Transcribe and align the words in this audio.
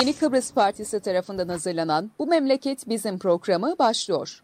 Yeni 0.00 0.16
Kıbrıs 0.16 0.54
Partisi 0.54 1.00
tarafından 1.00 1.48
hazırlanan 1.48 2.10
Bu 2.18 2.26
Memleket 2.26 2.88
Bizim 2.88 3.18
programı 3.18 3.74
başlıyor. 3.78 4.42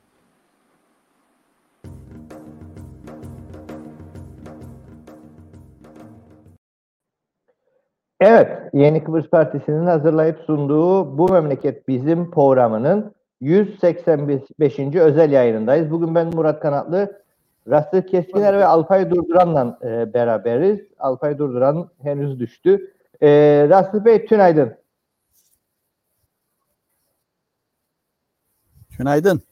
Evet, 8.20 8.48
Yeni 8.72 9.04
Kıbrıs 9.04 9.30
Partisi'nin 9.30 9.86
hazırlayıp 9.86 10.38
sunduğu 10.46 11.18
Bu 11.18 11.32
Memleket 11.32 11.88
Bizim 11.88 12.30
programının 12.30 13.14
185. 13.40 14.80
özel 14.94 15.32
yayınındayız. 15.32 15.90
Bugün 15.90 16.14
ben 16.14 16.26
Murat 16.26 16.60
Kanatlı, 16.60 17.22
Rastı 17.70 18.06
Keskiner 18.06 18.58
ve 18.58 18.64
Alpay 18.66 19.10
Durduran'la 19.10 19.78
e, 19.82 20.14
beraberiz. 20.14 20.80
Alpay 20.98 21.38
Durduran 21.38 21.88
henüz 22.02 22.40
düştü. 22.40 22.92
E, 23.22 23.28
Rastı 23.70 24.04
Bey, 24.04 24.26
tünaydın. 24.26 24.79
Günaydın. 29.00 29.42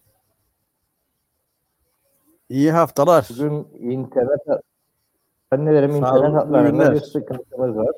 İyi 2.48 2.72
haftalar. 2.72 3.28
Bugün 3.30 3.68
internet 3.78 4.40
zannederim 5.52 5.90
Sağ 5.90 5.96
internet 5.96 6.34
hatlarında 6.34 6.92
bir 6.94 7.00
sıkıntımız 7.00 7.76
var. 7.76 7.94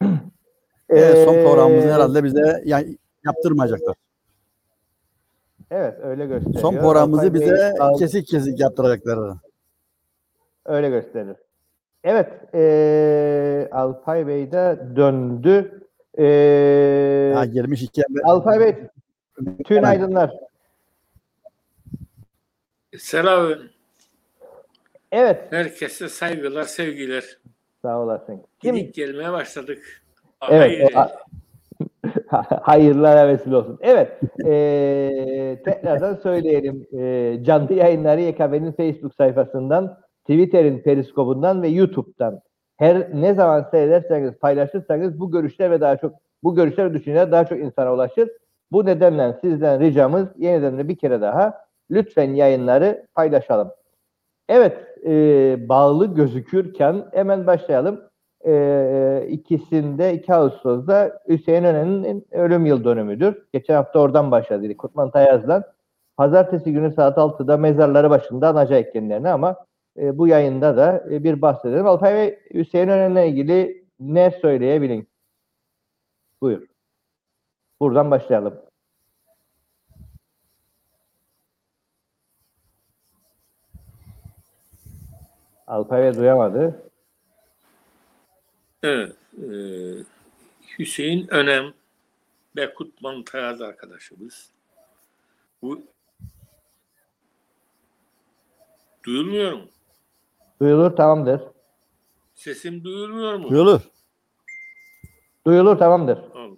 Evet, 0.88 1.24
son 1.28 1.34
Ee, 1.34 1.44
programımızı 1.44 1.92
herhalde 1.92 2.24
bize 2.24 2.62
ya- 2.64 2.84
yaptırmayacaklar. 3.26 3.94
Evet, 5.70 5.98
öyle 6.02 6.26
gösteriyor. 6.26 6.60
Son 6.60 6.76
programımızı 6.76 7.22
Alpay 7.22 7.34
bize 7.34 7.74
kesik 7.98 8.26
kesik 8.26 8.60
yaptıracaklar. 8.60 9.36
Öyle 10.64 10.90
gösterir. 10.90 11.36
Evet, 12.04 12.54
eee 12.54 13.68
Alpay 13.72 14.26
Bey 14.26 14.52
de 14.52 14.86
döndü. 14.96 15.82
Eee 16.18 17.32
Ha, 17.34 17.44
girmiş 17.44 17.82
iki 17.82 18.02
Alpay 18.24 18.60
Bey, 18.60 18.76
tünaydınlar. 19.64 20.30
Selam. 22.98 23.52
Evet, 25.12 25.52
Herkese 25.52 26.08
saygılar, 26.08 26.62
sevgiler. 26.64 27.38
sağ 27.82 28.00
olasın. 28.00 28.42
Kim? 28.62 28.74
Gidip 28.76 28.94
gelmeye 28.94 29.32
başladık. 29.32 30.02
Evet, 30.50 30.60
Hayır. 30.94 30.94
o- 30.94 31.10
hayırlara 32.62 33.28
vesile 33.28 33.56
olsun. 33.56 33.78
Evet, 33.82 34.20
eee, 34.44 35.62
tekrardan 35.62 36.14
söyleyelim. 36.14 36.86
Eee, 36.92 37.44
canlı 37.44 37.72
yayınları 37.74 38.20
YKB'nin 38.20 38.72
Facebook 38.72 39.14
sayfasından, 39.14 40.00
Twitter'in 40.20 40.78
periskobundan 40.82 41.62
ve 41.62 41.68
YouTube'dan 41.68 42.40
her 42.76 43.14
ne 43.14 43.34
zaman 43.34 43.68
seyrederseniz, 43.70 44.34
paylaşırsanız 44.38 45.20
bu 45.20 45.30
görüşler 45.30 45.70
ve 45.70 45.80
daha 45.80 45.96
çok 45.96 46.14
bu 46.42 46.54
görüşler 46.54 46.90
ve 46.90 46.94
düşünceler 46.94 47.32
daha 47.32 47.46
çok 47.46 47.58
insana 47.58 47.94
ulaşır. 47.94 48.28
Bu 48.72 48.86
nedenle 48.86 49.38
sizden 49.40 49.80
ricamız 49.80 50.28
yeniden 50.38 50.78
de 50.78 50.88
bir 50.88 50.96
kere 50.98 51.20
daha 51.20 51.64
lütfen 51.90 52.34
yayınları 52.34 53.06
paylaşalım. 53.14 53.70
Evet, 54.48 54.78
eee, 55.04 55.56
bağlı 55.68 56.14
gözükürken 56.14 57.04
hemen 57.12 57.46
başlayalım. 57.46 58.00
Ee, 58.46 59.26
ikisinde 59.30 60.14
2 60.14 60.34
Ağustos'da 60.34 61.20
Hüseyin 61.28 61.64
Önen'in 61.64 62.26
ölüm 62.32 62.66
yıl 62.66 62.84
dönümüdür. 62.84 63.42
Geçen 63.52 63.74
hafta 63.74 63.98
oradan 63.98 64.30
başladı 64.30 64.76
Kutman 64.76 65.10
Tayaz'dan. 65.10 65.64
Pazartesi 66.16 66.72
günü 66.72 66.92
saat 66.92 67.18
6'da 67.18 67.56
mezarları 67.56 68.10
başında 68.10 68.48
anacak 68.48 68.92
kendilerini 68.92 69.28
ama 69.28 69.56
e, 69.98 70.18
bu 70.18 70.28
yayında 70.28 70.76
da 70.76 71.04
e, 71.10 71.24
bir 71.24 71.42
bahsedelim. 71.42 71.86
Alpay 71.86 72.14
Bey 72.14 72.38
Hüseyin 72.54 72.88
Önen'le 72.88 73.28
ilgili 73.28 73.84
ne 74.00 74.30
söyleyebilin? 74.30 75.08
Buyur. 76.42 76.69
Buradan 77.80 78.10
başlayalım. 78.10 78.60
Alpay 85.66 86.02
Bey 86.02 86.14
duyamadı. 86.14 86.82
Evet. 88.82 89.16
e, 89.38 89.48
Hüseyin 90.78 91.28
Önem 91.28 91.74
ve 92.56 92.74
Kutman 92.74 93.22
Tayaz 93.22 93.60
arkadaşımız. 93.62 94.50
Bu 95.62 95.82
Duyulmuyor 99.06 99.52
mu? 99.52 99.64
Duyulur 100.60 100.96
tamamdır. 100.96 101.42
Sesim 102.34 102.84
duyulmuyor 102.84 103.34
mu? 103.34 103.50
Duyulur. 103.50 103.80
Duyulur 105.46 105.78
tamamdır. 105.78 106.18
Al. 106.34 106.56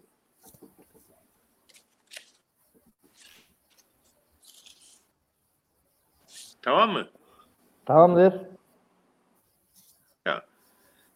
Tamam 6.63 6.93
mı? 6.93 7.09
Tamamdır. 7.87 8.53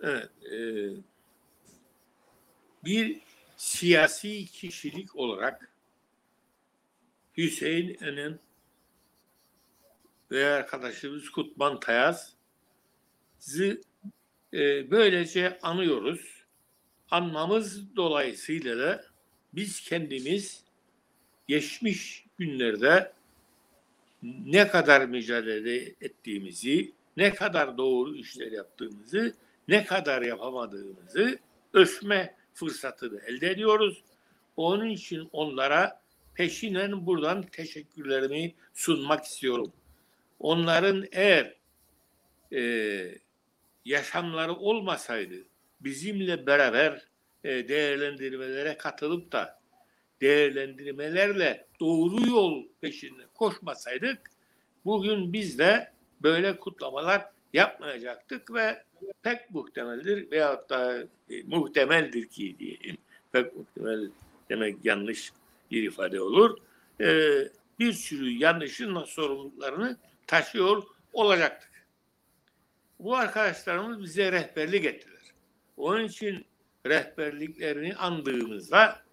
Evet. 0.01 0.31
e, 0.53 0.61
bir 2.84 3.21
siyasi 3.57 4.47
kişilik 4.47 5.17
olarak 5.17 5.71
Hüseyin 7.37 8.03
Önem 8.03 8.39
ve 10.31 10.47
arkadaşımız 10.47 11.31
Kutman 11.31 11.81
Tayaz'ı 11.81 13.81
e, 14.53 14.91
böylece 14.91 15.59
anıyoruz. 15.63 16.37
Anmamız 17.11 17.97
dolayısıyla 17.97 18.78
da 18.78 19.05
biz 19.53 19.81
kendimiz 19.81 20.65
geçmiş 21.49 22.25
günlerde 22.39 23.16
ne 24.47 24.69
kadar 24.69 25.06
mücadele 25.06 25.76
ettiğimizi, 26.00 26.92
ne 27.16 27.34
kadar 27.34 27.78
doğru 27.78 28.16
işler 28.16 28.53
yaptığımızı, 28.53 29.34
ne 29.69 29.84
kadar 29.84 30.22
yapamadığımızı 30.22 31.38
ölçme 31.72 32.34
fırsatını 32.54 33.20
elde 33.26 33.50
ediyoruz. 33.50 34.03
Onun 34.56 34.91
için 34.91 35.28
onlara 35.32 36.03
peşinen 36.34 37.06
buradan 37.06 37.42
teşekkürlerimi 37.42 38.54
sunmak 38.75 39.25
istiyorum. 39.25 39.72
Onların 40.41 41.06
eğer 41.12 41.54
e, 42.53 43.19
yaşamları 43.84 44.54
olmasaydı 44.54 45.34
bizimle 45.81 46.47
beraber 46.47 47.06
e, 47.44 47.69
değerlendirmelere 47.69 48.76
katılıp 48.76 49.32
da 49.32 49.60
değerlendirmelerle 50.21 51.66
doğru 51.81 52.28
yol 52.28 52.65
peşinde 52.81 53.22
koşmasaydık 53.34 54.31
bugün 54.84 55.32
biz 55.32 55.59
de 55.59 55.93
böyle 56.22 56.56
kutlamalar 56.56 57.31
yapmayacaktık 57.53 58.54
ve 58.54 58.82
pek 59.22 59.50
muhtemeldir 59.50 60.31
veyahut 60.31 60.71
da 60.71 61.03
e, 61.31 61.43
muhtemeldir 61.43 62.28
ki 62.28 62.56
diyelim. 62.59 62.97
Pek 63.32 63.56
muhtemel 63.56 64.10
demek 64.50 64.84
yanlış 64.84 65.32
bir 65.71 65.82
ifade 65.82 66.21
olur. 66.21 66.59
E, 67.00 67.06
bir 67.78 67.93
sürü 67.93 68.31
yanlışın 68.31 69.04
sorumluluklarını 69.04 69.97
taşıyor 70.27 70.83
olacaktık. 71.12 71.71
Bu 73.00 73.16
arkadaşlarımız 73.16 74.03
bize 74.03 74.33
rehberlik 74.33 74.84
ettiler. 74.84 75.22
Onun 75.77 76.04
için 76.04 76.47
rehberliklerini 76.87 77.94
andığımızda 77.94 79.06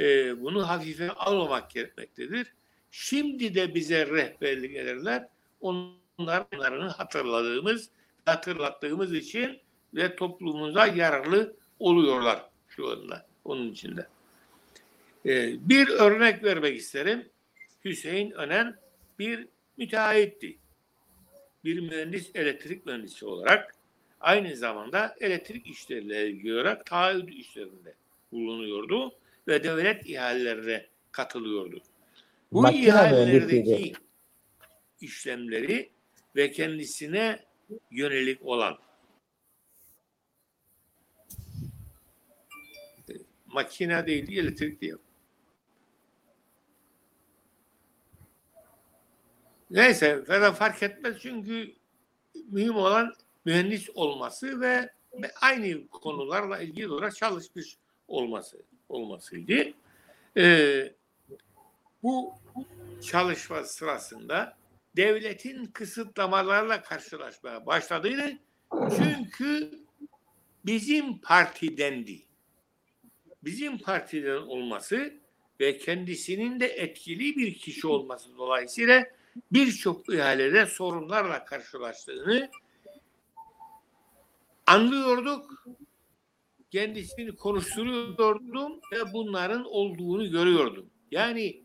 e, 0.00 0.40
bunu 0.40 0.68
hafife 0.68 1.10
almamak 1.10 1.70
gerekmektedir. 1.70 2.52
Şimdi 2.90 3.54
de 3.54 3.74
bize 3.74 4.06
rehberlik 4.06 4.76
ederler. 4.76 5.28
Onların 5.60 6.88
hatırladığımız, 6.88 7.90
hatırlattığımız 8.24 9.14
için 9.14 9.58
ve 9.94 10.16
toplumumuza 10.16 10.86
yararlı 10.86 11.56
oluyorlar 11.78 12.44
şu 12.68 12.88
anda 12.88 13.26
onun 13.44 13.72
içinde. 13.72 14.06
E, 15.26 15.54
bir 15.68 15.88
örnek 15.88 16.44
vermek 16.44 16.76
isterim. 16.76 17.28
Hüseyin 17.84 18.30
Önen 18.30 18.76
bir 19.18 19.48
müteahhitti. 19.76 20.58
Bir 21.64 21.80
mühendis, 21.80 22.30
elektrik 22.34 22.86
mühendisi 22.86 23.26
olarak 23.26 23.74
aynı 24.20 24.56
zamanda 24.56 25.16
elektrik 25.20 25.66
işleriyle 25.66 26.28
ilgili 26.28 26.54
olarak 26.54 26.86
taahhüt 26.86 27.30
işlerinde 27.30 27.94
bulunuyordu 28.32 29.12
ve 29.50 29.64
devlet 29.64 30.06
ihalelerine 30.06 30.86
katılıyordu. 31.12 31.82
Bu 32.52 32.62
Makine 32.62 32.86
ihalelerdeki 32.86 33.92
işlemleri 35.00 35.90
ve 36.36 36.52
kendisine 36.52 37.44
yönelik 37.90 38.42
olan 38.42 38.78
makine 43.46 44.06
değil 44.06 44.38
elektrik 44.38 44.80
diye. 44.80 44.94
Neyse 49.70 50.24
fark 50.54 50.82
etmez 50.82 51.16
çünkü 51.22 51.74
mühim 52.34 52.76
olan 52.76 53.14
mühendis 53.44 53.90
olması 53.94 54.60
ve 54.60 54.90
aynı 55.40 55.88
konularla 55.88 56.60
ilgili 56.60 56.88
olarak 56.88 57.16
çalışmış 57.16 57.76
olması. 58.08 58.69
Olmasıydı. 58.90 59.72
Ee, 60.36 60.92
bu 62.02 62.34
çalışma 63.02 63.64
sırasında 63.64 64.56
devletin 64.96 65.66
kısıtlamalarla 65.66 66.82
karşılaşmaya 66.82 67.66
başladığını 67.66 68.38
çünkü 68.96 69.70
bizim 70.66 71.18
partidendi. 71.18 72.22
Bizim 73.44 73.78
partiden 73.78 74.36
olması 74.36 75.14
ve 75.60 75.78
kendisinin 75.78 76.60
de 76.60 76.66
etkili 76.66 77.36
bir 77.36 77.54
kişi 77.54 77.86
olması 77.86 78.36
dolayısıyla 78.36 79.04
birçok 79.52 80.14
ihalede 80.14 80.66
sorunlarla 80.66 81.44
karşılaştığını 81.44 82.50
anlıyorduk. 84.66 85.64
Kendisini 86.70 87.36
konuşturuyordum 87.36 88.80
ve 88.92 89.12
bunların 89.12 89.64
olduğunu 89.64 90.30
görüyordum. 90.30 90.90
Yani 91.10 91.62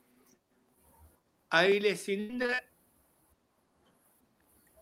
ailesinin 1.52 2.40
de 2.40 2.62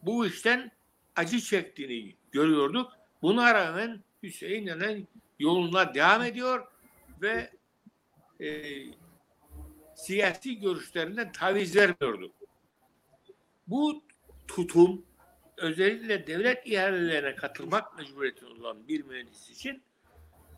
bu 0.01 0.25
işten 0.25 0.71
acı 1.15 1.39
çektiğini 1.39 2.15
görüyorduk. 2.31 2.91
Buna 3.21 3.53
rağmen 3.53 4.03
Hüseyin 4.23 4.67
Önen 4.67 5.07
yoluna 5.39 5.93
devam 5.93 6.21
ediyor 6.23 6.67
ve 7.21 7.51
e, 8.41 8.63
siyasi 9.95 10.59
görüşlerinden 10.59 11.31
taviz 11.31 11.75
vermiyordu. 11.75 12.33
Bu 13.67 14.03
tutum 14.47 15.05
özellikle 15.57 16.27
devlet 16.27 16.67
ihalelerine 16.67 17.35
katılmak 17.35 17.97
mecburiyeti 17.97 18.45
olan 18.45 18.87
bir 18.87 19.03
mühendis 19.03 19.49
için 19.49 19.83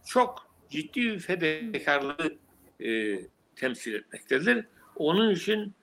çok 0.06 0.48
ciddi 0.70 1.20
fedakarlığı 1.20 2.38
e, 2.80 3.20
temsil 3.56 3.94
etmektedir. 3.94 4.66
Onun 4.96 5.32
için 5.32 5.74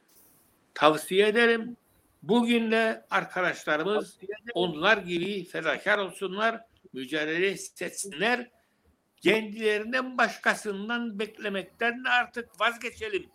tavsiye 0.74 1.28
ederim. 1.28 1.76
Bugün 2.22 2.70
de 2.70 3.06
arkadaşlarımız 3.10 4.18
onlar 4.54 4.96
gibi 4.96 5.44
fedakar 5.44 5.98
olsunlar, 5.98 6.60
mücadele 6.92 7.46
etsinler. 7.80 8.50
Kendilerinden 9.16 10.18
başkasından 10.18 11.18
beklemekten 11.18 12.04
artık 12.04 12.60
vazgeçelim. 12.60 13.26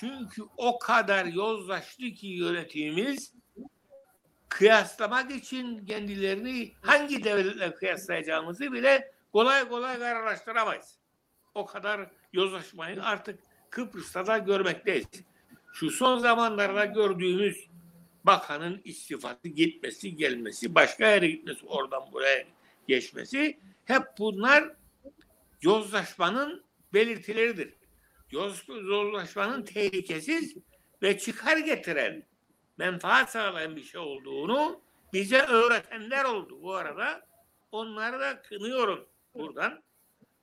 Çünkü 0.00 0.42
o 0.56 0.78
kadar 0.78 1.24
yozlaştı 1.24 2.10
ki 2.10 2.26
yönetimimiz 2.26 3.34
kıyaslamak 4.48 5.30
için 5.30 5.86
kendilerini 5.86 6.72
hangi 6.80 7.24
devletle 7.24 7.74
kıyaslayacağımızı 7.74 8.72
bile 8.72 9.13
kolay 9.34 9.68
kolay 9.68 9.98
kararlaştıramayız. 9.98 10.98
O 11.54 11.66
kadar 11.66 12.10
yozlaşmayı 12.32 13.02
artık 13.02 13.40
Kıbrıs'ta 13.70 14.26
da 14.26 14.38
görmekteyiz. 14.38 15.06
Şu 15.72 15.90
son 15.90 16.18
zamanlarda 16.18 16.84
gördüğümüz 16.84 17.68
bakanın 18.24 18.80
istifası 18.84 19.48
gitmesi 19.48 20.16
gelmesi 20.16 20.74
başka 20.74 21.06
yere 21.06 21.28
gitmesi 21.30 21.66
oradan 21.66 22.12
buraya 22.12 22.44
geçmesi 22.88 23.58
hep 23.84 24.02
bunlar 24.18 24.72
yozlaşmanın 25.62 26.64
belirtileridir. 26.92 27.74
Yoz, 28.30 28.64
yozlaşmanın 28.68 29.62
tehlikesiz 29.62 30.56
ve 31.02 31.18
çıkar 31.18 31.56
getiren 31.56 32.22
menfaat 32.78 33.30
sağlayan 33.30 33.76
bir 33.76 33.82
şey 33.82 34.00
olduğunu 34.00 34.80
bize 35.12 35.40
öğretenler 35.40 36.24
oldu 36.24 36.62
bu 36.62 36.74
arada. 36.74 37.26
Onları 37.72 38.20
da 38.20 38.42
kınıyorum 38.42 39.08
buradan. 39.34 39.82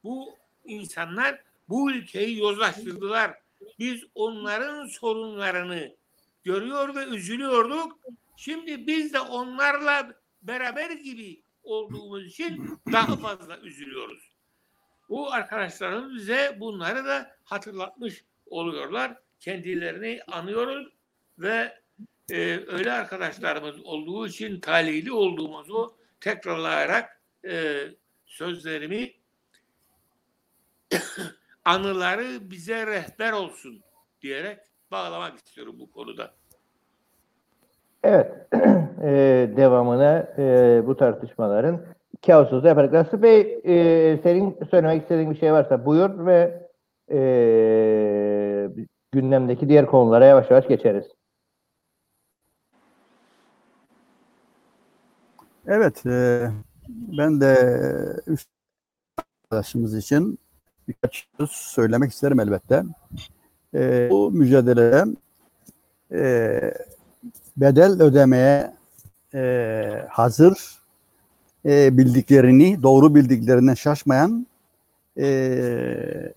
Bu 0.03 0.37
insanlar 0.65 1.41
bu 1.69 1.91
ülkeyi 1.91 2.39
yozlaştırdılar. 2.39 3.37
Biz 3.79 4.03
onların 4.15 4.85
sorunlarını 4.85 5.95
görüyor 6.43 6.95
ve 6.95 7.05
üzülüyorduk. 7.05 7.99
Şimdi 8.37 8.87
biz 8.87 9.13
de 9.13 9.19
onlarla 9.19 10.13
beraber 10.41 10.91
gibi 10.91 11.41
olduğumuz 11.63 12.25
için 12.25 12.79
daha 12.91 13.17
fazla 13.17 13.57
üzülüyoruz. 13.57 14.31
Bu 15.09 15.33
arkadaşlarımız 15.33 16.15
bize 16.15 16.57
bunları 16.59 17.05
da 17.05 17.35
hatırlatmış 17.43 18.25
oluyorlar. 18.45 19.17
Kendilerini 19.39 20.19
anıyoruz 20.27 20.87
ve 21.39 21.81
e, 22.31 22.35
öyle 22.67 22.91
arkadaşlarımız 22.91 23.79
olduğu 23.85 24.27
için 24.27 24.59
talihli 24.59 25.11
olduğumuzu 25.11 25.95
tekrarlayarak 26.19 27.21
e, 27.47 27.83
sözlerimi 28.31 29.11
anıları 31.65 32.51
bize 32.51 32.87
rehber 32.87 33.31
olsun 33.31 33.81
diyerek 34.21 34.59
bağlamak 34.91 35.37
istiyorum 35.37 35.75
bu 35.79 35.91
konuda. 35.91 36.33
Evet. 38.03 38.31
e, 39.03 39.49
devamını 39.57 40.33
e, 40.37 40.87
bu 40.87 40.97
tartışmaların 40.97 41.85
2 42.17 42.35
Ağustos'ta 42.35 42.67
yaparak. 42.67 42.93
Aslı 42.93 43.23
Bey 43.23 43.61
e, 43.63 44.19
senin 44.23 44.57
söylemek 44.71 45.01
istediğin 45.01 45.31
bir 45.31 45.39
şey 45.39 45.53
varsa 45.53 45.85
buyur 45.85 46.25
ve 46.25 46.67
e, 47.11 47.19
gündemdeki 49.11 49.69
diğer 49.69 49.85
konulara 49.85 50.25
yavaş 50.25 50.51
yavaş 50.51 50.67
geçeriz. 50.67 51.05
Evet, 55.67 56.05
e, 56.05 56.47
ben 57.17 57.41
de 57.41 57.55
üst 58.27 58.47
arkadaşımız 59.17 59.97
için 59.97 60.39
birkaç 60.87 61.27
söz 61.37 61.49
söylemek 61.49 62.11
isterim 62.11 62.39
elbette. 62.39 62.83
E, 63.73 64.07
bu 64.11 64.31
mücadelede 64.31 65.05
e, 66.11 66.73
bedel 67.57 68.01
ödemeye 68.01 68.73
e, 69.33 70.05
hazır 70.09 70.79
e, 71.65 71.97
bildiklerini, 71.97 72.83
doğru 72.83 73.15
bildiklerinden 73.15 73.73
şaşmayan 73.73 74.47
e, 75.17 76.33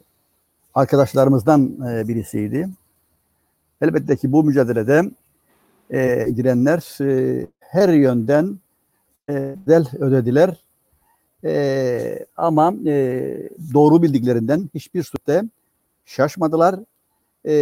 arkadaşlarımızdan 0.74 1.88
e, 1.88 2.08
birisiydi. 2.08 2.68
Elbette 3.80 4.16
ki 4.16 4.32
bu 4.32 4.44
mücadelede 4.44 5.02
e, 5.90 6.30
girenler 6.30 7.00
e, 7.00 7.46
her 7.60 7.88
yönden 7.88 8.58
e, 9.28 9.54
bedel 9.66 9.86
ödediler. 9.98 10.56
E, 11.44 12.26
ama 12.36 12.74
e, 12.86 13.48
doğru 13.74 14.02
bildiklerinden 14.02 14.70
hiçbir 14.74 15.02
surette 15.02 15.42
şaşmadılar. 16.04 16.74
E, 17.44 17.54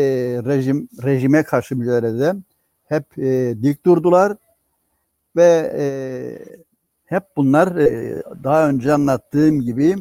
rejim 0.45 0.89
rejime 1.03 1.43
karşı 1.43 1.77
mücadelede 1.77 2.35
hep 2.87 3.19
e, 3.19 3.55
dik 3.63 3.87
durdular 3.87 4.37
ve 5.37 5.73
e, 5.79 5.85
hep 7.05 7.23
bunlar 7.37 7.77
e, 7.77 8.23
daha 8.45 8.69
önce 8.69 8.93
anlattığım 8.93 9.61
gibi 9.61 9.97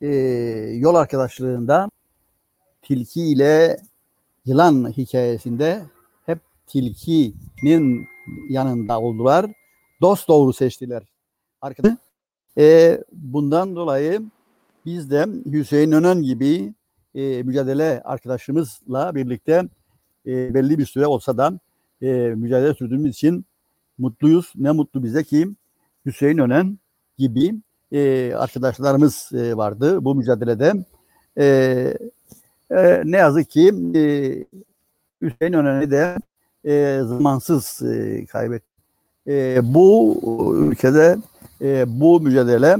e, 0.00 0.08
yol 0.74 0.94
arkadaşlığında 0.94 1.90
tilki 2.82 3.22
ile 3.22 3.80
yılan 4.44 4.92
hikayesinde 4.96 5.82
hep 6.26 6.38
tilkinin 6.66 8.08
yanında 8.48 9.00
oldular. 9.00 9.46
Dost 10.04 10.28
doğru 10.28 10.52
seçtiler. 10.52 11.02
Arkadaşlar, 11.60 11.98
e, 12.58 12.98
bundan 13.12 13.76
dolayı 13.76 14.22
biz 14.86 15.10
de 15.10 15.26
Hüseyin 15.52 15.92
Önen 15.92 16.22
gibi 16.22 16.74
e, 17.14 17.42
mücadele 17.42 18.02
arkadaşımızla 18.04 19.14
birlikte 19.14 19.68
e, 20.26 20.54
belli 20.54 20.78
bir 20.78 20.86
süre 20.86 21.06
olsa 21.06 21.38
da 21.38 21.60
e, 22.02 22.12
mücadele 22.36 22.74
sürdüğümüz 22.74 23.14
için 23.14 23.44
mutluyuz. 23.98 24.52
Ne 24.56 24.70
mutlu 24.70 25.04
bize 25.04 25.24
ki 25.24 25.48
Hüseyin 26.06 26.38
Önen 26.38 26.78
gibi 27.18 27.54
e, 27.92 28.32
arkadaşlarımız 28.34 29.30
e, 29.32 29.56
vardı 29.56 30.04
bu 30.04 30.14
mücadelede. 30.14 30.72
E, 31.38 31.44
e, 32.70 33.02
ne 33.04 33.16
yazık 33.16 33.50
ki 33.50 33.74
e, 33.94 34.00
Hüseyin 35.22 35.52
Önen'i 35.52 35.90
de 35.90 36.16
e, 36.64 37.00
zamansız 37.04 37.82
e, 37.82 38.26
kaybetti. 38.26 38.73
E, 39.28 39.60
bu 39.74 40.16
ülkede 40.58 41.16
e, 41.60 42.00
bu 42.00 42.20
mücadele 42.20 42.76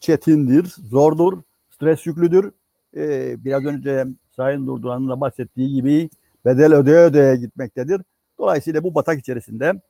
çetindir, 0.00 0.76
zordur, 0.90 1.42
stres 1.70 2.06
yüklüdür. 2.06 2.52
E, 2.96 3.34
biraz 3.44 3.64
önce 3.64 4.06
Sayın 4.36 4.66
Durduran'ın 4.66 5.08
da 5.08 5.20
bahsettiği 5.20 5.74
gibi 5.74 6.10
bedel 6.44 6.74
ödeye 6.74 6.98
ödeye 6.98 7.36
gitmektedir. 7.36 8.02
Dolayısıyla 8.38 8.82
bu 8.82 8.94
batak 8.94 9.18
içerisinde 9.18 9.80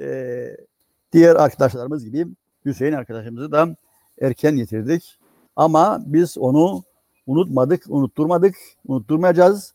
e, 0.00 0.56
diğer 1.12 1.36
arkadaşlarımız 1.36 2.04
gibi 2.04 2.26
Hüseyin 2.64 2.92
arkadaşımızı 2.92 3.52
da 3.52 3.76
erken 4.20 4.56
getirdik. 4.56 5.18
Ama 5.56 6.02
biz 6.06 6.38
onu 6.38 6.82
unutmadık, 7.26 7.84
unutturmadık, 7.88 8.56
unutturmayacağız. 8.86 9.74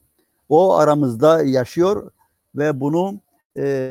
O 0.50 0.76
aramızda 0.76 1.44
yaşıyor 1.44 2.12
ve 2.56 2.80
bunu 2.80 3.20
e, 3.58 3.90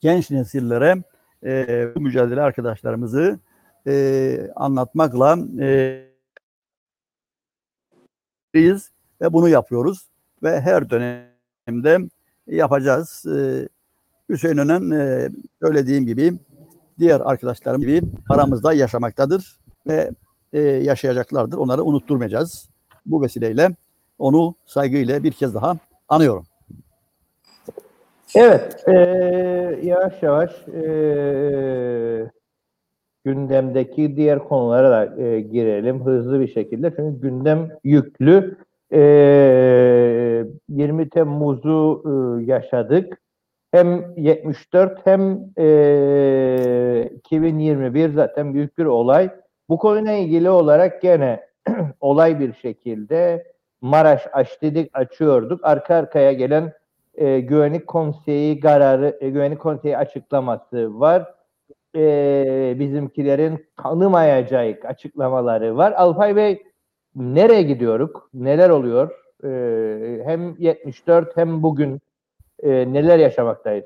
genç 0.00 0.30
nesillere 0.30 1.02
e, 1.44 1.86
bu 1.94 2.00
mücadele 2.00 2.40
arkadaşlarımızı 2.40 3.38
e, 3.86 4.50
anlatmakla 4.56 5.38
e, 5.60 6.08
ve 9.20 9.32
bunu 9.32 9.48
yapıyoruz 9.48 10.08
ve 10.42 10.60
her 10.60 10.90
dönemde 10.90 11.98
yapacağız. 12.46 13.26
Ee, 13.26 13.68
Hüseyin 14.28 14.58
Önen 14.58 14.90
e, 14.90 15.28
söylediğim 15.62 16.06
gibi 16.06 16.32
diğer 16.98 17.20
arkadaşlarım 17.20 17.80
gibi 17.80 18.02
aramızda 18.28 18.72
yaşamaktadır 18.72 19.58
ve 19.86 20.10
e, 20.52 20.60
yaşayacaklardır. 20.60 21.56
Onları 21.56 21.84
unutturmayacağız. 21.84 22.68
Bu 23.06 23.22
vesileyle 23.22 23.76
onu 24.18 24.54
saygıyla 24.66 25.22
bir 25.22 25.32
kez 25.32 25.54
daha 25.54 25.78
anıyorum. 26.08 26.46
Evet, 28.34 28.84
eee, 28.88 29.78
yavaş 29.82 30.22
yavaş 30.22 30.50
eee, 30.74 32.30
gündemdeki 33.24 34.16
diğer 34.16 34.38
konulara 34.40 34.90
da 34.90 35.16
eee, 35.22 35.40
girelim 35.40 36.06
hızlı 36.06 36.40
bir 36.40 36.48
şekilde. 36.48 36.92
Çünkü 36.96 37.20
gündem 37.22 37.68
yüklü. 37.84 38.58
Eee, 38.92 40.46
20 40.68 41.10
Temmuz'u 41.10 42.02
eee, 42.40 42.46
yaşadık. 42.54 43.18
Hem 43.72 44.04
74 44.18 45.06
hem 45.06 45.40
eee, 45.58 47.10
2021 47.16 48.10
zaten 48.14 48.54
büyük 48.54 48.78
bir 48.78 48.84
olay. 48.84 49.30
Bu 49.70 49.78
konuyla 49.78 50.12
ilgili 50.12 50.50
olarak 50.50 51.02
gene 51.02 51.40
olay 52.00 52.40
bir 52.40 52.54
şekilde 52.54 53.44
Maraş 53.82 54.28
aç 54.32 54.62
dedik 54.62 54.90
açıyorduk. 54.98 55.60
Arka 55.64 55.94
arkaya 55.96 56.32
gelen 56.32 56.72
e, 57.18 57.40
Güvenlik 57.40 57.86
Konseyi 57.86 58.60
kararı, 58.60 59.18
e, 59.20 59.30
Güvenlik 59.30 59.60
Konseyi 59.60 59.96
açıklaması 59.96 61.00
var. 61.00 61.34
E, 61.96 62.76
bizimkilerin 62.78 63.66
tanımayacağı 63.76 64.78
açıklamaları 64.84 65.76
var. 65.76 65.92
Alpay 65.92 66.36
Bey 66.36 66.62
nereye 67.16 67.62
gidiyoruz? 67.62 68.10
Neler 68.34 68.70
oluyor? 68.70 69.10
E, 69.44 70.24
hem 70.24 70.56
74 70.58 71.36
hem 71.36 71.62
bugün 71.62 72.00
e, 72.62 72.70
neler 72.92 73.18
yaşamaktayız? 73.18 73.84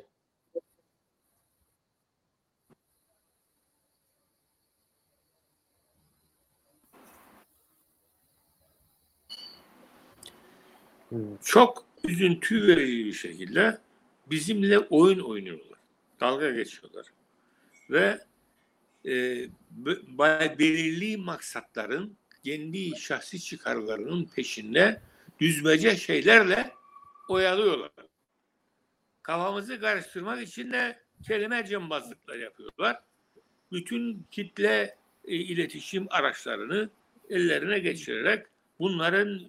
çok 11.43 11.85
üzüntü 12.04 12.66
verici 12.66 13.14
şekilde 13.14 13.78
bizimle 14.26 14.78
oyun 14.78 15.18
oynuyorlar. 15.18 15.78
Dalga 16.21 16.50
geçiyorlar. 16.50 17.06
Ve 17.90 18.21
e, 19.04 19.11
be- 19.71 20.59
belirli 20.59 21.16
maksatların 21.16 22.16
kendi 22.44 22.99
şahsi 22.99 23.40
çıkarlarının 23.40 24.25
peşinde 24.25 25.00
düzmece 25.40 25.97
şeylerle 25.97 26.73
oyalıyorlar. 27.28 27.90
Kafamızı 29.23 29.80
karıştırmak 29.80 30.42
için 30.42 30.73
de 30.73 30.99
kelime 31.26 31.66
cambazlıklar 31.66 32.37
yapıyorlar. 32.37 33.02
Bütün 33.73 34.26
kitle 34.30 34.97
e, 35.25 35.35
iletişim 35.35 36.06
araçlarını 36.11 36.90
ellerine 37.30 37.78
geçirerek 37.78 38.47
bunların 38.78 39.40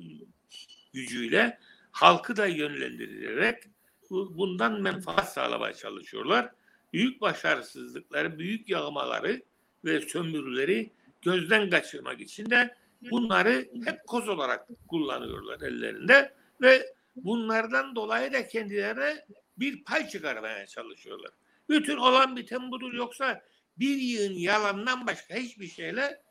gücüyle 0.93 1.59
halkı 1.93 2.35
da 2.35 2.45
yönlendirerek 2.45 3.63
bu- 4.09 4.37
bundan 4.37 4.81
menfaat 4.81 5.33
sağlamaya 5.33 5.73
çalışıyorlar. 5.73 6.51
Büyük 6.93 7.21
başarısızlıkları, 7.21 8.39
büyük 8.39 8.69
yağmaları 8.69 9.41
ve 9.85 10.01
sömürüleri 10.01 10.91
gözden 11.21 11.69
kaçırmak 11.69 12.21
için 12.21 12.49
de 12.49 12.75
bunları 13.11 13.69
hep 13.85 14.07
koz 14.07 14.29
olarak 14.29 14.67
kullanıyorlar 14.87 15.61
ellerinde 15.61 16.33
ve 16.61 16.93
bunlardan 17.15 17.95
dolayı 17.95 18.33
da 18.33 18.47
kendilerine 18.47 19.25
bir 19.57 19.83
pay 19.83 20.07
çıkarmaya 20.07 20.67
çalışıyorlar. 20.67 21.31
Bütün 21.69 21.97
olan 21.97 22.35
biten 22.37 22.71
budur 22.71 22.93
yoksa 22.93 23.41
bir 23.77 23.95
yığın 23.95 24.33
yalandan 24.33 25.07
başka 25.07 25.35
hiçbir 25.35 25.67
şeyle 25.67 26.21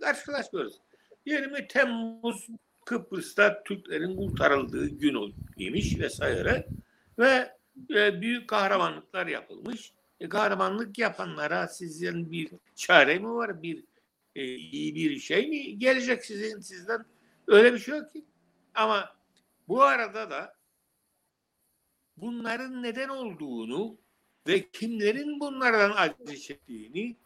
karşılaşmıyoruz. 0.00 0.80
20 1.26 1.68
Temmuz 1.68 2.46
Kıbrıs'ta 2.88 3.62
Türklerin 3.62 4.16
kurtarıldığı 4.16 4.88
gün 4.88 5.14
olmuş 5.14 5.98
vesaire 5.98 6.66
ve 7.18 7.56
e, 7.90 8.20
büyük 8.20 8.48
kahramanlıklar 8.48 9.26
yapılmış. 9.26 9.92
E, 10.20 10.28
kahramanlık 10.28 10.98
yapanlara 10.98 11.68
sizin 11.68 12.32
bir 12.32 12.50
çare 12.74 13.18
mi 13.18 13.28
var? 13.28 13.62
Bir 13.62 13.84
e, 14.36 14.44
iyi 14.44 14.94
bir 14.94 15.18
şey 15.18 15.48
mi 15.48 15.78
gelecek 15.78 16.24
sizin 16.24 16.60
sizden? 16.60 17.04
Öyle 17.46 17.72
bir 17.72 17.78
şey 17.78 17.98
yok 17.98 18.12
ki. 18.12 18.24
Ama 18.74 19.16
bu 19.68 19.82
arada 19.82 20.30
da 20.30 20.54
bunların 22.16 22.82
neden 22.82 23.08
olduğunu 23.08 23.98
ve 24.46 24.70
kimlerin 24.70 25.40
bunlardan 25.40 25.92
acı 25.96 26.36
çektiğini 26.36 27.16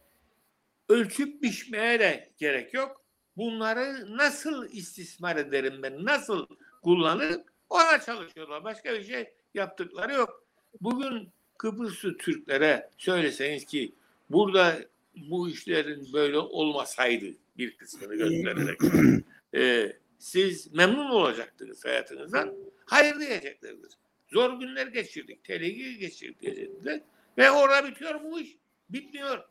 ölçüp 0.88 1.42
biçmeye 1.42 2.00
de 2.00 2.32
gerek 2.38 2.74
yok. 2.74 3.01
Bunları 3.36 4.16
nasıl 4.16 4.68
istismar 4.68 5.36
ederim 5.36 5.82
ben, 5.82 6.04
nasıl 6.04 6.46
kullanırım 6.82 7.42
ona 7.70 8.00
çalışıyorlar. 8.00 8.64
Başka 8.64 8.92
bir 8.94 9.04
şey 9.04 9.34
yaptıkları 9.54 10.12
yok. 10.12 10.44
Bugün 10.80 11.28
Kıbrıslı 11.58 12.16
Türklere 12.16 12.90
söyleseniz 12.98 13.64
ki 13.64 13.94
burada 14.30 14.78
bu 15.16 15.48
işlerin 15.48 16.12
böyle 16.12 16.38
olmasaydı 16.38 17.26
bir 17.58 17.76
kısmını 17.76 18.14
göstererek 18.14 18.80
e, 19.54 19.92
siz 20.18 20.72
memnun 20.74 21.10
olacaktınız 21.10 21.84
hayatınızdan. 21.84 22.54
Hayır 22.84 23.18
diyeceklerdir. 23.18 23.92
Zor 24.32 24.60
günler 24.60 24.86
geçirdik, 24.86 25.44
tehlike 25.44 25.92
geçirdik 25.92 26.40
diyecekler. 26.40 27.00
Ve 27.38 27.50
orada 27.50 27.88
bitiyor 27.88 28.22
bu 28.24 28.40
iş. 28.40 28.56
Bitmiyor. 28.90 29.44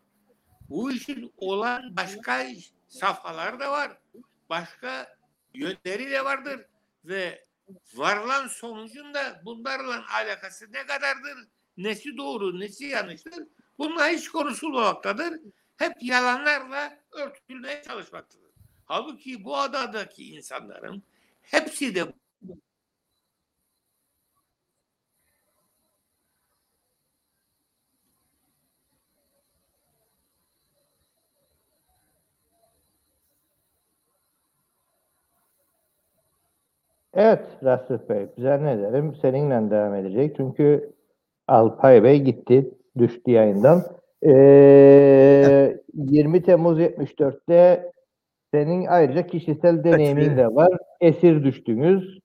Bu 0.69 0.91
işin 0.91 1.31
olan 1.37 1.95
başka 1.95 2.43
safhalar 2.91 3.59
da 3.59 3.71
var. 3.71 3.97
Başka 4.49 5.17
yönleri 5.53 6.11
de 6.11 6.25
vardır. 6.25 6.65
Ve 7.05 7.45
varılan 7.95 8.47
sonucun 8.47 9.13
da 9.13 9.41
bunlarla 9.45 10.05
alakası 10.13 10.73
ne 10.73 10.85
kadardır? 10.85 11.47
Nesi 11.77 12.17
doğru, 12.17 12.59
nesi 12.59 12.85
yanlıştır? 12.85 13.47
Bunlar 13.77 14.11
hiç 14.11 14.29
konuşulmamaktadır. 14.29 15.39
Hep 15.77 15.93
yalanlarla 16.01 16.99
örtülmeye 17.11 17.83
çalışmaktadır. 17.83 18.51
Halbuki 18.85 19.43
bu 19.43 19.57
adadaki 19.57 20.35
insanların 20.35 21.03
hepsi 21.41 21.95
de 21.95 22.13
Evet 37.13 37.45
Rastif 37.63 38.09
Bey, 38.09 38.27
zannederim 38.37 39.15
seninle 39.21 39.71
devam 39.71 39.95
edecek. 39.95 40.35
Çünkü 40.37 40.93
Alpay 41.47 42.03
Bey 42.03 42.21
gitti, 42.21 42.71
düştü 42.97 43.31
yayından. 43.31 43.83
Ee, 44.25 45.77
20 45.93 46.43
Temmuz 46.43 46.79
74'te 46.79 47.91
senin 48.53 48.85
ayrıca 48.85 49.27
kişisel 49.27 49.83
deneyimin 49.83 50.37
de 50.37 50.47
var. 50.47 50.77
Esir 51.01 51.43
düştünüz. 51.43 52.19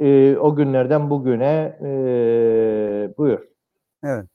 Ee, 0.00 0.36
o 0.36 0.56
günlerden 0.56 1.10
bugüne 1.10 1.78
ee, 1.82 3.14
buyur. 3.18 3.40
Evet. 4.04 4.26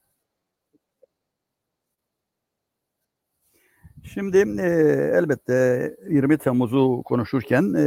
Şimdi 4.04 4.38
e, 4.38 4.68
elbette 5.14 5.96
20 6.10 6.38
Temmuz'u 6.38 7.02
konuşurken 7.06 7.74
e, 7.78 7.82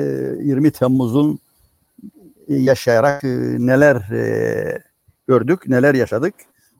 20 0.44 0.70
Temmuz'un 0.70 1.38
yaşayarak 2.48 3.24
e, 3.24 3.28
neler 3.58 3.96
e, 4.12 4.82
gördük, 5.28 5.68
neler 5.68 5.94
yaşadık 5.94 6.34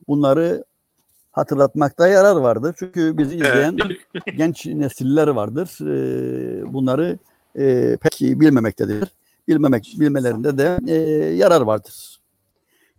bunları 0.07 0.63
hatırlatmakta 1.31 2.07
yarar 2.07 2.35
vardır. 2.35 2.75
Çünkü 2.79 3.17
bizi 3.17 3.35
izleyen 3.35 3.77
genç 4.37 4.65
nesiller 4.65 5.27
vardır. 5.27 5.77
E, 5.81 6.73
bunları 6.73 7.17
pek 7.97 8.19
bilmemektedir. 8.21 9.09
Bilmemek, 9.47 9.95
bilmelerinde 9.99 10.57
de 10.57 10.93
yarar 11.35 11.61
vardır. 11.61 12.19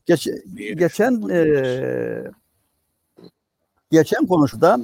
Geç, 0.06 0.28
geçen 0.76 1.20
geçen 3.90 4.26
konuşuda 4.26 4.78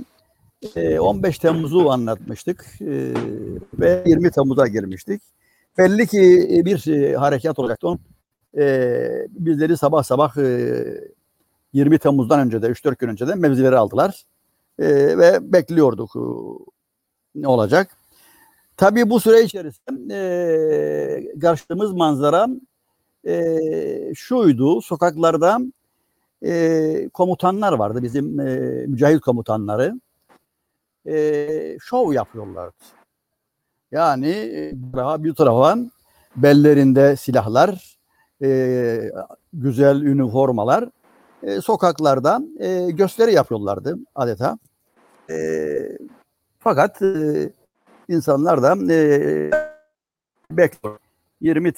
e, 0.77 1.01
15 1.01 1.39
Temmuz'u 1.39 1.91
anlatmıştık 1.91 2.67
ve 3.81 4.03
20 4.07 4.31
Temmuz'a 4.31 4.67
girmiştik. 4.67 5.23
Belli 5.79 6.07
ki 6.07 6.63
bir 6.65 6.87
e, 6.89 7.17
harekat 7.17 7.59
olacaktı. 7.59 7.89
Onun, 7.89 8.01
e, 8.59 9.27
bizleri 9.29 9.77
sabah 9.77 10.03
sabah 10.03 10.37
e, 10.37 10.85
20 11.73 11.99
Temmuz'dan 11.99 12.41
önce 12.41 12.63
de 12.63 12.67
3-4 12.67 12.99
gün 12.99 13.09
önce 13.09 13.29
de 13.29 13.35
mevzileri 13.35 13.77
aldılar. 13.77 14.25
E, 14.79 15.19
ve 15.19 15.53
bekliyorduk 15.53 16.11
e, 16.17 16.21
ne 17.35 17.49
olacak. 17.49 17.97
tabii 18.77 19.11
bu 19.11 19.21
süre 19.21 19.43
içerisinde 19.43 20.15
e, 21.35 21.39
karşılaştığımız 21.39 21.93
manzara 21.93 22.47
e, 23.29 24.15
şuydu. 24.15 24.83
Sokaklarda 24.83 25.59
e, 26.45 27.09
komutanlar 27.09 27.73
vardı. 27.73 28.03
Bizim 28.03 28.41
e, 28.41 28.57
mücahit 28.87 29.21
komutanları. 29.21 30.01
E, 31.07 31.77
şov 31.81 32.13
yapıyorlardı. 32.13 33.00
Yani 33.93 34.29
e, 34.29 34.73
bir 35.25 35.35
tarafa 35.35 35.79
bellerinde 36.37 37.17
silahlar, 37.17 37.97
e, 38.43 39.11
güzel 39.53 40.03
üniformalar, 40.03 40.89
e, 41.43 41.61
sokaklarda 41.61 42.41
e, 42.61 42.91
gösteri 42.91 43.35
yapıyorlardı 43.35 43.99
adeta. 44.15 44.59
E, 45.31 45.37
fakat 46.59 47.03
e, 47.03 47.53
insanlar 48.09 48.63
da 48.63 48.95
e, 48.95 49.51
bekliyor. 50.51 50.99
20 51.41 51.73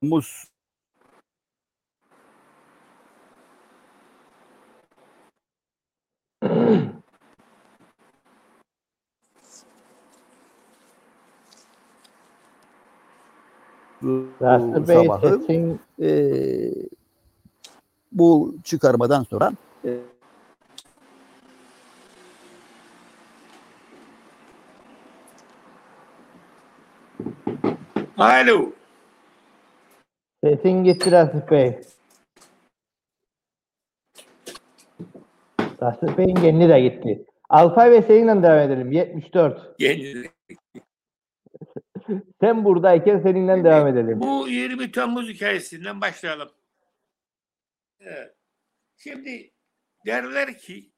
Temmuz 0.00 0.47
Sabahı 14.86 15.38
sesin 15.38 15.80
e, 16.02 16.10
bu 18.12 18.54
çıkarmadan 18.64 19.22
sonra 19.22 19.52
e, 19.84 19.90
Alo. 28.18 28.72
Sesin 30.44 30.84
gitti 30.84 31.12
Rasif 31.12 31.50
Bey. 31.50 31.80
Rasif 35.82 36.18
Bey'in 36.18 36.34
kendi 36.34 36.68
de 36.68 36.80
gitti. 36.80 37.24
Alpay 37.48 37.90
ve 37.90 38.02
seninle 38.02 38.42
devam 38.42 38.58
edelim. 38.58 38.92
74. 38.92 39.74
Yeni. 39.78 40.37
Sen 42.40 42.64
buradayken 42.64 43.20
seninle 43.20 43.64
devam 43.64 43.86
edelim. 43.86 44.20
Bu 44.20 44.48
20 44.48 44.92
Temmuz 44.92 45.28
hikayesinden 45.28 46.00
başlayalım. 46.00 46.50
Evet. 48.00 48.34
Şimdi 48.96 49.52
derler 50.06 50.58
ki 50.58 50.92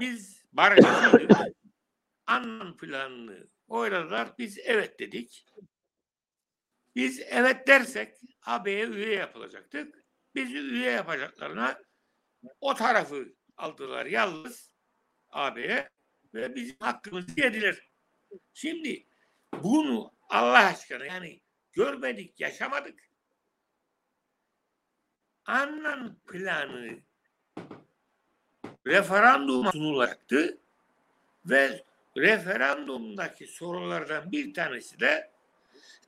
biz 0.00 0.44
barışçıydık. 0.52 1.38
Anlam 2.26 2.76
planını 2.76 3.46
oyladılar. 3.68 4.28
Biz 4.38 4.58
evet 4.64 5.00
dedik. 5.00 5.46
Biz 6.96 7.20
evet 7.30 7.68
dersek 7.68 8.18
AB'ye 8.46 8.86
üye 8.86 9.14
yapılacaktık. 9.14 10.04
Bizi 10.34 10.58
üye 10.58 10.90
yapacaklarına 10.90 11.78
o 12.60 12.74
tarafı 12.74 13.34
aldılar 13.56 14.06
yalnız 14.06 14.72
AB'ye 15.30 15.90
ve 16.34 16.54
bizim 16.54 16.76
hakkımızı 16.80 17.40
yediler. 17.40 17.90
Şimdi 18.52 19.06
bunu 19.52 20.12
Allah 20.28 20.66
aşkına 20.66 21.04
yani 21.04 21.40
görmedik, 21.72 22.40
yaşamadık. 22.40 22.98
Annan 25.46 26.16
planı 26.28 26.98
referanduma 28.86 29.72
sunulacaktı 29.72 30.58
ve 31.46 31.84
referandumdaki 32.16 33.46
sorulardan 33.46 34.32
bir 34.32 34.54
tanesi 34.54 35.00
de 35.00 35.30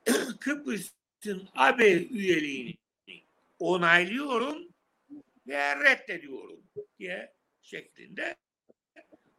Kıbrıs'ın 0.41 1.49
AB 1.55 1.93
üyeliğini 1.93 2.75
onaylıyorum 3.59 4.69
veya 5.47 5.81
reddediyorum 5.81 6.61
diye 6.99 7.33
şeklinde 7.63 8.37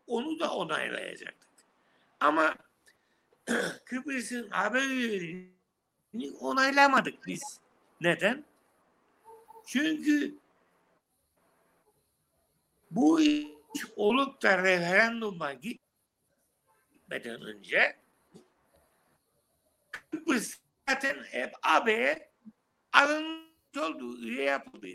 onu 0.08 0.39
da 0.39 0.53
onaylayacaktık. 0.53 1.49
Ama 2.19 2.56
Kıbrıs'ın 3.86 4.49
AB 4.51 4.79
üyeliğini 4.79 6.38
onaylamadık 6.39 7.27
biz. 7.27 7.60
Neden? 8.01 8.45
Çünkü 9.67 10.36
bu 12.91 13.21
iş 13.21 13.45
olup 13.95 14.41
da 14.41 14.63
referanduma 14.63 15.53
gitmeden 15.53 17.41
önce 17.41 17.97
Kıbrıs 19.91 20.60
zaten 20.89 21.23
hep 21.23 21.53
AB'ye 21.63 22.31
alınmış 22.93 23.77
oldu, 23.77 24.17
üye 24.17 24.43
yapıldı. 24.43 24.88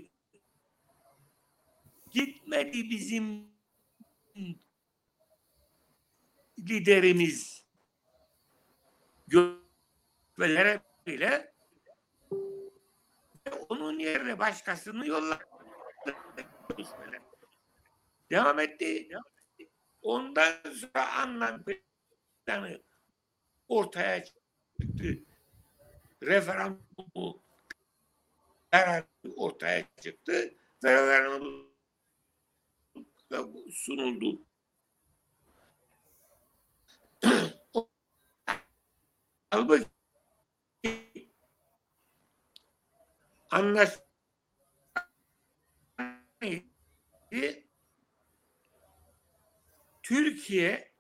Gitmedi 2.11 2.91
bizim 2.91 3.51
liderimiz 6.59 7.60
görüşmelere 9.31 10.81
bile 11.07 11.53
onun 13.69 13.99
yerine 13.99 14.39
başkasını 14.39 15.07
yolladı. 15.07 15.45
Devam 18.31 18.61
etti. 18.61 19.09
Ondan 20.03 20.53
sonra 20.63 21.13
anlam 21.15 21.65
planı 22.47 22.83
ortaya 23.69 24.25
çıktı. 24.25 25.19
Referandumu 26.23 27.43
ortaya 29.37 29.85
çıktı. 30.01 30.55
Referandum 30.85 31.71
sunuldu. 33.73 34.50
Halbuki 39.51 39.87
anlaş 43.51 43.99
Türkiye 50.03 50.93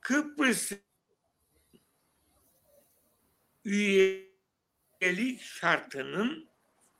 Kıbrıs 0.00 0.72
üyelik 3.64 5.40
şartının 5.40 6.48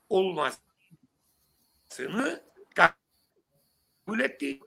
olmasını 0.09 0.63
kabul 2.75 4.19
etti. 4.19 4.59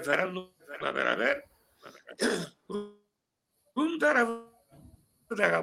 Referandumla 0.00 0.94
beraber 0.94 1.42
Rum 3.78 3.98
tarafı 4.00 4.40
da 5.38 5.62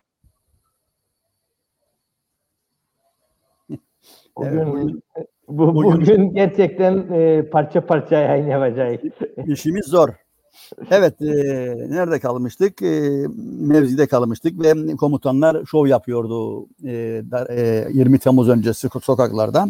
Bugün, 4.38 4.50
Evet, 4.58 4.68
bugün- 4.68 5.04
bu, 5.48 5.76
bugün- 5.76 6.02
bugün 6.02 6.34
gerçekten 6.34 7.08
e, 7.14 7.50
parça 7.50 7.86
parça 7.86 8.16
yayın 8.20 8.48
yapacağız. 8.48 9.00
işimiz 9.48 9.86
zor. 9.86 10.10
Evet, 10.92 11.22
e, 11.22 11.26
nerede 11.90 12.20
kalmıştık? 12.20 12.82
E, 12.82 13.26
mevzide 13.60 14.08
kalmıştık 14.08 14.60
ve 14.64 14.96
komutanlar 14.96 15.66
şov 15.66 15.88
yapıyordu 15.88 16.66
e, 16.84 16.92
da- 17.32 17.48
e, 17.54 17.88
20 17.94 18.20
Temmuz 18.20 18.50
öncesi 18.50 18.90
sokaklarda. 19.04 19.66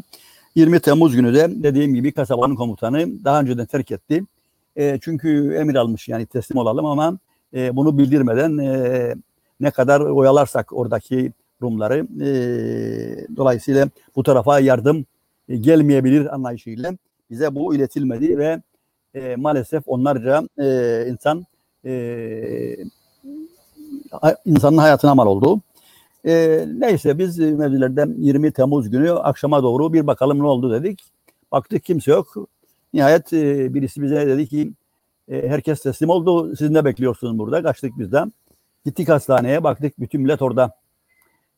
20 0.56 0.80
Temmuz 0.80 1.16
günü 1.16 1.34
de 1.34 1.48
dediğim 1.64 1.94
gibi 1.94 2.12
kasabanın 2.12 2.56
komutanı 2.56 3.24
daha 3.26 3.40
önceden 3.42 3.66
terk 3.66 3.92
etti. 3.92 4.24
E, 4.76 5.00
çünkü 5.02 5.54
emir 5.54 5.76
almış 5.76 6.08
yani 6.08 6.26
teslim 6.26 6.58
olalım 6.58 6.86
ama 6.86 7.18
e, 7.54 7.76
bunu 7.76 7.98
bildirmeden 7.98 8.58
e, 8.58 9.16
ne 9.60 9.72
kadar 9.72 10.02
oyalarsak 10.02 10.74
oradaki 10.74 11.32
Rumları 11.62 12.08
e, 12.24 12.28
dolayısıyla 13.36 13.90
bu 14.16 14.24
tarafa 14.24 14.60
yardım 14.60 15.06
e, 15.50 15.58
gelmeyebilir 15.58 16.34
anlayışıyla 16.34 16.94
bize 17.30 17.56
bu 17.56 17.76
iletilmedi 17.76 18.38
ve 18.38 18.62
e, 19.14 19.36
maalesef 19.36 19.84
onlarca 19.88 20.44
e, 20.62 21.06
insan 21.10 21.46
e, 21.86 22.76
insanın 24.46 24.78
hayatına 24.78 25.16
mal 25.16 25.28
oldu. 25.28 25.62
E, 26.26 26.66
neyse 26.78 27.18
biz 27.18 27.40
mevzilerden 27.40 28.16
20 28.18 28.52
Temmuz 28.52 28.90
günü 28.90 29.12
akşama 29.12 29.64
doğru 29.64 29.94
bir 29.94 30.08
bakalım 30.08 30.40
ne 30.40 30.46
oldu 30.46 30.72
dedik. 30.72 31.00
Baktık 31.52 31.84
kimse 31.84 32.12
yok. 32.12 32.36
Nihayet 32.94 33.34
e, 33.34 33.74
birisi 33.74 34.02
bize 34.02 34.28
dedi 34.28 34.48
ki 34.48 34.74
e, 35.30 35.48
herkes 35.50 35.84
teslim 35.84 36.10
oldu. 36.10 36.56
Siz 36.56 36.70
ne 36.70 36.86
bekliyorsunuz 36.86 37.40
burada? 37.40 37.64
Kaçtık 37.64 38.00
biz 38.00 38.12
de. 38.12 38.24
Gittik 38.86 39.10
hastaneye 39.10 39.64
baktık 39.64 40.00
bütün 40.00 40.22
millet 40.22 40.42
orada. 40.42 40.72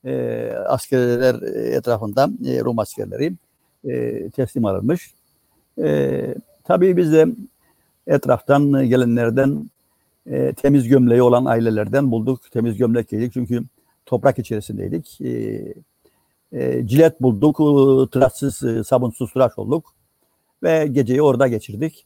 e, 0.05 0.51
askerler 0.67 1.35
etrafında 1.77 2.29
e, 2.45 2.59
Rum 2.59 2.79
askerleri 2.79 3.33
e, 3.85 4.29
teslim 4.29 4.65
alınmış. 4.65 5.13
E, 5.83 6.35
tabii 6.63 6.97
biz 6.97 7.13
de 7.13 7.27
etraftan 8.07 8.89
gelenlerden 8.89 9.69
e, 10.27 10.53
temiz 10.53 10.87
gömleği 10.87 11.21
olan 11.21 11.45
ailelerden 11.45 12.11
bulduk. 12.11 12.51
Temiz 12.51 12.77
gömlek 12.77 13.09
giydik 13.09 13.33
çünkü 13.33 13.63
toprak 14.05 14.39
içerisindeydik. 14.39 15.21
E, 15.21 15.63
e, 16.51 16.87
cilet 16.87 17.21
bulduk, 17.21 17.59
e, 17.59 18.11
tıraşsız, 18.11 18.63
e, 18.63 18.83
sabunsuz 18.83 19.33
tıraş 19.33 19.57
olduk 19.57 19.95
ve 20.63 20.87
geceyi 20.87 21.21
orada 21.21 21.47
geçirdik. 21.47 22.05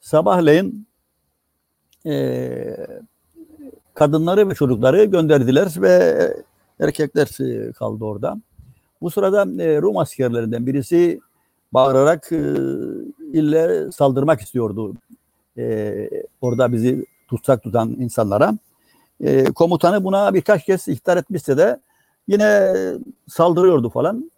Sabahleyin 0.00 0.86
e, 2.06 2.76
kadınları 3.94 4.48
ve 4.48 4.54
çocukları 4.54 5.04
gönderdiler 5.04 5.68
ve 5.76 6.36
erkekler 6.80 7.40
e, 7.40 7.72
kaldı 7.72 8.04
orada. 8.04 8.40
Bu 9.00 9.10
sırada 9.10 9.62
e, 9.62 9.82
Rum 9.82 9.96
askerlerinden 9.96 10.66
birisi 10.66 11.20
bağırarak 11.72 12.32
e, 12.32 12.36
ille 13.32 13.92
saldırmak 13.92 14.40
istiyordu. 14.40 14.94
E, 15.58 16.10
orada 16.40 16.72
bizi 16.72 17.06
tutsak 17.28 17.62
tutan 17.62 17.88
insanlara. 17.88 18.58
E, 19.20 19.44
komutanı 19.44 20.04
buna 20.04 20.34
birkaç 20.34 20.64
kez 20.64 20.88
ihtar 20.88 21.16
etmişse 21.16 21.56
de 21.56 21.80
yine 22.28 22.74
saldırıyordu 23.28 23.90
falan. 23.90 24.30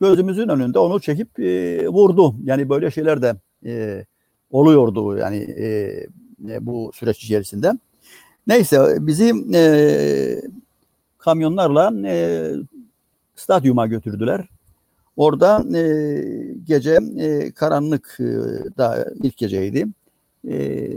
Gözümüzün 0.00 0.48
önünde 0.48 0.78
onu 0.78 1.00
çekip 1.00 1.40
e, 1.40 1.88
vurdu. 1.88 2.34
Yani 2.44 2.68
böyle 2.68 2.90
şeyler 2.90 3.22
de 3.22 3.34
e, 3.66 4.04
oluyordu 4.50 5.18
yani 5.18 5.36
e, 5.36 5.66
e, 6.48 6.66
bu 6.66 6.90
süreç 6.94 7.24
içerisinde. 7.24 7.72
Neyse 8.46 8.96
bizi 9.00 9.32
e, 9.54 10.42
kamyonlarla 11.18 12.08
e, 12.08 12.52
stadyuma 13.36 13.86
götürdüler. 13.86 14.48
Orada 15.16 15.78
e, 15.78 16.22
gece 16.64 16.98
e, 17.18 17.52
karanlık 17.52 18.16
e, 18.20 18.24
da 18.78 19.06
ilk 19.22 19.36
geceydi. 19.36 19.86
E, 20.48 20.88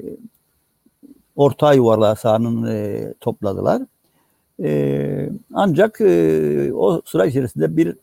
orta 1.35 1.73
yuvarlağı 1.73 2.15
sahanın 2.15 2.67
e, 2.67 3.13
topladılar. 3.19 3.81
E, 4.63 5.29
ancak 5.53 6.01
e, 6.01 6.73
o 6.73 7.01
sıra 7.05 7.25
içerisinde 7.25 7.77
bir 7.77 7.95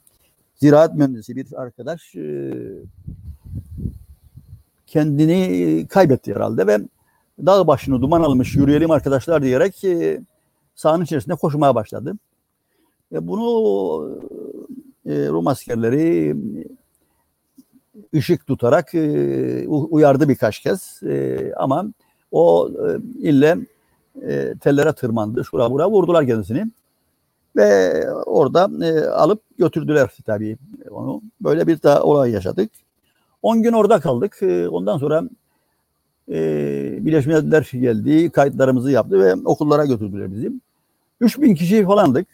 ziraat 0.56 0.94
mühendisi 0.94 1.36
bir 1.36 1.46
arkadaş 1.62 2.14
e, 2.14 2.52
kendini 4.86 5.86
kaybetti 5.88 6.34
herhalde 6.34 6.66
ve 6.66 6.78
dağ 7.46 7.66
başını 7.66 8.02
duman 8.02 8.22
almış 8.22 8.54
yürüyelim 8.54 8.90
arkadaşlar 8.90 9.42
diyerek 9.42 9.84
e, 9.84 10.20
sahanın 10.74 11.04
içerisinde 11.04 11.34
koşmaya 11.34 11.74
başladı. 11.74 12.14
E, 13.12 13.28
bunu 13.28 14.20
e, 15.06 15.28
Rum 15.28 15.46
askerleri 15.46 16.36
ışık 18.14 18.46
tutarak 18.46 18.94
e, 18.94 19.68
uyardı 19.68 20.28
birkaç 20.28 20.58
kez 20.58 21.02
e, 21.02 21.52
ama 21.56 21.86
o 22.32 22.70
e, 22.70 22.98
ille 23.28 23.58
e, 24.22 24.54
tellere 24.60 24.92
tırmandı. 24.92 25.44
Şura 25.44 25.70
bura 25.70 25.90
vurdular 25.90 26.26
kendisini. 26.26 26.66
Ve 27.56 28.10
orada 28.10 28.70
e, 28.86 29.00
alıp 29.06 29.42
götürdüler 29.58 30.10
tabii 30.26 30.56
onu. 30.90 31.22
Böyle 31.40 31.66
bir 31.66 31.82
daha 31.82 32.02
olay 32.02 32.30
yaşadık. 32.30 32.70
10 33.42 33.62
gün 33.62 33.72
orada 33.72 34.00
kaldık. 34.00 34.38
E, 34.42 34.68
ondan 34.68 34.98
sonra 34.98 35.22
e, 36.28 36.36
Birleşmiş 37.00 37.26
Milletler 37.26 37.70
geldi, 37.72 38.30
kayıtlarımızı 38.30 38.90
yaptı 38.90 39.20
ve 39.20 39.34
okullara 39.44 39.84
götürdüler 39.84 40.32
bizim. 40.32 40.60
3000 41.20 41.54
kişi 41.54 41.84
falandık. 41.84 42.26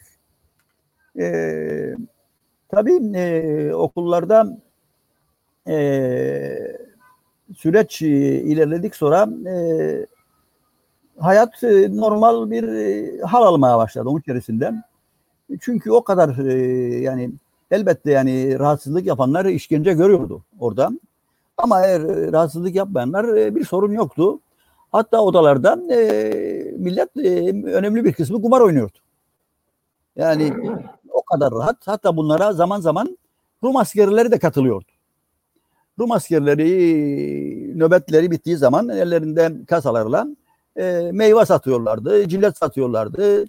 E, 1.19 1.95
tabii 2.69 3.17
e, 3.17 3.73
okullarda 3.73 4.57
e, 5.67 6.77
süreç 7.57 8.01
ilerledik 8.01 8.95
sonra 8.95 9.29
e, 9.49 10.05
hayat 11.19 11.63
e, 11.63 11.97
normal 11.97 12.51
bir 12.51 12.63
e, 12.63 13.21
hal 13.21 13.43
almaya 13.43 13.77
başladı 13.77 14.09
onun 14.09 14.19
içerisinden. 14.19 14.83
Çünkü 15.61 15.91
o 15.91 16.03
kadar 16.03 16.45
e, 16.45 16.53
yani 17.01 17.31
elbette 17.71 18.11
yani 18.11 18.59
rahatsızlık 18.59 19.05
yapanlar 19.05 19.45
işkence 19.45 19.93
görüyordu 19.93 20.43
orada. 20.59 20.91
Ama 21.57 21.85
eğer 21.85 22.31
rahatsızlık 22.31 22.75
yapmayanlar 22.75 23.55
bir 23.55 23.65
sorun 23.65 23.91
yoktu. 23.91 24.39
Hatta 24.91 25.21
odalarda 25.21 25.75
millet 26.77 27.17
önemli 27.65 28.05
bir 28.05 28.13
kısmı 28.13 28.41
kumar 28.41 28.61
oynuyordu. 28.61 28.97
Yani 30.15 30.53
o 31.09 31.21
kadar 31.21 31.51
rahat. 31.51 31.77
Hatta 31.85 32.17
bunlara 32.17 32.53
zaman 32.53 32.79
zaman 32.79 33.17
Rum 33.63 33.77
askerleri 33.77 34.31
de 34.31 34.39
katılıyordu. 34.39 34.85
Rum 35.99 36.11
askerleri 36.11 37.79
nöbetleri 37.79 38.31
bittiği 38.31 38.57
zaman 38.57 38.89
ellerinde 38.89 39.51
kasalarla 39.67 40.27
e, 40.75 41.09
meyve 41.13 41.45
satıyorlardı, 41.45 42.27
cilet 42.27 42.57
satıyorlardı, 42.57 43.45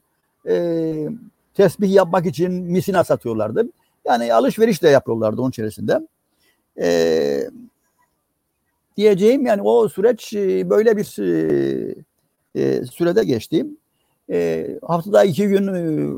e, 0.48 1.08
tesbih 1.54 1.92
yapmak 1.92 2.26
için 2.26 2.52
misina 2.52 3.04
satıyorlardı. 3.04 3.68
Yani 4.06 4.34
alışveriş 4.34 4.82
de 4.82 4.88
yapıyorlardı 4.88 5.40
onun 5.40 5.50
içerisinde. 5.50 6.00
E, 6.80 7.48
diyeceğim 8.96 9.46
yani 9.46 9.62
o 9.62 9.88
süreç 9.88 10.32
e, 10.32 10.70
böyle 10.70 10.96
bir 10.96 11.18
e, 11.22 11.94
e, 12.54 12.84
sürede 12.84 13.24
geçti. 13.24 13.66
E, 14.30 14.68
haftada 14.82 15.24
iki 15.24 15.48
gün 15.48 15.66
e, 15.66 16.10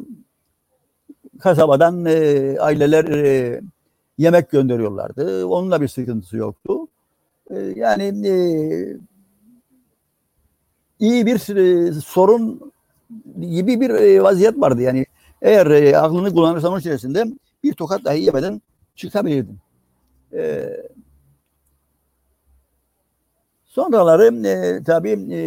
kasabadan 1.39 2.05
e, 2.05 2.57
aileler 2.61 3.05
e, 3.05 3.61
yemek 4.19 4.51
gönderiyorlardı. 4.51 5.47
Onunla 5.47 5.81
bir 5.81 5.89
sıkıntısı 5.89 6.37
yoktu. 6.37 6.89
E, 7.51 7.59
yani 7.59 8.29
e, 8.29 8.35
iyi 11.01 11.27
bir 11.27 11.57
e, 11.57 11.93
sorun 11.93 12.73
gibi 13.41 13.81
bir 13.81 13.91
e, 13.91 14.23
vaziyet 14.23 14.61
vardı. 14.61 14.83
Yani 14.83 15.07
eğer 15.43 15.67
e, 15.67 15.99
aklını 15.99 16.35
kullanırsan 16.35 16.71
onun 16.71 16.81
içerisinde 16.81 17.27
bir 17.65 17.75
tokat 17.75 18.05
dahi 18.05 18.23
yemeden 18.23 18.63
çıkabilirdin. 18.97 19.59
E, 20.33 20.69
sonraları 23.65 24.47
e, 24.47 24.85
tabii 24.85 25.11
e, 25.33 25.41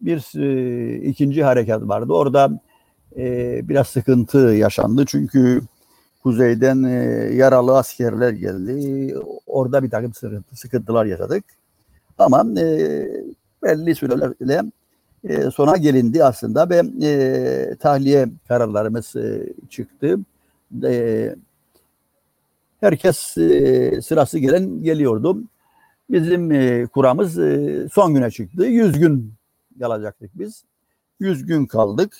bir 0.00 0.38
e, 0.38 0.94
ikinci 0.96 1.44
harekat 1.44 1.82
vardı. 1.82 2.12
Orada 2.12 2.60
e, 3.16 3.60
biraz 3.68 3.88
sıkıntı 3.88 4.38
yaşandı. 4.38 5.04
Çünkü 5.06 5.62
kuzeyden 6.22 6.82
e, 6.82 6.94
yaralı 7.34 7.78
askerler 7.78 8.30
geldi. 8.30 9.14
Orada 9.46 9.82
bir 9.82 9.90
takım 9.90 10.14
sıkıntı, 10.14 10.56
sıkıntılar 10.56 11.04
yaşadık. 11.04 11.44
Ama 12.18 12.60
e, 12.60 13.06
belli 13.62 13.94
sürelerle 13.94 14.62
e, 15.28 15.50
sona 15.50 15.76
gelindi 15.76 16.24
aslında 16.24 16.70
ve 16.70 16.82
e, 17.02 17.76
tahliye 17.76 18.28
kararlarımız 18.48 19.16
e, 19.16 19.52
çıktı. 19.70 20.18
E, 20.84 21.34
herkes 22.80 23.38
e, 23.38 24.00
sırası 24.02 24.38
gelen 24.38 24.82
geliyordu. 24.82 25.42
Bizim 26.10 26.52
e, 26.52 26.86
kuramız 26.86 27.38
e, 27.38 27.86
son 27.92 28.14
güne 28.14 28.30
çıktı. 28.30 28.66
100 28.66 28.98
gün 28.98 29.32
kalacaktık 29.80 30.30
biz. 30.34 30.64
100 31.20 31.46
gün 31.46 31.66
kaldık. 31.66 32.16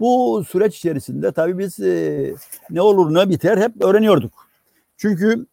Bu 0.00 0.44
süreç 0.48 0.76
içerisinde 0.76 1.32
tabii 1.32 1.58
biz 1.58 1.80
e, 1.80 2.34
ne 2.70 2.80
olur 2.80 3.14
ne 3.14 3.28
biter 3.28 3.58
hep 3.58 3.84
öğreniyorduk. 3.84 4.32
Çünkü 4.96 5.46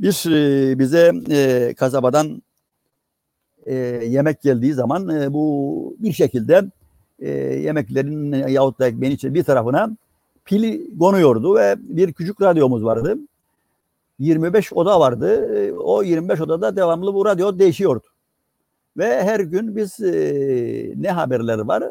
bir 0.00 0.30
e, 0.30 0.78
bize 0.78 1.12
e, 1.30 1.74
kasabadan 1.74 2.42
e, 3.66 3.74
yemek 4.06 4.42
geldiği 4.42 4.74
zaman 4.74 5.08
e, 5.08 5.32
bu 5.32 5.96
bir 5.98 6.12
şekilde 6.12 6.64
e, 7.18 7.30
yemeklerin 7.38 8.32
e, 8.32 8.52
yahut 8.52 8.78
da 8.78 8.86
ekmeğin 8.86 9.14
için 9.14 9.34
bir 9.34 9.44
tarafına 9.44 9.96
pil 10.44 10.98
konuyordu 10.98 11.54
ve 11.54 11.76
bir 11.78 12.12
küçük 12.12 12.42
radyomuz 12.42 12.84
vardı. 12.84 13.18
25 14.18 14.72
oda 14.72 15.00
vardı. 15.00 15.58
E, 15.58 15.72
o 15.72 16.02
25 16.02 16.40
odada 16.40 16.76
devamlı 16.76 17.14
bu 17.14 17.26
radyo 17.26 17.58
değişiyordu. 17.58 18.06
Ve 18.96 19.22
her 19.22 19.40
gün 19.40 19.76
biz 19.76 20.00
e, 20.00 20.92
ne 20.96 21.10
haberler 21.10 21.58
var 21.58 21.84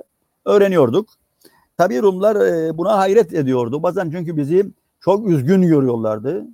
öğreniyorduk. 0.45 1.10
Tabii 1.77 2.01
Rumlar 2.01 2.36
e, 2.36 2.77
buna 2.77 2.97
hayret 2.97 3.34
ediyordu. 3.34 3.84
Bazen 3.84 4.12
çünkü 4.12 4.38
bizi 4.38 4.65
çok 4.99 5.27
üzgün 5.27 5.62
görüyorlardı. 5.62 6.45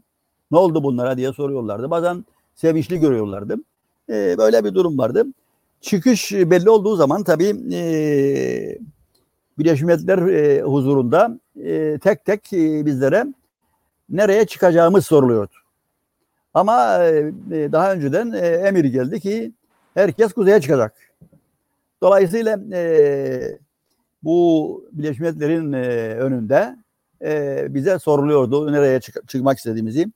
Ne 0.52 0.58
oldu 0.58 0.84
bunlara 0.84 1.18
diye 1.18 1.34
soruyorlardı. 1.34 1.90
Bazen 1.90 2.26
sevinçli 2.56 3.00
görüyorlardı. 3.00 3.58
E, 4.10 4.38
böyle 4.38 4.64
bir 4.64 4.74
durum 4.74 4.98
vardı. 4.98 5.26
Çıkış 5.82 6.32
belli 6.32 6.70
olduğu 6.70 6.96
zaman 6.96 7.24
tabii 7.24 7.76
e, 7.76 8.78
Birleşmiş 9.60 9.82
Milletler 9.82 10.18
e, 10.28 10.62
huzurunda 10.62 11.40
e, 11.64 12.00
tek 12.04 12.26
tek 12.26 12.54
e, 12.54 12.86
bizlere 12.86 13.26
nereye 14.10 14.46
çıkacağımız 14.46 15.06
soruluyordu. 15.06 15.54
Ama 16.54 17.04
e, 17.04 17.32
daha 17.52 17.94
önceden 17.94 18.32
e, 18.32 18.38
emir 18.48 18.86
geldi 18.86 19.20
ki 19.20 19.52
herkes 19.94 20.34
kuzeye 20.34 20.62
çıkacak. 20.62 20.94
Dolayısıyla 22.04 22.60
e, 22.74 23.58
bu 24.24 24.86
Birleşmiş 24.92 25.20
Milletler'in 25.20 25.74
e, 25.74 25.88
önünde 26.16 26.76
e, 27.24 27.66
bize 27.70 28.00
soruluyordu 28.00 28.74
nereye 28.74 29.00
çık- 29.00 29.28
çıkmak 29.30 29.58
istediğimizi. 29.58 30.08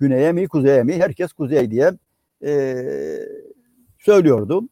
Güneye 0.00 0.32
mi, 0.32 0.48
kuzeye 0.48 0.82
mi? 0.82 0.94
Herkes 1.00 1.32
kuzey 1.32 1.70
diye 1.70 1.92
e, 2.44 2.74
söylüyordu. 3.98 4.68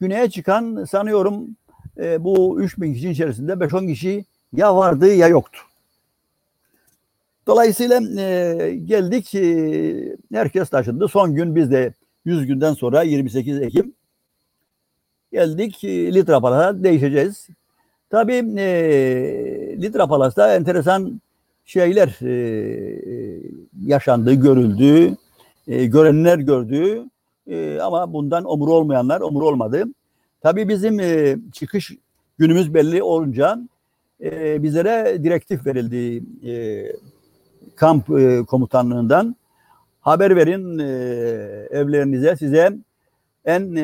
Güneye 0.00 0.30
çıkan 0.30 0.84
sanıyorum 0.84 1.56
e, 1.98 2.24
bu 2.24 2.60
3000 2.62 2.94
kişi 2.94 3.10
içerisinde 3.10 3.52
5-10 3.52 3.86
kişi 3.86 4.24
ya 4.52 4.76
vardı 4.76 5.14
ya 5.14 5.28
yoktu. 5.28 5.60
Dolayısıyla 7.46 8.22
e, 8.22 8.74
geldik 8.84 9.34
e, 9.34 10.16
herkes 10.32 10.68
taşındı. 10.68 11.08
Son 11.08 11.34
gün 11.34 11.56
biz 11.56 11.70
de 11.70 11.92
100 12.24 12.46
günden 12.46 12.72
sonra 12.72 13.02
28 13.02 13.62
Ekim 13.62 13.94
geldik 15.32 15.84
e, 15.84 16.14
Litra 16.14 16.40
Palas'a 16.40 16.82
değişeceğiz. 16.82 17.48
Tabii 18.10 18.60
e, 18.60 18.66
Litra 19.82 20.06
Palas'ta 20.06 20.54
enteresan 20.54 21.20
şeyler 21.64 22.08
e, 22.22 22.32
yaşandı, 23.86 24.34
görüldü, 24.34 25.16
e, 25.68 25.86
görenler 25.86 26.38
gördü 26.38 27.04
e, 27.46 27.78
ama 27.80 28.12
bundan 28.12 28.44
omur 28.44 28.68
olmayanlar 28.68 29.20
omur 29.20 29.42
olmadı. 29.42 29.84
Tabii 30.40 30.68
bizim 30.68 31.00
e, 31.00 31.36
çıkış 31.52 31.92
günümüz 32.38 32.74
belli 32.74 33.02
olunca 33.02 33.58
e, 34.22 34.62
bizlere 34.62 35.24
direktif 35.24 35.66
verildi 35.66 36.22
e, 36.50 36.84
kamp 37.76 38.10
e, 38.10 38.44
komutanlığından. 38.44 39.36
Haber 40.00 40.36
verin 40.36 40.78
evlerinize 41.68 42.36
size 42.36 42.72
en 43.44 43.74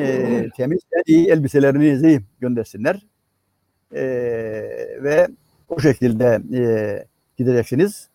temiz, 0.57 0.79
en 0.91 1.03
iyi 1.13 1.27
elbiselerinizi 1.27 2.21
göndersinler. 2.39 3.05
Ve 5.03 5.27
o 5.69 5.79
şekilde 5.79 6.41
gideceksiniz. 7.37 8.09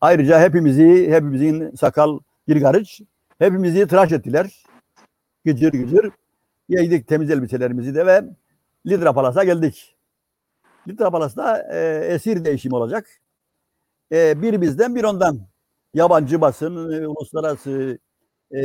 Ayrıca 0.00 0.40
hepimizi, 0.40 1.10
hepimizin 1.10 1.74
sakal 1.74 2.18
girgarıç, 2.48 3.00
hepimizi 3.38 3.86
tıraş 3.86 4.12
ettiler. 4.12 4.62
Gıcır 5.44 5.72
gıcır. 5.72 6.10
Giydik 6.68 7.08
temiz 7.08 7.30
elbiselerimizi 7.30 7.94
de 7.94 8.06
ve 8.06 8.24
Lidra 8.86 9.12
Palas'a 9.12 9.44
geldik. 9.44 9.96
Lidra 10.88 11.10
Palas'ta 11.10 11.58
e, 11.72 12.06
esir 12.14 12.44
değişimi 12.44 12.74
olacak. 12.74 13.06
E, 14.12 14.42
bir 14.42 14.60
bizden 14.60 14.94
bir 14.94 15.04
ondan. 15.04 15.40
Yabancı 15.94 16.40
basın, 16.40 16.92
e, 16.92 17.06
uluslararası 17.08 17.98
e, 18.54 18.62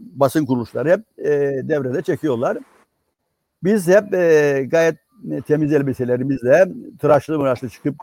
basın 0.00 0.46
kuruluşları 0.46 0.90
hep 0.90 1.26
e, 1.26 1.30
devrede 1.68 2.02
çekiyorlar. 2.02 2.58
Biz 3.62 3.88
hep 3.88 4.14
e, 4.14 4.64
gayet 4.70 4.96
temiz 5.46 5.72
elbiselerimizle 5.72 6.68
tıraşlı 6.98 7.38
mıraşlı 7.38 7.68
çıkıp 7.68 7.96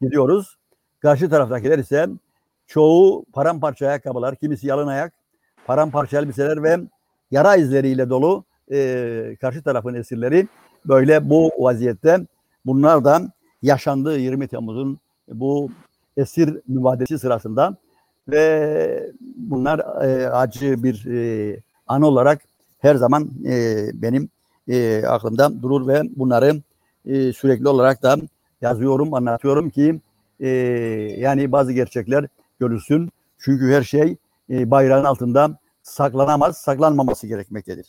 gidiyoruz. 0.00 0.58
Karşı 1.00 1.30
taraftakiler 1.30 1.78
ise 1.78 2.08
çoğu 2.68 3.24
paramparça 3.32 3.86
ayakkabılar, 3.86 4.36
kimisi 4.36 4.66
yalın 4.66 4.86
ayak, 4.86 5.12
paramparça 5.66 6.18
elbiseler 6.18 6.62
ve 6.62 6.78
yara 7.30 7.56
izleriyle 7.56 8.10
dolu 8.10 8.44
e, 8.72 9.36
karşı 9.40 9.62
tarafın 9.62 9.94
esirleri 9.94 10.48
böyle 10.86 11.30
bu 11.30 11.50
vaziyette. 11.58 12.18
Bunlar 12.66 13.04
da 13.04 13.22
yaşandı 13.62 14.18
20 14.18 14.48
Temmuz'un 14.48 14.98
bu 15.28 15.70
esir 16.16 16.60
mübadelesi 16.68 17.18
sırasında 17.18 17.76
ve 18.28 19.12
bunlar 19.36 19.78
e, 19.78 20.30
acı 20.30 20.82
bir 20.82 21.06
e, 21.06 21.60
an 21.86 22.02
olarak 22.02 22.40
her 22.78 22.94
zaman 22.94 23.30
e, 23.46 23.84
benim 23.94 24.28
e, 24.68 25.06
aklımda 25.06 25.62
durur 25.62 25.88
ve 25.88 26.02
bunları 26.16 26.62
e, 27.06 27.32
sürekli 27.32 27.68
olarak 27.68 28.02
da 28.02 28.16
yazıyorum, 28.60 29.14
anlatıyorum 29.14 29.70
ki 29.70 30.00
e, 30.40 30.48
yani 31.18 31.52
bazı 31.52 31.72
gerçekler 31.72 32.26
görülsün. 32.60 33.10
Çünkü 33.38 33.72
her 33.72 33.82
şey 33.82 34.16
e, 34.50 34.70
bayrağın 34.70 35.04
altında 35.04 35.58
saklanamaz, 35.82 36.56
saklanmaması 36.56 37.26
gerekmektedir. 37.26 37.86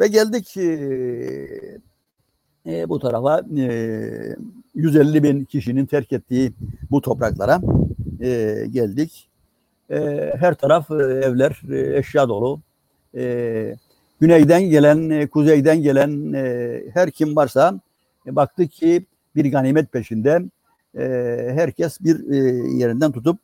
Ve 0.00 0.06
geldik 0.06 0.56
e, 0.56 1.80
e, 2.66 2.88
bu 2.88 2.98
tarafa 2.98 3.42
e, 3.58 4.36
150 4.74 5.22
bin 5.22 5.44
kişinin 5.44 5.86
terk 5.86 6.12
ettiği 6.12 6.52
bu 6.90 7.00
topraklara 7.00 7.60
e, 8.20 8.64
geldik. 8.70 9.28
E, 9.90 10.30
her 10.38 10.54
taraf 10.54 10.90
e, 10.90 10.94
evler 10.94 11.62
e, 11.70 11.98
eşya 11.98 12.28
dolu. 12.28 12.60
E, 13.14 13.74
güneyden 14.20 14.62
gelen, 14.62 15.10
e, 15.10 15.26
kuzeyden 15.26 15.82
gelen 15.82 16.32
e, 16.32 16.80
her 16.94 17.10
kim 17.10 17.36
varsa 17.36 17.80
e, 18.26 18.36
baktık 18.36 18.72
ki 18.72 19.06
bir 19.36 19.52
ganimet 19.52 19.92
peşinde. 19.92 20.42
E, 20.98 21.04
herkes 21.54 22.00
bir 22.00 22.30
e, 22.30 22.36
yerinden 22.76 23.12
tutup 23.12 23.38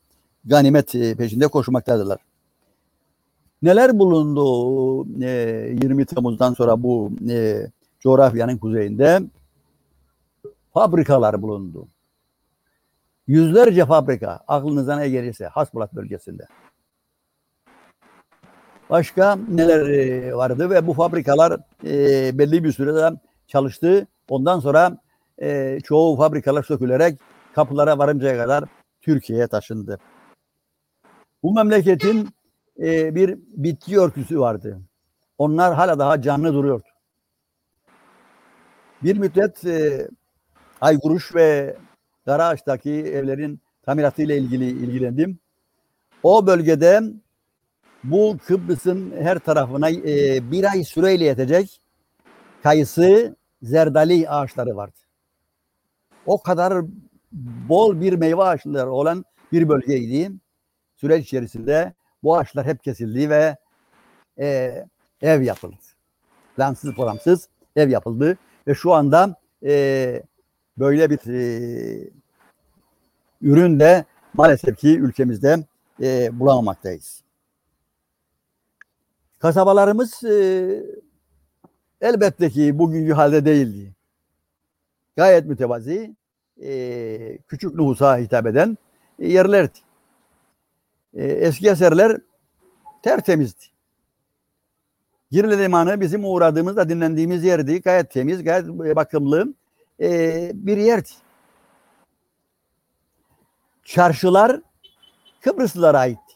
ganimet 0.45 0.95
e, 0.95 1.15
peşinde 1.15 1.47
koşmaktadırlar. 1.47 2.19
Neler 3.61 3.99
bulundu 3.99 5.23
e, 5.23 5.29
20 5.83 6.05
Temmuz'dan 6.05 6.53
sonra 6.53 6.83
bu 6.83 7.11
e, 7.29 7.67
coğrafyanın 7.99 8.57
kuzeyinde? 8.57 9.21
Fabrikalar 10.73 11.41
bulundu. 11.41 11.87
Yüzlerce 13.27 13.85
fabrika 13.85 14.39
aklınıza 14.47 14.97
ne 14.97 15.09
gelirse 15.09 15.45
Hasbulat 15.47 15.93
bölgesinde. 15.93 16.47
Başka 18.89 19.35
neler 19.35 19.89
e, 19.89 20.35
vardı 20.35 20.69
ve 20.69 20.87
bu 20.87 20.93
fabrikalar 20.93 21.59
e, 21.85 22.37
belli 22.37 22.63
bir 22.63 22.71
sürede 22.71 23.11
çalıştı. 23.47 24.07
Ondan 24.29 24.59
sonra 24.59 24.97
e, 25.41 25.79
çoğu 25.83 26.17
fabrikalar 26.17 26.63
sökülerek 26.63 27.19
kapılara 27.55 27.97
varıncaya 27.97 28.37
kadar 28.37 28.63
Türkiye'ye 29.01 29.47
taşındı. 29.47 29.99
Bu 31.43 31.53
memleketin 31.53 32.29
e, 32.79 33.15
bir 33.15 33.39
bitki 33.47 33.99
örtüsü 33.99 34.39
vardı. 34.39 34.81
Onlar 35.37 35.73
hala 35.73 35.99
daha 35.99 36.21
canlı 36.21 36.53
duruyordu. 36.53 36.87
Bir 39.03 39.17
müddet 39.17 39.65
e, 39.65 40.07
Ayguruş 40.81 41.35
ve 41.35 41.77
Karaağaç'taki 42.25 42.91
evlerin 42.91 43.59
tamiratıyla 43.85 44.35
ilgili 44.35 44.69
ilgilendim. 44.69 45.39
O 46.23 46.47
bölgede 46.47 47.01
bu 48.03 48.37
Kıbrıs'ın 48.47 49.13
her 49.21 49.39
tarafına 49.39 49.89
e, 49.89 50.51
bir 50.51 50.71
ay 50.71 50.83
süreyle 50.83 51.25
yetecek 51.25 51.81
kayısı, 52.63 53.35
zerdali 53.61 54.29
ağaçları 54.29 54.75
vardı. 54.75 54.97
O 56.25 56.41
kadar 56.41 56.83
bol 57.69 58.01
bir 58.01 58.13
meyve 58.13 58.43
ağaçları 58.43 58.91
olan 58.91 59.25
bir 59.51 59.69
bölgeydi. 59.69 60.31
Süreç 60.95 61.25
içerisinde 61.25 61.93
bu 62.23 62.37
ağaçlar 62.37 62.65
hep 62.65 62.83
kesildi 62.83 63.29
ve 63.29 63.57
e, 64.39 64.75
ev 65.21 65.41
yapıldı. 65.41 65.75
Plansız 66.55 66.95
programsız 66.95 67.49
ev 67.75 67.89
yapıldı 67.89 68.37
ve 68.67 68.75
şu 68.75 68.93
anda 68.93 69.35
e, 69.63 70.23
böyle 70.77 71.09
bir 71.09 71.19
e, 71.27 72.09
ürün 73.41 73.79
de 73.79 74.05
maalesef 74.33 74.77
ki 74.77 74.99
ülkemizde 74.99 75.63
e, 76.01 76.39
bulamamaktayız. 76.39 77.23
Kasabalarımız 79.39 80.23
e, 80.23 80.83
elbette 82.01 82.49
ki 82.49 82.79
bugünkü 82.79 83.13
halde 83.13 83.45
değildi. 83.45 83.95
Gayet 85.15 85.45
mütevazi, 85.45 86.15
e, 86.63 87.37
küçük 87.47 87.75
nüfusa 87.75 88.17
hitap 88.17 88.47
eden 88.47 88.77
e, 89.19 89.27
yerlerdi. 89.27 89.79
E, 91.13 91.23
eski 91.23 91.69
eserler 91.69 92.17
tertemizdi. 93.03 93.65
Girli 95.31 95.59
Limanı 95.59 96.01
bizim 96.01 96.25
uğradığımızda 96.25 96.89
dinlendiğimiz 96.89 97.43
yerdi. 97.43 97.81
Gayet 97.81 98.11
temiz, 98.11 98.43
gayet 98.43 98.67
bakımlı 98.95 99.53
e, 100.01 100.51
bir 100.53 100.77
yerdi. 100.77 101.09
Çarşılar 103.83 104.61
Kıbrıslılara 105.41 105.99
aitti. 105.99 106.33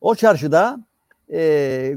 O 0.00 0.14
çarşıda 0.14 0.80
e, 1.32 1.96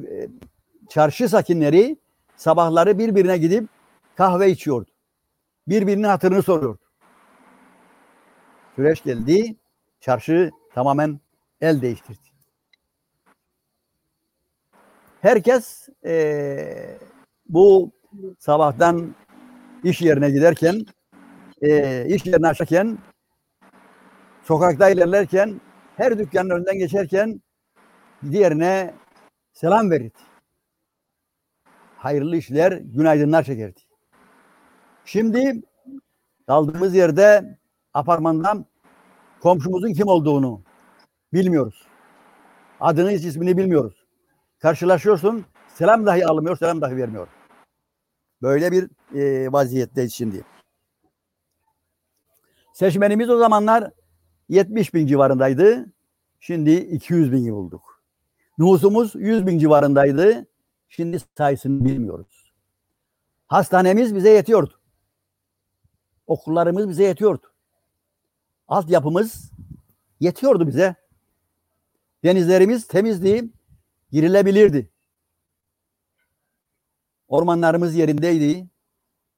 çarşı 0.89 1.29
sakinleri 1.29 1.97
sabahları 2.35 2.97
birbirine 2.99 3.37
gidip 3.37 3.69
kahve 4.15 4.51
içiyordu. 4.51 4.94
Birbirinin 5.67 6.03
hatırını 6.03 6.43
soruyordu. 6.43 6.79
Süreç 8.75 9.03
geldi, 9.03 9.55
çarşı 9.99 10.51
tamamen 10.73 11.19
el 11.61 11.81
değiştirdi. 11.81 12.19
Herkes 15.21 15.89
e, 16.05 16.97
bu 17.49 17.91
sabahtan 18.39 19.15
iş 19.83 20.01
yerine 20.01 20.29
giderken, 20.31 20.85
e, 21.61 22.05
iş 22.07 22.25
yerine 22.25 22.47
açarken, 22.47 22.97
sokakta 24.43 24.89
ilerlerken, 24.89 25.61
her 25.97 26.19
dükkanın 26.19 26.49
önünden 26.49 26.77
geçerken 26.77 27.41
diğerine 28.31 28.93
selam 29.53 29.91
verirdi. 29.91 30.19
Hayırlı 31.97 32.37
işler, 32.37 32.71
günaydınlar 32.71 33.43
çekerdi. 33.43 33.84
Şimdi 35.05 35.61
kaldığımız 36.47 36.95
yerde 36.95 37.57
apartmandan 37.93 38.65
komşumuzun 39.41 39.93
kim 39.93 40.07
olduğunu 40.07 40.61
bilmiyoruz. 41.33 41.87
Adını 42.79 43.11
ismini 43.11 43.57
bilmiyoruz. 43.57 44.05
Karşılaşıyorsun 44.59 45.45
selam 45.73 46.05
dahi 46.05 46.25
almıyor, 46.25 46.57
selam 46.57 46.81
dahi 46.81 46.97
vermiyor. 46.97 47.27
Böyle 48.41 48.71
bir 48.71 48.89
e, 49.15 49.51
vaziyetteyiz 49.51 50.13
şimdi. 50.13 50.43
Seçmenimiz 52.73 53.29
o 53.29 53.37
zamanlar 53.37 53.91
70 54.49 54.93
bin 54.93 55.07
civarındaydı. 55.07 55.85
Şimdi 56.39 56.71
200 56.71 57.31
bini 57.31 57.53
bulduk. 57.53 58.01
Nüfusumuz 58.57 59.15
100 59.15 59.47
bin 59.47 59.59
civarındaydı. 59.59 60.47
Şimdi 60.89 61.17
sayısını 61.37 61.85
bilmiyoruz. 61.85 62.53
Hastanemiz 63.47 64.15
bize 64.15 64.29
yetiyordu. 64.29 64.79
Okullarımız 66.27 66.89
bize 66.89 67.03
yetiyordu. 67.03 67.51
Altyapımız 68.67 69.51
yetiyordu 70.19 70.67
bize. 70.67 70.95
Denizlerimiz 72.23 72.87
temizdi, 72.87 73.49
girilebilirdi. 74.11 74.89
Ormanlarımız 77.27 77.95
yerindeydi. 77.95 78.67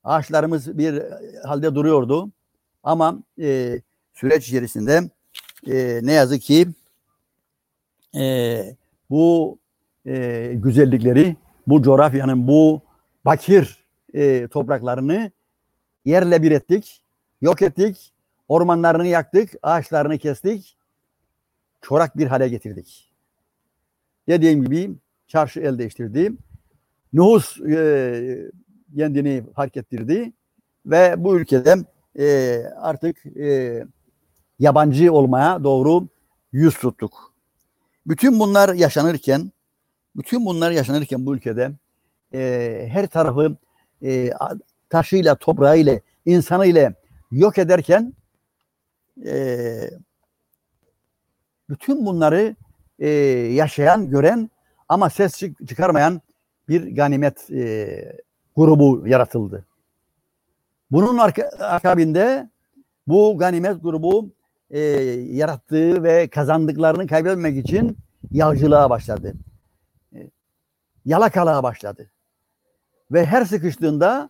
Ağaçlarımız 0.04 0.78
bir 0.78 1.04
halde 1.44 1.76
duruyordu. 1.76 2.32
Ama 2.84 3.24
e, 3.40 3.82
süreç 4.14 4.48
içerisinde 4.48 5.10
e, 5.68 6.00
ne 6.04 6.14
yazık 6.14 6.42
ki 6.42 6.68
e, 8.16 8.76
bu 9.10 9.58
e, 10.06 10.52
güzellikleri, 10.56 11.36
bu 11.68 11.82
coğrafyanın 11.82 12.48
bu 12.48 12.82
bakir 13.26 13.86
e, 14.14 14.48
topraklarını 14.48 15.32
yerle 16.08 16.44
bir 16.44 16.52
ettik, 16.52 17.02
yok 17.42 17.62
ettik, 17.62 18.14
ormanlarını 18.48 19.08
yaktık, 19.08 19.52
ağaçlarını 19.64 20.18
kestik, 20.18 20.78
çorak 21.82 22.18
bir 22.18 22.28
hale 22.28 22.50
getirdik. 22.50 23.14
Dediğim 24.28 24.64
gibi 24.64 24.96
çarşı 25.28 25.60
el 25.60 25.78
değiştirdi. 25.78 26.32
Nüfus 27.14 27.60
e, 27.62 28.52
kendini 28.96 29.44
fark 29.56 29.78
ettirdi 29.78 30.34
ve 30.86 31.16
bu 31.18 31.40
ülkede 31.40 31.76
e, 32.20 32.58
artık 32.76 33.26
e, 33.26 33.84
yabancı 34.60 35.14
olmaya 35.14 35.64
doğru 35.64 36.08
yüz 36.52 36.78
tuttuk. 36.78 37.34
Bütün 38.06 38.40
bunlar 38.40 38.74
yaşanırken, 38.74 39.52
bütün 40.16 40.46
bunlar 40.46 40.72
yaşanırken 40.72 41.26
bu 41.26 41.36
ülkede 41.36 41.72
e, 42.34 42.88
her 42.92 43.08
tarafı 43.08 43.58
e, 44.04 44.32
taşıyla, 44.90 45.36
toprağıyla, 45.36 46.00
insanıyla 46.26 46.94
yok 47.32 47.58
ederken 47.58 48.14
e, 49.26 49.90
bütün 51.70 52.06
bunları 52.06 52.56
e, 53.00 53.10
yaşayan, 53.54 54.10
gören 54.10 54.50
ama 54.90 55.10
ses 55.10 55.38
çık- 55.38 55.68
çıkarmayan 55.68 56.22
bir 56.70 56.96
ganimet 56.96 57.52
e, 57.52 57.88
grubu 58.56 59.08
yaratıldı. 59.08 59.66
Bunun 60.92 61.18
arka, 61.18 61.44
akabinde 61.60 62.50
bu 63.08 63.38
ganimet 63.38 63.84
grubu 63.84 64.30
e, 64.70 64.80
yarattığı 65.32 66.04
ve 66.04 66.28
kazandıklarını 66.28 67.08
kaybetmek 67.08 67.66
için 67.66 67.98
yağcılığa 68.32 68.90
başladı. 68.90 69.34
E, 70.16 70.30
yalakalığa 71.06 71.64
başladı. 71.64 72.12
Ve 73.12 73.26
her 73.26 73.46
sıkıştığında 73.46 74.30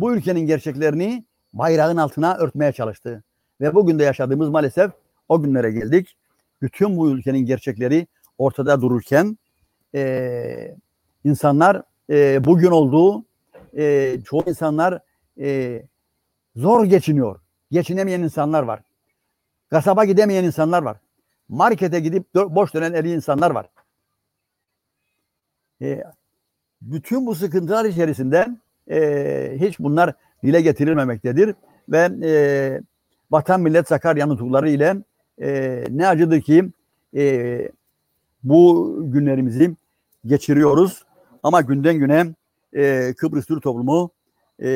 bu 0.00 0.14
ülkenin 0.14 0.46
gerçeklerini 0.46 1.24
bayrağın 1.52 1.96
altına 1.96 2.36
örtmeye 2.36 2.72
çalıştı. 2.72 3.24
Ve 3.60 3.74
bugün 3.74 3.98
de 3.98 4.04
yaşadığımız 4.04 4.48
maalesef 4.48 4.92
o 5.28 5.42
günlere 5.42 5.70
geldik. 5.70 6.16
Bütün 6.62 6.96
bu 6.96 7.10
ülkenin 7.10 7.38
gerçekleri 7.38 8.06
ortada 8.38 8.80
dururken 8.80 9.38
e, 9.94 10.76
insanlar 11.24 11.82
e, 12.10 12.44
bugün 12.44 12.70
olduğu 12.70 13.24
e, 13.76 14.16
çoğu 14.24 14.42
insanlar 14.46 15.00
e, 15.40 15.82
zor 16.56 16.84
geçiniyor. 16.84 17.40
Geçinemeyen 17.70 18.20
insanlar 18.20 18.62
var. 18.62 18.80
Kasaba 19.70 20.04
gidemeyen 20.04 20.44
insanlar 20.44 20.82
var. 20.82 20.96
Markete 21.48 22.00
gidip 22.00 22.34
boş 22.34 22.74
dönen 22.74 22.92
eli 22.92 23.12
insanlar 23.12 23.50
var. 23.50 23.66
E, 25.82 26.02
bütün 26.82 27.26
bu 27.26 27.34
sıkıntılar 27.34 27.84
içerisinde 27.84 28.56
e, 28.90 29.56
hiç 29.60 29.78
bunlar 29.78 30.14
dile 30.44 30.60
getirilmemektedir 30.60 31.54
ve 31.88 32.10
e, 32.24 32.32
Vatan 33.30 33.60
Millet 33.60 33.88
Sakarya 33.88 34.26
nutukları 34.26 34.70
ile 34.70 34.96
e, 35.42 35.84
ne 35.90 36.08
acıdır 36.08 36.40
ki 36.40 36.70
e, 37.16 37.68
bu 38.42 38.96
günlerimizi 39.04 39.76
geçiriyoruz 40.26 41.04
ama 41.42 41.60
günden 41.60 41.98
güne 41.98 42.34
e, 42.72 43.14
Kıbrıs 43.18 43.46
Türk 43.46 43.62
toplumu 43.62 44.10
e, 44.62 44.68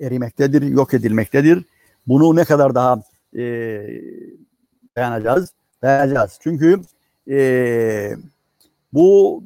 erimektedir, 0.00 0.62
yok 0.62 0.94
edilmektedir. 0.94 1.64
Bunu 2.06 2.36
ne 2.36 2.44
kadar 2.44 2.74
daha 2.74 3.02
e, 3.36 3.42
dayanacağız? 4.96 5.52
Dayanacağız. 5.82 6.38
Çünkü 6.42 6.80
e, 7.30 8.12
bu 8.92 9.44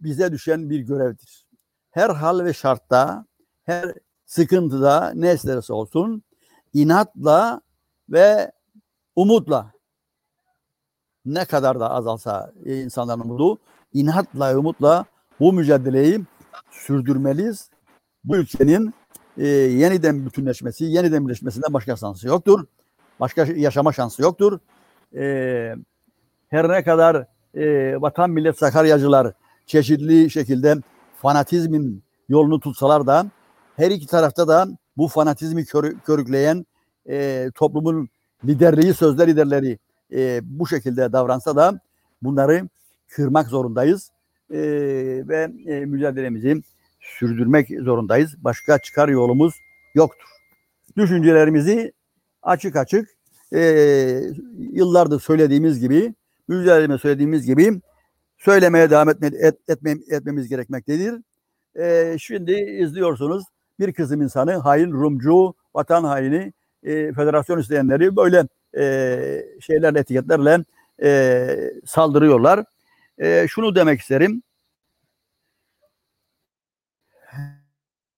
bize 0.00 0.32
düşen 0.32 0.70
bir 0.70 0.80
görevdir. 0.80 1.47
Her 1.90 2.10
hal 2.10 2.44
ve 2.44 2.52
şartta, 2.52 3.24
her 3.64 3.94
sıkıntıda 4.26 5.12
ne 5.14 5.34
isterse 5.34 5.72
olsun 5.72 6.22
inatla 6.74 7.60
ve 8.08 8.52
umutla 9.16 9.72
ne 11.24 11.44
kadar 11.44 11.80
da 11.80 11.90
azalsa 11.90 12.52
insanların 12.64 13.20
umudu 13.20 13.58
inatla 13.92 14.54
ve 14.54 14.56
umutla 14.56 15.04
bu 15.40 15.52
mücadeleyi 15.52 16.20
sürdürmeliyiz. 16.70 17.70
Bu 18.24 18.36
ülkenin 18.36 18.94
e, 19.38 19.46
yeniden 19.46 20.26
bütünleşmesi, 20.26 20.84
yeniden 20.84 21.24
birleşmesinden 21.26 21.74
başka 21.74 21.96
şansı 21.96 22.28
yoktur. 22.28 22.66
Başka 23.20 23.44
yaşama 23.44 23.92
şansı 23.92 24.22
yoktur. 24.22 24.58
E, 25.14 25.74
her 26.48 26.68
ne 26.68 26.84
kadar 26.84 27.26
e, 27.54 27.96
vatan 28.00 28.30
millet 28.30 28.58
Sakaryacılar 28.58 29.32
çeşitli 29.66 30.30
şekilde 30.30 30.76
fanatizmin 31.22 32.02
yolunu 32.28 32.60
tutsalar 32.60 33.06
da 33.06 33.26
her 33.76 33.90
iki 33.90 34.06
tarafta 34.06 34.48
da 34.48 34.68
bu 34.96 35.08
fanatizmi 35.08 35.62
körü- 35.62 36.00
körükleyen 36.00 36.66
e, 37.08 37.46
toplumun 37.54 38.08
liderliği, 38.44 38.94
sözde 38.94 39.26
liderleri 39.26 39.78
e, 40.12 40.40
bu 40.42 40.66
şekilde 40.66 41.12
davransa 41.12 41.56
da 41.56 41.80
bunları 42.22 42.68
kırmak 43.08 43.46
zorundayız 43.48 44.10
E, 44.50 44.58
ve 45.28 45.52
e, 45.66 45.80
mücadelemizi 45.80 46.62
sürdürmek 47.00 47.68
zorundayız. 47.80 48.34
Başka 48.38 48.78
çıkar 48.78 49.08
yolumuz 49.08 49.54
yoktur. 49.94 50.28
Düşüncelerimizi 50.96 51.92
açık 52.42 52.76
açık 52.76 53.08
e, 53.54 53.60
yıllardır 54.58 55.20
söylediğimiz 55.20 55.80
gibi, 55.80 56.14
mücadeleme 56.48 56.98
söylediğimiz 56.98 57.46
gibi 57.46 57.80
söylemeye 58.38 58.90
devam 58.90 59.08
etme, 59.08 59.26
et, 59.26 59.58
etme, 59.68 59.90
etmemiz 60.10 60.48
gerekmektedir. 60.48 61.22
E, 61.78 62.16
şimdi 62.18 62.52
izliyorsunuz 62.52 63.44
bir 63.78 63.92
kısım 63.92 64.22
insanı 64.22 64.56
hain, 64.56 64.92
Rumcu, 64.92 65.54
vatan 65.74 66.04
haini, 66.04 66.52
e, 66.82 67.12
federasyon 67.12 67.58
isteyenleri 67.58 68.16
böyle 68.16 68.48
e, 68.76 69.44
şeylerle, 69.60 69.98
etiketlerle 69.98 70.64
e, 71.02 71.72
saldırıyorlar. 71.86 72.64
E, 73.18 73.46
şunu 73.48 73.74
demek 73.74 74.00
isterim. 74.00 74.42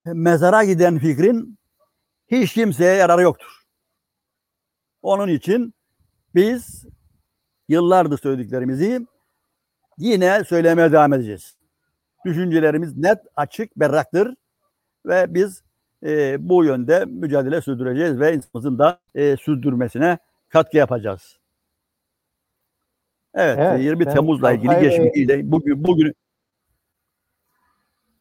Mezara 0.05 0.65
giden 0.65 0.99
fikrin 0.99 1.59
hiç 2.29 2.53
kimseye 2.53 2.97
yararı 2.97 3.23
yoktur. 3.23 3.63
Onun 5.03 5.29
için 5.29 5.75
biz 6.35 6.87
yıllardır 7.69 8.19
söylediklerimizi 8.19 9.07
yine 10.01 10.45
söylemeye 10.45 10.93
devam 10.93 11.13
edeceğiz. 11.13 11.57
Düşüncelerimiz 12.25 12.97
net, 12.97 13.19
açık, 13.37 13.77
berraktır 13.77 14.35
ve 15.07 15.35
biz 15.35 15.63
e, 16.07 16.37
bu 16.49 16.65
yönde 16.65 17.05
mücadele 17.05 17.61
sürdüreceğiz 17.61 18.21
ve 18.21 18.35
insanımızın 18.35 18.79
da 18.79 18.99
e, 19.15 19.37
sürdürmesine 19.37 20.19
katkı 20.49 20.77
yapacağız. 20.77 21.39
Evet, 23.35 23.59
Evet, 23.61 23.81
20 23.81 24.07
ben 24.07 24.15
Temmuz'la 24.15 24.53
ilgili 24.53 24.69
Alpay 24.69 24.83
Bey- 24.83 24.91
geçmişiyle 24.91 25.53
bugün 25.53 25.85
bugün 25.85 26.15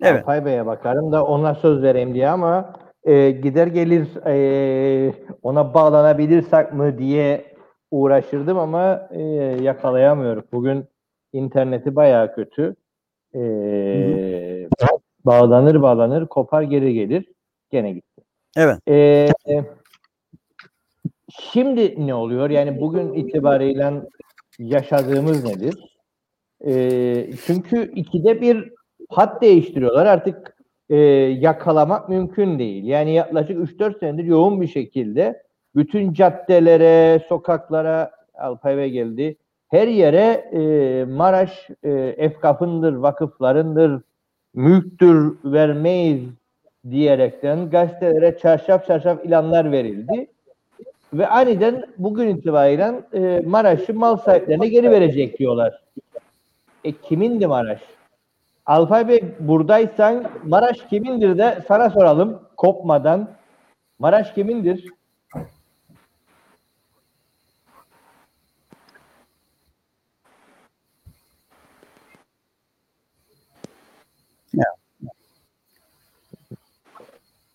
Evet. 0.02 0.22
Alpay 0.22 0.46
Bey'e 0.46 0.66
bakarım 0.66 1.12
da 1.12 1.26
ona 1.26 1.56
söz 1.56 1.84
vereyim 1.84 2.14
diye 2.14 2.30
ama 2.30 2.74
e, 3.04 3.32
gider 3.32 3.68
gelir 3.68 4.08
e, 4.26 5.14
ona 5.42 5.74
bağlanabilirsek 5.74 6.74
mı 6.74 6.98
diye 6.98 7.56
uğraşırdım 7.92 8.58
ama 8.58 9.10
e, 9.12 9.22
yakalayamıyorum. 9.62 10.44
Bugün 10.52 10.86
interneti 11.34 11.96
bayağı 11.96 12.36
kötü. 12.36 12.76
E, 13.36 13.40
bağlanır 15.26 15.82
bağlanır 15.82 16.28
kopar 16.28 16.62
geri 16.62 16.94
gelir. 16.94 17.26
Gene 17.72 17.92
gitti. 17.92 18.22
Evet. 18.58 18.78
E, 18.88 18.96
e, 19.50 19.64
Şimdi 21.30 22.08
ne 22.08 22.14
oluyor? 22.14 22.50
Yani 22.50 22.82
bugün 22.82 23.14
itibariyle 23.14 23.94
yaşadığımız 24.60 25.44
nedir? 25.44 26.00
E, 26.68 26.74
çünkü 27.46 27.92
ikide 27.96 28.42
bir 28.42 28.74
hat 29.10 29.42
değiştiriyorlar. 29.42 30.06
Artık 30.06 30.58
e, 30.90 30.98
yakalamak 31.40 32.10
mümkün 32.10 32.60
değil. 32.60 32.84
Yani 32.84 33.14
yaklaşık 33.14 33.58
3-4 33.58 34.00
senedir 34.00 34.24
yoğun 34.24 34.62
bir 34.62 34.68
şekilde 34.68 35.44
bütün 35.76 36.14
caddelere, 36.14 37.20
sokaklara 37.30 38.12
Alpayve 38.34 38.90
geldi. 38.90 39.38
Her 39.70 39.88
yere 39.88 40.50
e, 40.52 41.06
Maraş 41.06 41.70
e, 41.84 41.90
efkafındır, 42.18 42.94
vakıflarındır, 42.94 44.02
mülktür 44.54 45.38
vermeyiz 45.46 46.24
diyerekten 46.90 47.70
gazetelere 47.70 48.38
çarşaf 48.38 48.88
çarşaf 48.88 49.26
ilanlar 49.26 49.72
verildi. 49.72 50.28
Ve 51.14 51.28
aniden 51.28 51.86
bugün 51.98 52.28
itibariyle 52.28 53.02
e, 53.14 53.42
Maraş'ı 53.46 53.94
mal 53.94 54.18
sahiplerine 54.18 54.68
geri 54.68 54.92
verecek 54.92 55.40
diyorlar. 55.40 55.84
E 56.84 56.92
kimindi 56.92 57.48
Maraş? 57.48 57.82
Alpay 58.66 59.08
Bey 59.08 59.24
buradaysan 59.40 60.24
Maraş 60.44 60.78
kimindir 60.90 61.38
de 61.38 61.60
sana 61.68 61.90
soralım 61.90 62.40
kopmadan. 62.58 63.30
Maraş 64.00 64.34
kimindir? 64.34 64.86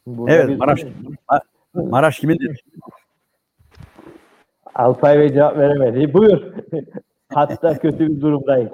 Burada 0.06 0.34
Evet 0.34 0.48
biz- 0.48 0.58
Maraş. 0.58 0.84
Maraş 1.74 2.18
kimindir? 2.18 2.64
Alpay 4.74 5.18
Bey 5.18 5.32
cevap 5.32 5.58
veremedi. 5.58 6.14
Buyur. 6.14 6.52
Hatta 7.34 7.78
kötü 7.78 8.16
bir 8.16 8.20
durumdayız. 8.20 8.72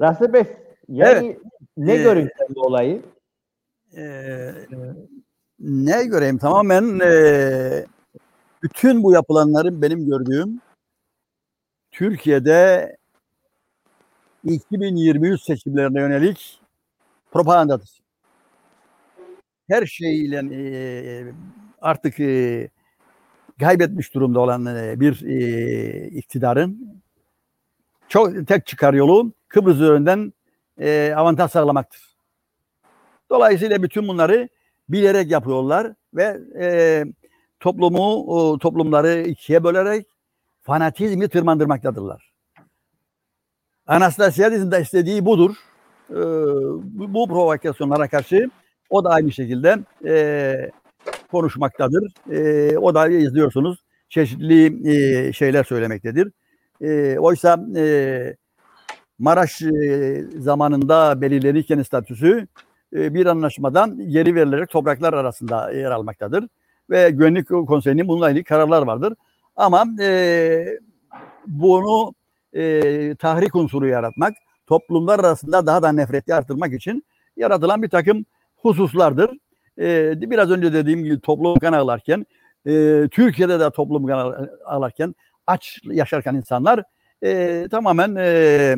Rasip 0.00 0.34
Bey, 0.34 0.44
yani 0.88 1.38
ne 1.76 1.92
Ee, 1.94 2.28
sen 2.38 2.54
bu 2.54 2.60
olayı? 2.60 3.02
Ee, 3.96 4.52
ne 5.60 6.04
göreyim 6.04 6.38
tamamen 6.38 7.00
e, 7.00 7.86
bütün 8.62 9.02
bu 9.02 9.12
yapılanların 9.12 9.82
benim 9.82 10.06
gördüğüm 10.06 10.60
Türkiye'de 11.90 12.96
2023 14.44 15.42
seçimlerine 15.42 16.00
yönelik 16.00 16.60
propagandadır. 17.30 17.99
Her 19.70 19.86
şeyle 19.86 20.38
e, 20.54 21.32
artık 21.80 22.20
e, 22.20 22.68
kaybetmiş 23.60 24.14
durumda 24.14 24.40
olan 24.40 24.66
e, 24.66 25.00
bir 25.00 25.20
iktidarın 26.10 27.00
çok 28.08 28.46
tek 28.46 28.66
çıkar 28.66 28.94
yolu 28.94 29.32
Kıbrıs 29.48 29.76
üzerinden 29.76 30.32
avantaj 31.16 31.50
sağlamaktır. 31.50 32.00
Dolayısıyla 33.30 33.82
bütün 33.82 34.08
bunları 34.08 34.48
bilerek 34.88 35.30
yapıyorlar 35.30 35.92
ve 36.14 36.36
toplumu, 37.60 38.58
toplumları 38.58 39.20
ikiye 39.20 39.64
bölerek 39.64 40.06
fanatizmi 40.62 41.28
tırmandırmaktadırlar. 41.28 42.32
Anastasiadis'in 43.86 44.70
de 44.70 44.80
istediği 44.80 45.26
budur. 45.26 45.56
Bu, 46.84 47.14
bu 47.14 47.28
provokasyonlara 47.28 48.08
karşı 48.08 48.50
o 48.90 49.04
da 49.04 49.10
aynı 49.10 49.32
şekilde 49.32 49.78
e, 50.06 50.70
konuşmaktadır. 51.30 52.12
E, 52.30 52.78
o 52.78 52.94
da 52.94 53.08
izliyorsunuz 53.08 53.84
çeşitli 54.08 54.90
e, 54.90 55.32
şeyler 55.32 55.64
söylemektedir. 55.64 56.32
E, 56.80 57.18
oysa 57.18 57.64
e, 57.76 58.36
Maraş 59.18 59.62
e, 59.62 60.24
zamanında 60.38 61.20
belirlenirken 61.20 61.82
statüsü 61.82 62.46
e, 62.96 63.14
bir 63.14 63.26
anlaşmadan 63.26 64.10
geri 64.10 64.34
verilerek 64.34 64.70
topraklar 64.70 65.12
arasında 65.12 65.72
yer 65.72 65.90
almaktadır. 65.90 66.48
Ve 66.90 67.10
Güvenlik 67.10 67.48
Konseyi'nin 67.48 68.08
bununla 68.08 68.30
ilgili 68.30 68.44
kararlar 68.44 68.82
vardır. 68.82 69.14
Ama 69.56 69.84
e, 70.00 70.66
bunu 71.46 72.14
e, 72.52 73.14
tahrik 73.14 73.54
unsuru 73.54 73.88
yaratmak, 73.88 74.34
toplumlar 74.66 75.18
arasında 75.18 75.66
daha 75.66 75.82
da 75.82 75.92
nefreti 75.92 76.34
artırmak 76.34 76.72
için 76.72 77.04
yaratılan 77.36 77.82
bir 77.82 77.88
takım 77.88 78.24
hususlardır. 78.62 79.30
E, 79.78 80.20
biraz 80.20 80.50
önce 80.50 80.72
dediğim 80.72 81.04
gibi 81.04 81.20
toplum 81.20 81.58
kan 81.58 81.72
ağlarken, 81.72 82.26
e, 82.66 83.08
Türkiye'de 83.10 83.60
de 83.60 83.70
toplum 83.70 84.06
kan 84.06 84.48
ağlarken, 84.64 85.14
aç 85.46 85.78
yaşarken 85.84 86.34
insanlar 86.34 86.82
e, 87.22 87.66
tamamen 87.70 88.16
e, 88.18 88.76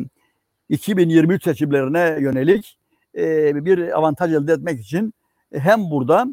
2023 0.69 1.43
seçimlerine 1.43 2.17
yönelik 2.19 2.77
e, 3.17 3.65
bir 3.65 3.97
avantaj 3.97 4.33
elde 4.33 4.53
etmek 4.53 4.79
için 4.79 5.13
hem 5.53 5.91
burada 5.91 6.27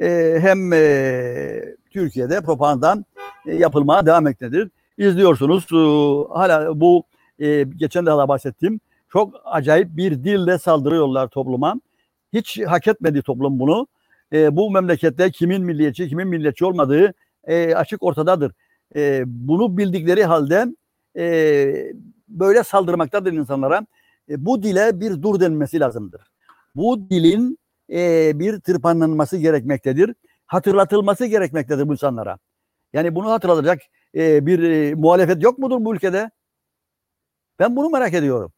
e, 0.00 0.38
hem 0.40 0.72
e, 0.72 1.62
Türkiye'de 1.90 2.40
propaganda 2.40 3.04
e, 3.46 3.54
yapılmaya 3.54 4.06
devam 4.06 4.26
etmektedir. 4.26 4.70
İzliyorsunuz 4.98 5.64
e, 5.72 5.76
hala 6.34 6.80
bu 6.80 7.04
e, 7.38 7.62
geçen 7.62 8.06
de 8.06 8.10
hala 8.10 8.28
bahsettiğim 8.28 8.80
çok 9.08 9.34
acayip 9.44 9.96
bir 9.96 10.24
dille 10.24 10.58
saldırıyorlar 10.58 11.28
topluma. 11.28 11.80
Hiç 12.32 12.60
hak 12.66 12.86
etmedi 12.86 13.22
toplum 13.22 13.58
bunu. 13.58 13.86
E, 14.32 14.56
bu 14.56 14.70
memlekette 14.70 15.30
kimin 15.30 15.64
milliyetçi, 15.64 16.08
kimin 16.08 16.28
milliyetçi 16.28 16.64
olmadığı 16.64 17.14
e, 17.44 17.74
açık 17.74 18.02
ortadadır. 18.02 18.52
E, 18.96 19.22
bunu 19.26 19.76
bildikleri 19.76 20.24
halde 20.24 20.66
e, 21.16 21.94
böyle 22.28 22.64
saldırmaktadır 22.64 23.32
insanlara. 23.32 23.86
E, 24.30 24.44
bu 24.44 24.62
dile 24.62 25.00
bir 25.00 25.22
dur 25.22 25.40
denmesi 25.40 25.80
lazımdır. 25.80 26.20
Bu 26.74 27.10
dilin 27.10 27.58
e, 27.92 28.32
bir 28.38 28.60
tırpanlanması 28.60 29.36
gerekmektedir. 29.36 30.14
Hatırlatılması 30.46 31.26
gerekmektedir 31.26 31.88
bu 31.88 31.92
insanlara. 31.92 32.38
Yani 32.92 33.14
bunu 33.14 33.30
hatırlatacak 33.30 33.80
e, 34.14 34.46
bir 34.46 34.62
e, 34.62 34.94
muhalefet 34.94 35.42
yok 35.42 35.58
mudur 35.58 35.84
bu 35.84 35.94
ülkede? 35.94 36.30
Ben 37.58 37.76
bunu 37.76 37.90
merak 37.90 38.14
ediyorum. 38.14 38.52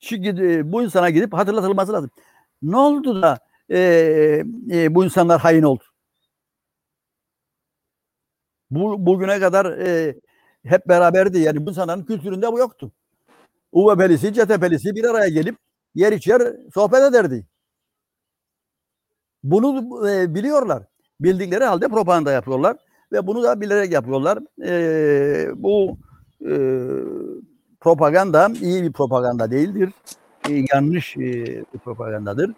Çünkü 0.00 0.28
e, 0.28 0.72
bu 0.72 0.82
insana 0.82 1.10
gidip 1.10 1.32
hatırlatılması 1.32 1.92
lazım. 1.92 2.10
Ne 2.62 2.76
oldu 2.76 3.22
da 3.22 3.38
e, 3.70 3.78
e, 4.70 4.94
bu 4.94 5.04
insanlar 5.04 5.40
hain 5.40 5.62
oldu? 5.62 5.84
Bu, 8.70 9.06
bugüne 9.06 9.40
kadar 9.40 9.66
e, 9.78 10.16
hep 10.64 10.88
beraberdi. 10.88 11.38
Yani 11.38 11.66
bu 11.66 11.70
insanların 11.70 12.04
kültüründe 12.04 12.52
bu 12.52 12.58
yoktu. 12.58 12.92
UVP'lisi, 13.72 14.34
CTP'lisi 14.34 14.94
bir 14.94 15.04
araya 15.04 15.28
gelip 15.28 15.56
yer 15.94 16.12
içer 16.12 16.56
sohbet 16.74 17.02
ederdi. 17.02 17.46
Bunu 19.42 20.08
e, 20.10 20.34
biliyorlar. 20.34 20.82
Bildikleri 21.20 21.64
halde 21.64 21.88
propaganda 21.88 22.32
yapıyorlar 22.32 22.76
ve 23.12 23.26
bunu 23.26 23.42
da 23.42 23.60
bilerek 23.60 23.92
yapıyorlar. 23.92 24.38
E, 24.64 25.62
bu 25.62 25.98
e, 26.40 26.52
propaganda 27.80 28.48
iyi 28.62 28.82
bir 28.82 28.92
propaganda 28.92 29.50
değildir. 29.50 29.90
E, 30.48 30.64
yanlış 30.74 31.16
e, 31.16 31.20
bir 31.74 31.78
propagandadır. 31.84 32.52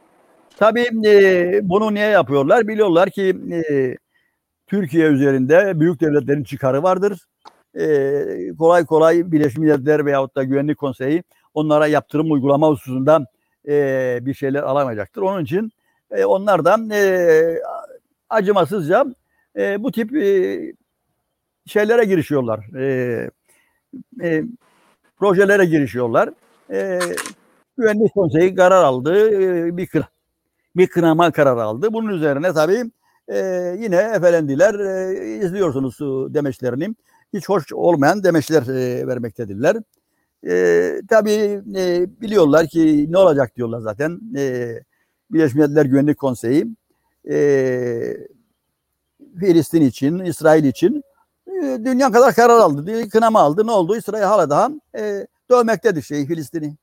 Tabii 0.57 0.86
e, 1.07 1.61
bunu 1.62 1.95
niye 1.95 2.07
yapıyorlar? 2.07 2.68
Biliyorlar 2.68 3.11
ki 3.11 3.36
e, 3.53 3.97
Türkiye 4.66 5.09
üzerinde 5.09 5.80
büyük 5.80 6.01
devletlerin 6.01 6.45
çıkarı 6.45 6.82
vardır. 6.82 7.26
E, 7.78 8.24
kolay 8.59 8.84
kolay 8.86 9.32
Birleşmiş 9.32 9.59
Milletler 9.59 10.07
veyahut 10.07 10.36
da 10.36 10.45
Güvenlik 10.45 10.78
Konseyi 10.78 11.22
onlara 11.55 11.86
yaptırım 11.86 12.32
uygulama 12.32 12.68
hususunda 12.68 13.26
e, 13.68 14.18
bir 14.22 14.34
şeyler 14.34 14.62
alamayacaktır. 14.62 15.22
Onun 15.22 15.45
için 15.45 15.72
e, 16.11 16.24
onlar 16.24 16.64
da 16.64 16.95
e, 16.95 17.59
acımasızca 18.30 19.05
e, 19.57 19.82
bu 19.82 19.93
tip 19.93 20.16
e, 20.16 20.61
şeylere 21.66 22.05
girişiyorlar. 22.05 22.76
E, 22.76 23.30
e, 24.22 24.43
projelere 25.18 25.64
girişiyorlar. 25.64 26.30
E, 26.70 27.01
Güvenlik 27.81 28.14
Konseyi 28.14 28.55
karar 28.55 28.85
aldı. 28.85 29.31
E, 29.31 29.76
bir, 29.76 29.87
kına, 29.87 30.09
bir 30.76 30.87
kınama 30.87 31.33
kararı 31.33 31.62
aldı. 31.62 31.93
Bunun 31.93 32.09
üzerine 32.09 32.53
tabii 32.53 32.91
e, 33.28 33.39
yine 33.78 33.97
efendiler 33.97 34.74
e, 34.74 35.37
izliyorsunuz 35.37 36.01
e, 36.01 36.35
demeçlerini. 36.35 36.95
Hiç 37.35 37.49
hoş 37.49 37.72
olmayan 37.72 38.24
demeçler 38.24 38.62
e, 38.62 39.07
vermektedirler. 39.07 39.76
E, 40.49 40.93
tabii 41.09 41.62
e, 41.76 42.07
biliyorlar 42.20 42.66
ki 42.66 43.07
ne 43.12 43.18
olacak 43.18 43.57
diyorlar 43.57 43.81
zaten. 43.81 44.20
E, 44.37 44.74
Birleşmiş 45.31 45.55
Milletler 45.55 45.85
Güvenlik 45.85 46.18
Konseyi 46.18 46.66
e, 47.31 48.16
Filistin 49.41 49.83
için, 49.83 50.18
İsrail 50.18 50.64
için 50.64 51.03
e, 51.47 51.78
dünya 51.85 52.12
kadar 52.12 52.35
karar 52.35 52.59
aldı. 52.59 53.09
Kınama 53.09 53.41
aldı. 53.41 53.66
Ne 53.66 53.70
oldu? 53.70 53.97
İsrail 53.97 54.22
hala 54.22 54.51
daha 54.51 54.70
e, 54.99 55.26
dövmektedir 55.51 56.03
şey 56.03 56.26
Filistin'i. 56.26 56.76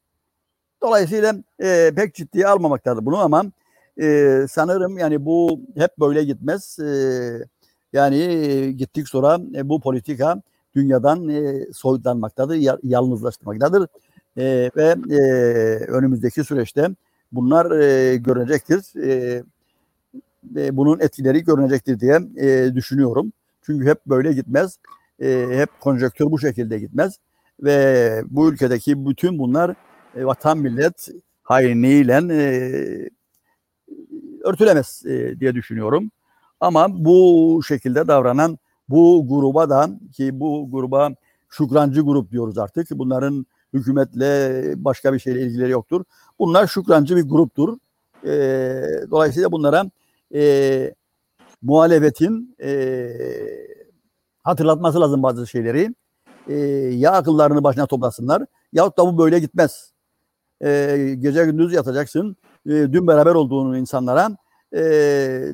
Dolayısıyla 0.82 1.36
e, 1.64 1.92
pek 1.96 2.16
ciddiye 2.16 2.48
almamaktadır 2.48 3.06
bunu 3.06 3.18
ama 3.18 3.46
e, 4.02 4.46
sanırım 4.50 4.98
yani 4.98 5.26
bu 5.26 5.62
hep 5.78 5.98
böyle 6.00 6.24
gitmez. 6.24 6.80
E, 6.80 7.46
Yani 7.94 8.18
e, 8.18 8.72
gittik 8.72 9.08
sonra 9.10 9.40
e, 9.56 9.70
bu 9.70 9.82
politika 9.82 10.42
dünyadan 10.76 11.30
e, 11.30 11.66
soyutlanmaktadır, 11.74 12.56
ya- 12.56 12.80
yalnızlaştırmaktadır. 12.84 13.88
E, 14.38 14.72
ve 14.76 14.96
e, 15.16 15.20
önümüzdeki 15.88 16.44
süreçte 16.44 16.90
bunlar 17.32 17.72
e, 17.80 18.16
görünecektir. 18.18 19.04
E, 19.04 19.44
ve 20.44 20.78
bunun 20.78 21.00
etkileri 21.00 21.44
görünecektir 21.44 22.00
diye 22.00 22.20
e, 22.38 22.76
düşünüyorum. 22.76 23.34
Çünkü 23.62 23.88
hep 23.88 24.06
böyle 24.06 24.34
gitmez. 24.34 24.78
E, 25.22 25.48
hep 25.52 25.70
konjonktür 25.80 26.26
bu 26.26 26.40
şekilde 26.40 26.80
gitmez. 26.80 27.18
Ve 27.64 28.22
bu 28.30 28.52
ülkedeki 28.52 29.06
bütün 29.10 29.40
bunlar 29.40 29.76
e, 30.18 30.26
vatan 30.26 30.57
millet 30.57 31.09
hainliğiyle 31.43 32.13
e, 32.13 33.09
örtülemez 34.43 35.05
e, 35.05 35.39
diye 35.39 35.55
düşünüyorum. 35.55 36.11
Ama 36.59 37.05
bu 37.05 37.61
şekilde 37.68 38.07
davranan 38.07 38.57
bu 38.89 39.26
gruba 39.30 39.70
da 39.70 39.89
ki 40.13 40.39
bu 40.39 40.72
gruba 40.72 41.09
şükrancı 41.49 42.01
grup 42.01 42.32
diyoruz 42.32 42.57
artık. 42.57 42.88
Bunların 42.91 43.45
hükümetle 43.74 44.74
başka 44.86 45.13
bir 45.13 45.20
şeyle 45.20 45.41
ilgileri 45.41 45.72
yoktur. 45.72 46.03
Bunlar 46.39 46.68
şükrancı 46.68 47.15
bir 47.15 47.24
gruptur. 47.24 47.78
E, 48.26 48.30
dolayısıyla 49.11 49.51
bunlara 49.51 49.91
e, 50.34 50.93
muhalefetin 51.61 52.55
e, 52.63 53.09
hatırlatması 54.43 55.01
lazım 55.01 55.24
bazı 55.24 55.47
şeyleri. 55.47 55.95
E, 56.47 56.55
ya 56.93 57.11
akıllarını 57.11 57.63
başına 57.63 57.88
toplasınlar 57.88 58.45
yahut 58.74 58.97
da 58.97 59.05
bu 59.05 59.18
böyle 59.18 59.39
gitmez. 59.39 59.91
E, 60.64 61.16
gece 61.20 61.45
gündüz 61.45 61.74
yatacaksın. 61.74 62.36
E, 62.66 62.72
dün 62.72 63.08
beraber 63.08 63.36
olduğun 63.36 63.76
insanlara 63.76 64.38
e, 64.74 64.82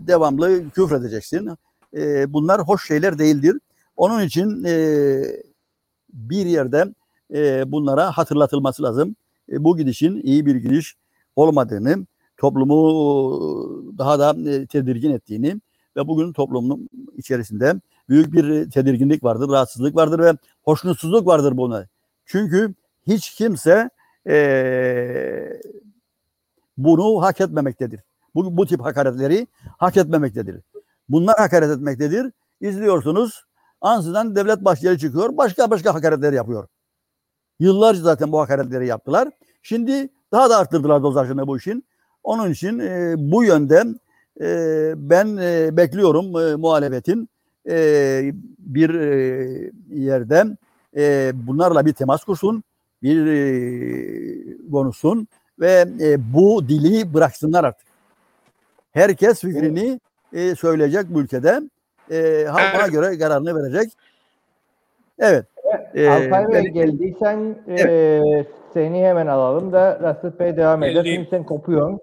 devamlı 0.08 0.70
küfredeceksin. 0.70 1.49
E, 1.97 2.34
bunlar 2.34 2.62
hoş 2.62 2.88
şeyler 2.88 3.20
değildir. 3.20 3.60
Onun 3.97 4.22
için 4.22 4.64
e, 4.64 5.24
bir 6.14 6.45
yerde 6.45 6.86
e, 7.34 7.72
bunlara 7.72 8.12
hatırlatılması 8.12 8.84
lazım. 8.84 9.16
E, 9.51 9.64
bu 9.64 9.78
gidişin 9.78 10.22
iyi 10.24 10.45
bir 10.45 10.56
gidiş 10.56 10.95
olmadığını, 11.36 12.06
toplumu 12.38 13.97
daha 13.97 14.20
da 14.20 14.34
tedirgin 14.68 15.12
ettiğini 15.12 15.62
ve 15.97 16.08
bugün 16.08 16.34
toplumun 16.34 16.89
içerisinde 17.18 17.74
büyük 18.10 18.34
bir 18.34 18.72
tedirginlik 18.72 19.24
vardır, 19.24 19.49
rahatsızlık 19.49 19.95
vardır 19.95 20.20
ve 20.20 20.34
hoşnutsuzluk 20.64 21.28
vardır 21.28 21.58
buna. 21.58 21.88
Çünkü 22.26 22.74
hiç 23.08 23.36
kimse 23.36 23.89
e, 24.28 25.62
bunu 26.78 27.22
hak 27.22 27.42
etmemektedir. 27.42 28.00
Bu, 28.36 28.58
bu 28.58 28.66
tip 28.66 28.82
hakaretleri 28.82 29.48
hak 29.78 29.98
etmemektedir. 29.98 30.62
Bunlar 31.10 31.36
hakaret 31.38 31.70
etmektedir. 31.70 32.32
İzliyorsunuz. 32.62 33.46
Ansızdan 33.82 34.36
devlet 34.36 34.66
başkanı 34.66 34.98
çıkıyor. 34.98 35.38
Başka 35.38 35.72
başka 35.72 35.94
hakaretler 35.94 36.34
yapıyor. 36.34 36.68
Yıllarca 37.60 38.02
zaten 38.02 38.32
bu 38.32 38.40
hakaretleri 38.40 38.88
yaptılar. 38.88 39.30
Şimdi 39.62 40.10
daha 40.32 40.50
da 40.50 40.58
arttırdılar 40.58 41.04
dozajını 41.04 41.48
bu 41.48 41.58
işin. 41.58 41.84
Onun 42.24 42.52
için 42.52 42.80
e, 42.80 43.16
bu 43.18 43.44
yönde 43.44 43.84
e, 44.42 44.94
ben 44.98 45.38
e, 45.38 45.78
bekliyorum 45.78 46.26
e, 46.26 46.56
muhalefetin 46.56 47.30
e, 47.70 48.34
bir 48.60 48.90
e, 48.90 49.72
yerde 49.90 50.58
e, 50.98 51.32
bunlarla 51.34 51.86
bir 51.86 51.94
temas 51.94 52.24
kursun, 52.24 52.64
bir 53.04 53.28
e, 53.28 54.72
konuşsun 54.72 55.28
ve 55.60 55.86
e, 56.01 56.34
bu 56.34 56.70
dili 56.70 57.14
bıraksınlar 57.14 57.64
artık. 57.64 57.88
Herkes 58.91 59.41
fikrini 59.41 59.99
e, 60.34 60.56
söyleyecek 60.56 61.06
bu 61.10 61.22
ülkede. 61.22 61.62
E, 62.12 62.45
halk 62.49 62.76
ona 62.76 62.88
göre 62.88 63.18
kararını 63.18 63.56
verecek. 63.56 63.91
Evet. 65.20 65.45
E, 65.95 66.10
Alpay 66.10 66.47
Bey 66.47 66.64
ben- 66.66 66.74
geldiysen 66.74 67.56
e, 67.68 68.20
seni 68.74 69.04
hemen 69.06 69.28
alalım 69.28 69.72
da 69.72 69.99
Rasif 70.01 70.39
Bey 70.39 70.58
devam 70.58 70.84
eder. 70.84 71.04
Çünkü 71.04 71.30
sen 71.30 71.43
kopuyorsun. 71.43 71.99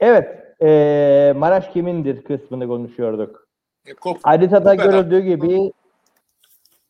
Evet. 0.00 0.28
e, 0.62 1.32
Maraş 1.36 1.68
kimindir 1.72 2.22
kısmını 2.24 2.66
konuşuyorduk. 2.66 3.46
E, 3.86 3.90
kop- 3.90 4.18
Haritada 4.22 4.74
görüldüğü 4.74 5.20
gibi 5.20 5.72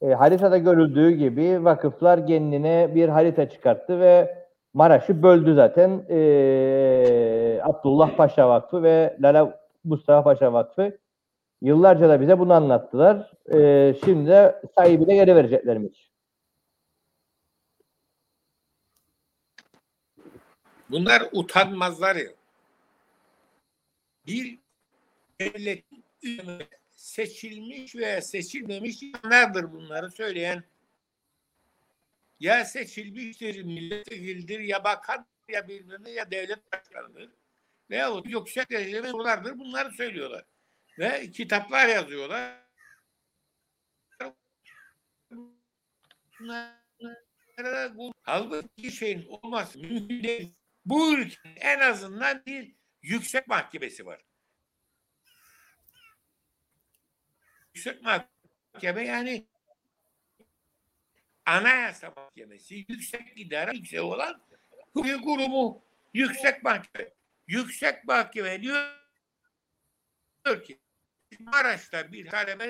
e, 0.03 0.07
haritada 0.07 0.59
görüldüğü 0.59 1.11
gibi 1.11 1.64
vakıflar 1.64 2.26
kendine 2.26 2.94
bir 2.94 3.09
harita 3.09 3.51
çıkarttı 3.51 4.01
ve 4.01 4.44
Maraş'ı 4.74 5.22
böldü 5.22 5.55
zaten. 5.55 6.07
E, 6.09 7.61
Abdullah 7.62 8.16
Paşa 8.16 8.49
Vakfı 8.49 8.82
ve 8.82 9.16
Lala 9.20 9.61
Mustafa 9.84 10.24
Paşa 10.24 10.53
Vakfı 10.53 10.99
yıllarca 11.62 12.09
da 12.09 12.20
bize 12.20 12.38
bunu 12.38 12.53
anlattılar. 12.53 13.32
E, 13.55 13.94
şimdi 14.05 14.30
de 14.30 14.62
sahibine 14.74 15.14
geri 15.14 15.36
vereceklermiş. 15.36 16.11
Bunlar 20.90 21.22
utanmazlar 21.32 22.16
ya. 22.16 22.30
Bir 24.26 24.59
devletin 25.40 26.05
seçilmiş 26.97 27.97
veya 27.97 28.22
seçilmemiş 28.22 29.03
insanlardır 29.03 29.72
bunları 29.72 30.11
söyleyen. 30.11 30.64
Ya 32.40 32.64
seçilmiştir, 32.64 33.62
milletvekildir, 33.62 34.61
ya 34.61 34.84
bakan, 34.84 35.26
ya 35.49 35.68
bilmem 35.68 36.07
ya 36.07 36.30
devlet 36.30 36.72
başkanıdır. 36.72 37.30
Veyahut 37.90 38.26
yüksek 38.26 38.70
derecede 38.70 39.01
memurlardır. 39.01 39.59
Bunları 39.59 39.92
söylüyorlar. 39.92 40.44
Ve 40.99 41.30
kitaplar 41.30 41.88
yazıyorlar. 41.88 42.66
Halbuki 48.22 48.92
şeyin 48.92 49.26
olması 49.28 49.78
mümkün 49.78 50.22
değil. 50.22 50.55
Bu 50.84 51.14
ülkenin 51.14 51.57
en 51.57 51.80
azından 51.80 52.42
bir 52.47 52.74
yüksek 53.03 53.49
mahkemesi 53.49 54.07
var. 54.07 54.20
Yüksek 57.77 58.03
mahkeme 58.03 59.07
yani 59.07 59.47
anayasa 61.47 62.12
mahkemesi, 62.16 62.85
yüksek 62.89 63.33
idare 63.37 63.77
yüksek 63.77 64.03
olan 64.03 64.43
hukuki 64.93 65.20
kurumu 65.20 65.85
yüksek 66.14 66.62
mahkeme. 66.62 67.11
Yüksek 67.47 68.05
mahkeme 68.05 68.62
diyor, 68.62 68.91
diyor 70.45 70.64
ki 70.64 70.81
Maraş'ta 71.39 72.12
bir 72.12 72.31
talebe 72.31 72.64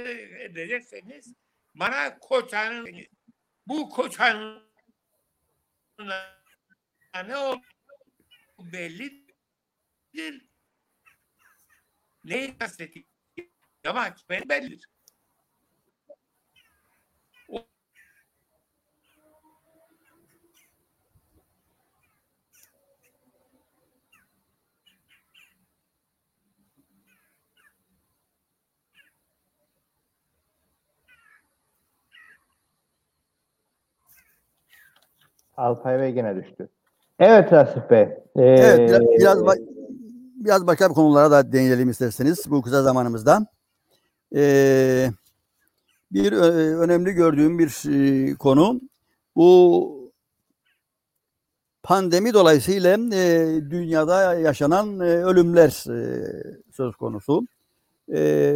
edecekseniz 0.45 1.35
bana 1.75 2.19
koçanın 2.19 3.07
bu 3.67 3.89
koçanın 3.89 4.71
ne 7.15 7.37
oldu 7.37 7.63
bellidir. 8.59 10.47
Neyi 12.25 12.59
kastettiği 12.59 13.07
ama 13.85 14.15
bellidir. 14.29 14.96
Alpay 35.57 35.99
Bey 36.01 36.13
gene 36.13 36.37
düştü. 36.37 36.69
Evet 37.19 37.53
Rasif 37.53 37.91
Bey. 37.91 38.03
Ee, 38.03 38.43
Evet, 38.43 38.91
biraz, 38.91 39.01
biraz, 39.19 39.39
ba- 39.39 39.67
biraz 40.45 40.67
başka 40.67 40.89
bir 40.89 40.95
konulara 40.95 41.31
da 41.31 41.53
değinelim 41.53 41.91
isterseniz 41.91 42.51
bu 42.51 42.63
kısa 42.63 42.83
zamanımızda. 42.83 43.47
Ee, 44.37 45.11
bir 46.13 46.33
ö- 46.33 46.79
önemli 46.79 47.13
gördüğüm 47.13 47.59
bir 47.59 47.83
e, 47.95 48.35
konu 48.35 48.81
bu 49.37 50.13
pandemi 51.83 52.35
dolayısıyla 52.35 52.99
e, 53.15 53.49
dünyada 53.71 54.35
yaşanan 54.35 55.01
e, 55.01 55.05
ölümler 55.25 55.85
e, 55.91 56.27
söz 56.73 56.97
konusu. 56.97 57.47
E, 58.15 58.53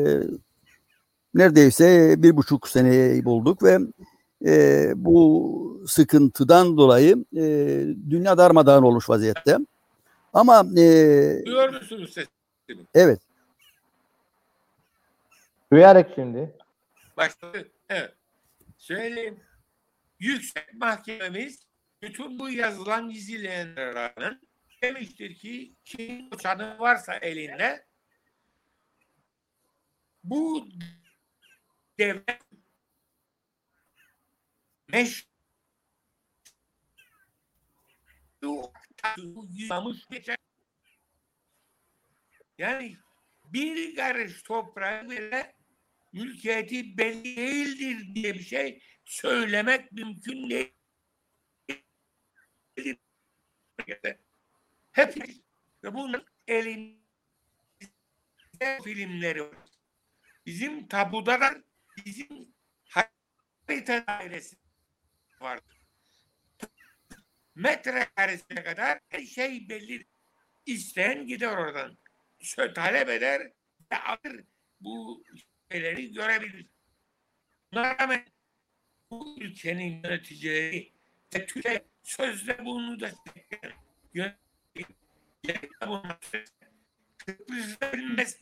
neredeyse 1.34 2.14
bir 2.22 2.36
buçuk 2.36 2.68
sene 2.68 3.24
bulduk 3.24 3.62
ve 3.62 3.78
e, 4.46 4.86
bu 4.96 5.84
sıkıntıdan 5.88 6.76
dolayı 6.76 7.24
e, 7.36 7.42
dünya 8.10 8.38
darmadağın 8.38 8.82
olmuş 8.82 9.10
vaziyette. 9.10 9.58
Ama 10.32 10.60
e, 10.60 10.84
Duyuyor 11.46 11.68
musunuz 11.74 12.12
sesimi? 12.12 12.86
evet 12.94 13.20
Duyarak 15.72 16.10
şimdi. 16.14 16.56
Başladı. 17.16 17.68
Evet. 17.88 18.14
Söyleyeyim. 18.76 19.40
Yüksek 20.18 20.74
mahkememiz 20.74 21.58
bütün 22.02 22.38
bu 22.38 22.50
yazılan 22.50 23.10
dizilenlere 23.10 23.94
rağmen 23.94 24.40
demiştir 24.82 25.34
ki 25.34 25.74
kim 25.84 26.28
uçanı 26.32 26.78
varsa 26.78 27.14
elinde 27.14 27.86
bu 30.24 30.68
devlet 31.98 32.40
meş 34.92 35.30
Yamış 39.70 40.06
geçer. 40.10 40.36
Yani 42.58 42.96
bir 43.44 43.96
karış 43.96 44.42
toprağı 44.42 45.10
bile 45.10 45.54
mülkiyeti 46.12 46.98
belli 46.98 47.36
değildir 47.36 48.14
diye 48.14 48.34
bir 48.34 48.42
şey 48.42 48.82
söylemek 49.04 49.92
mümkün 49.92 50.50
değil. 50.50 50.74
Hep 54.92 55.16
ve 55.84 55.94
bunun 55.94 56.24
elinde 56.48 57.00
filmleri 58.84 59.42
var. 59.42 59.68
Bizim 60.46 60.88
tabuda 60.88 61.40
da 61.40 61.62
bizim 62.04 62.54
harita 62.84 64.06
dairesi 64.06 64.56
var. 65.42 65.60
Metrekaresine 67.54 68.62
kadar 68.64 69.00
her 69.08 69.22
şey 69.22 69.68
belli. 69.68 70.06
İsteyen 70.66 71.26
gider 71.26 71.56
oradan. 71.56 71.98
Şöyle 72.40 72.72
talep 72.72 73.08
eder 73.08 73.52
ve 73.92 73.96
alır 73.96 74.44
bu 74.80 75.24
şeyleri 75.72 76.12
görebilir. 76.12 76.66
Buna 77.72 77.98
rağmen 77.98 78.24
bu 79.10 79.36
ülkenin 79.40 80.02
yöneticileri 80.04 80.92
Türkiye 81.30 81.84
sözde 82.02 82.64
bunu 82.64 83.00
da 83.00 83.10
bilmez. 87.92 88.36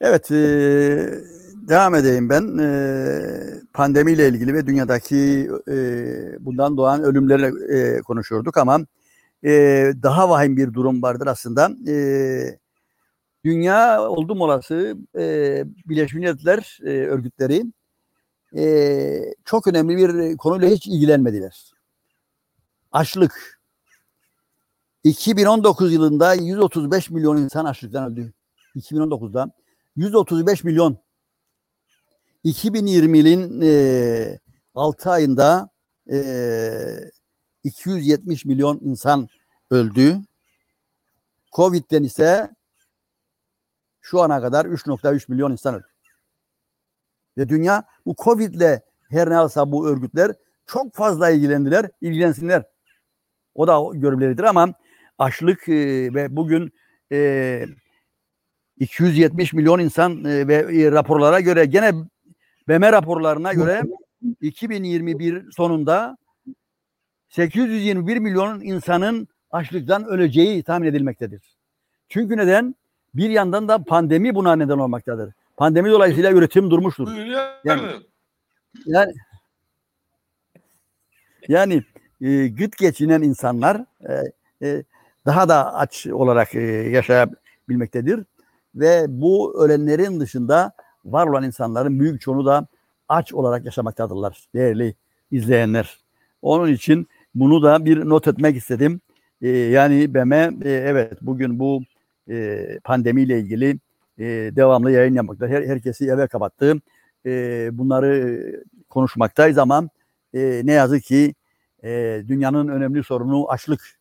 Evet, 0.00 0.30
e, 0.30 0.34
devam 1.68 1.94
edeyim 1.94 2.28
ben. 2.28 2.58
E, 2.58 3.60
pandemiyle 3.72 4.28
ilgili 4.28 4.54
ve 4.54 4.66
dünyadaki 4.66 5.50
e, 5.68 5.76
bundan 6.40 6.76
doğan 6.76 7.02
ölümleri 7.02 7.72
e, 7.74 8.00
konuşuyorduk 8.00 8.56
ama 8.56 8.80
e, 9.44 9.50
daha 10.02 10.30
vahim 10.30 10.56
bir 10.56 10.74
durum 10.74 11.02
vardır 11.02 11.26
aslında. 11.26 11.70
E, 11.88 12.58
dünya 13.44 14.02
oldum 14.02 14.40
olası 14.40 14.96
e, 15.18 15.64
Birleşmiş 15.88 16.14
Milletler 16.14 16.78
e, 16.84 16.90
örgütleri 16.90 17.64
e, 18.56 19.34
çok 19.44 19.66
önemli 19.66 19.96
bir 19.96 20.36
konuyla 20.36 20.68
hiç 20.68 20.86
ilgilenmediler. 20.86 21.72
Açlık. 22.92 23.60
2019 25.04 25.92
yılında 25.92 26.34
135 26.34 27.10
milyon 27.10 27.36
insan 27.36 27.64
açlıktan 27.64 28.12
öldü. 28.12 28.32
2019'da 28.76 29.52
135 29.98 30.64
milyon. 30.64 30.98
2020'nin 32.44 33.60
e, 33.60 34.38
6 34.74 35.10
ayında 35.10 35.70
e, 36.12 36.18
270 37.64 38.44
milyon 38.44 38.80
insan 38.82 39.28
öldü. 39.70 40.16
Covid'den 41.52 42.02
ise 42.02 42.50
şu 44.00 44.20
ana 44.20 44.40
kadar 44.40 44.64
3.3 44.64 45.24
milyon 45.28 45.52
insan 45.52 45.74
öldü. 45.74 45.86
Ve 47.38 47.48
dünya 47.48 47.84
bu 48.06 48.14
Covid'le 48.24 48.80
her 49.10 49.30
ne 49.30 49.36
alsa 49.36 49.72
bu 49.72 49.88
örgütler 49.88 50.32
çok 50.66 50.94
fazla 50.94 51.30
ilgilendiler, 51.30 51.90
ilgilensinler. 52.00 52.62
O 53.54 53.66
da 53.66 53.98
görevleridir 53.98 54.42
ama 54.44 54.74
açlık 55.18 55.68
e, 55.68 55.74
ve 56.14 56.36
bugün 56.36 56.72
e, 57.12 57.66
270 58.80 59.52
milyon 59.52 59.78
insan 59.78 60.24
e, 60.24 60.48
ve 60.48 60.54
e, 60.54 60.92
raporlara 60.92 61.40
göre 61.40 61.64
gene 61.64 61.92
BM 62.68 62.92
raporlarına 62.92 63.52
göre 63.52 63.82
2021 64.40 65.52
sonunda 65.52 66.16
821 67.28 68.16
milyon 68.16 68.60
insanın 68.60 69.28
açlıktan 69.50 70.04
öleceği 70.04 70.62
tahmin 70.62 70.86
edilmektedir. 70.86 71.42
Çünkü 72.08 72.36
neden? 72.36 72.74
Bir 73.14 73.30
yandan 73.30 73.68
da 73.68 73.84
pandemi 73.84 74.34
buna 74.34 74.56
neden 74.56 74.78
olmaktadır. 74.78 75.34
Pandemi 75.56 75.90
dolayısıyla 75.90 76.32
üretim 76.32 76.70
durmuştur. 76.70 77.08
Yani-? 77.64 77.82
Yani 78.86 79.12
yani 81.48 81.82
e, 82.20 82.48
gıt 82.48 82.76
geçinen 82.76 83.22
insanlar 83.22 83.84
e, 84.08 84.12
e, 84.66 84.82
daha 85.26 85.48
da 85.48 85.74
aç 85.74 86.06
olarak 86.06 86.54
e, 86.54 86.60
yaşayabilmektedir 86.68 88.24
ve 88.78 89.06
bu 89.08 89.64
ölenlerin 89.64 90.20
dışında 90.20 90.72
var 91.04 91.26
olan 91.26 91.44
insanların 91.44 92.00
büyük 92.00 92.20
çoğunu 92.20 92.46
da 92.46 92.66
aç 93.08 93.34
olarak 93.34 93.64
yaşamaktadırlar 93.64 94.48
değerli 94.54 94.94
izleyenler. 95.30 95.98
Onun 96.42 96.72
için 96.72 97.08
bunu 97.34 97.62
da 97.62 97.84
bir 97.84 98.08
not 98.08 98.28
etmek 98.28 98.56
istedim. 98.56 99.00
E, 99.42 99.48
yani 99.48 100.14
BEM'e 100.14 100.50
e, 100.64 100.70
evet 100.70 101.18
bugün 101.22 101.58
bu 101.58 101.82
e, 102.30 102.66
pandemiyle 102.84 103.40
ilgili 103.40 103.78
e, 104.18 104.24
devamlı 104.56 104.90
yayın 104.90 105.14
yapmakta. 105.14 105.48
Her, 105.48 105.62
herkesi 105.62 106.08
eve 106.08 106.26
kapattı. 106.26 106.74
E, 107.26 107.70
bunları 107.72 108.42
konuşmaktayız 108.88 109.58
ama 109.58 109.88
e, 110.34 110.62
ne 110.64 110.72
yazık 110.72 111.04
ki 111.04 111.34
e, 111.84 112.22
dünyanın 112.28 112.68
önemli 112.68 113.04
sorunu 113.04 113.50
açlık. 113.50 113.98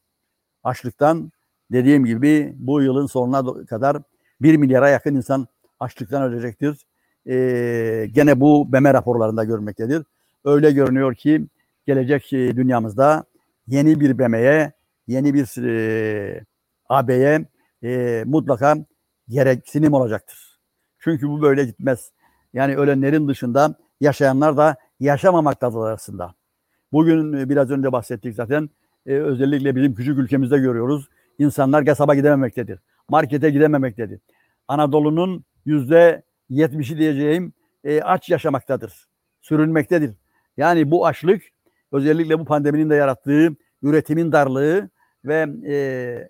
Açlıktan 0.63 1.31
dediğim 1.71 2.05
gibi 2.05 2.53
bu 2.57 2.81
yılın 2.81 3.05
sonuna 3.05 3.65
kadar 3.65 3.97
1 4.41 4.55
milyara 4.57 4.89
yakın 4.89 5.15
insan 5.15 5.47
açlıktan 5.79 6.23
ölecektir. 6.23 6.77
E, 7.29 8.07
gene 8.11 8.39
bu 8.39 8.73
BM 8.73 8.93
raporlarında 8.93 9.43
görmektedir. 9.43 10.03
Öyle 10.45 10.71
görünüyor 10.71 11.15
ki 11.15 11.47
gelecek 11.87 12.33
e, 12.33 12.55
dünyamızda 12.55 13.25
yeni 13.67 13.99
bir 13.99 14.19
BM'ye, 14.19 14.71
yeni 15.07 15.33
bir 15.33 15.63
e, 15.63 16.45
AB'ye 16.89 17.45
e, 17.83 18.23
mutlaka 18.25 18.75
gereksinim 19.29 19.93
olacaktır. 19.93 20.59
Çünkü 20.99 21.27
bu 21.29 21.41
böyle 21.41 21.65
gitmez. 21.65 22.11
Yani 22.53 22.75
ölenlerin 22.77 23.27
dışında 23.27 23.75
yaşayanlar 24.01 24.57
da 24.57 24.75
yaşamamaktadır 24.99 25.77
aslında. 25.77 26.35
Bugün 26.91 27.33
e, 27.33 27.49
biraz 27.49 27.71
önce 27.71 27.91
bahsettik 27.91 28.35
zaten. 28.35 28.69
E, 29.05 29.13
özellikle 29.13 29.75
bizim 29.75 29.95
küçük 29.95 30.17
ülkemizde 30.17 30.57
görüyoruz. 30.57 31.09
İnsanlar 31.39 31.85
kasaba 31.85 32.15
gidememektedir. 32.15 32.79
Markete 33.09 33.49
gidememektedir. 33.49 34.19
Anadolu'nun 34.67 35.45
yüzde 35.65 36.23
yetmişi 36.49 36.97
diyeceğim 36.97 37.53
e, 37.83 38.01
aç 38.01 38.29
yaşamaktadır. 38.29 39.07
Sürünmektedir. 39.41 40.11
Yani 40.57 40.91
bu 40.91 41.05
açlık 41.05 41.43
özellikle 41.91 42.39
bu 42.39 42.45
pandeminin 42.45 42.89
de 42.89 42.95
yarattığı 42.95 43.55
üretimin 43.83 44.31
darlığı 44.31 44.89
ve 45.25 45.47
e, 45.67 46.29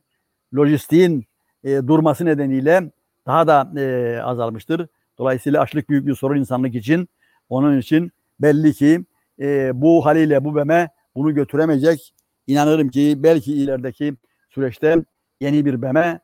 lojistiğin 0.53 1.25
e, 1.63 1.69
durması 1.87 2.25
nedeniyle 2.25 2.91
daha 3.25 3.47
da 3.47 3.81
e, 3.81 4.17
azalmıştır. 4.21 4.87
Dolayısıyla 5.17 5.61
açlık 5.61 5.89
büyük 5.89 6.07
bir 6.07 6.15
sorun 6.15 6.39
insanlık 6.39 6.75
için. 6.75 7.09
Onun 7.49 7.77
için 7.77 8.11
belli 8.39 8.73
ki 8.73 9.05
e, 9.39 9.71
bu 9.81 10.05
haliyle 10.05 10.45
bu 10.45 10.55
BEM'e 10.55 10.89
bunu 11.15 11.35
götüremeyecek. 11.35 12.13
İnanırım 12.47 12.89
ki 12.89 13.15
belki 13.17 13.53
ilerideki 13.53 14.15
süreçte 14.49 15.03
yeni 15.41 15.65
bir 15.65 15.81
BEM'e, 15.81 16.19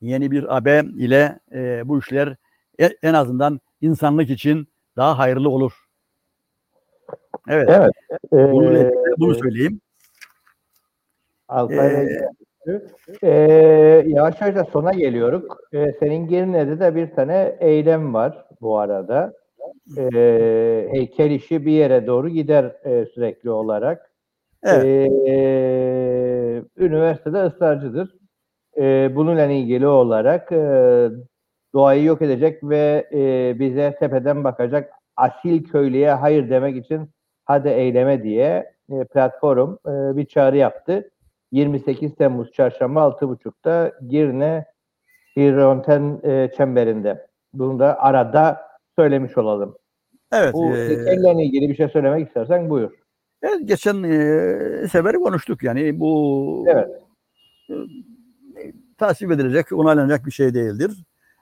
yeni 0.00 0.30
bir 0.30 0.56
AB 0.56 0.82
ile 0.98 1.38
e, 1.52 1.88
bu 1.88 1.98
işler 1.98 2.36
e- 2.80 2.96
en 3.02 3.14
azından 3.14 3.60
insanlık 3.80 4.30
için 4.30 4.68
daha 4.96 5.18
hayırlı 5.18 5.50
olur. 5.50 5.72
Evet, 7.48 7.68
Evet. 7.70 7.92
bunu, 8.32 8.78
Ee, 8.78 8.92
bunu 9.18 9.34
söyleyeyim. 9.34 9.80
Alpay 11.48 11.96
Bey, 11.96 12.08
Ee, 13.22 14.04
yavaş 14.06 14.40
yavaş 14.40 14.54
da 14.54 14.64
sona 14.64 14.92
geliyoruz. 14.92 15.42
Ee, 15.72 15.92
senin 16.00 16.28
Girne'de 16.28 16.80
de 16.80 16.94
bir 16.94 17.14
tane 17.14 17.56
eylem 17.60 18.14
var 18.14 18.44
bu 18.60 18.78
arada. 18.78 19.32
Ee, 19.98 20.88
heykel 20.90 21.30
işi 21.30 21.66
bir 21.66 21.72
yere 21.72 22.06
doğru 22.06 22.28
gider 22.28 22.64
e, 22.84 23.06
sürekli 23.06 23.50
olarak. 23.50 24.10
Evet. 24.62 24.84
Ee, 24.84 26.62
üniversitede 26.76 27.42
ısrarcıdır. 27.42 28.14
Ee, 28.78 29.12
bununla 29.16 29.44
ilgili 29.44 29.86
olarak 29.86 30.52
e, 30.52 31.10
doğayı 31.74 32.04
yok 32.04 32.22
edecek 32.22 32.64
ve 32.64 33.08
e, 33.12 33.54
bize 33.58 33.96
tepeden 33.98 34.44
bakacak 34.44 34.92
asil 35.16 35.64
köylüye 35.64 36.10
hayır 36.10 36.50
demek 36.50 36.76
için 36.76 37.10
hadi 37.44 37.68
eyleme 37.68 38.22
diye 38.22 38.72
e, 38.90 39.04
platform 39.04 39.72
e, 39.72 40.16
bir 40.16 40.24
çağrı 40.24 40.56
yaptı. 40.56 41.10
28 41.52 42.14
Temmuz 42.14 42.52
Çarşamba 42.52 43.00
6.30'da 43.00 43.92
Girne 44.08 44.64
Hironten 45.36 46.20
e, 46.24 46.50
çemberinde. 46.56 47.26
Bunu 47.52 47.78
da 47.78 48.00
arada 48.00 48.60
söylemiş 48.98 49.38
olalım. 49.38 49.76
Evet. 50.32 50.54
Bu 50.54 50.76
e, 50.76 50.88
heykelle 50.88 51.44
ilgili 51.44 51.68
bir 51.68 51.74
şey 51.74 51.88
söylemek 51.88 52.26
istersen 52.26 52.70
buyur. 52.70 52.90
Evet, 53.42 53.60
geçen 53.64 54.02
e, 54.02 54.88
sefer 54.88 55.16
konuştuk 55.16 55.62
yani 55.62 56.00
bu 56.00 56.64
Evet. 56.68 56.88
e, 57.70 57.74
tasvip 58.98 59.30
edilecek, 59.30 59.72
onaylanacak 59.72 60.26
bir 60.26 60.30
şey 60.30 60.54
değildir. 60.54 60.92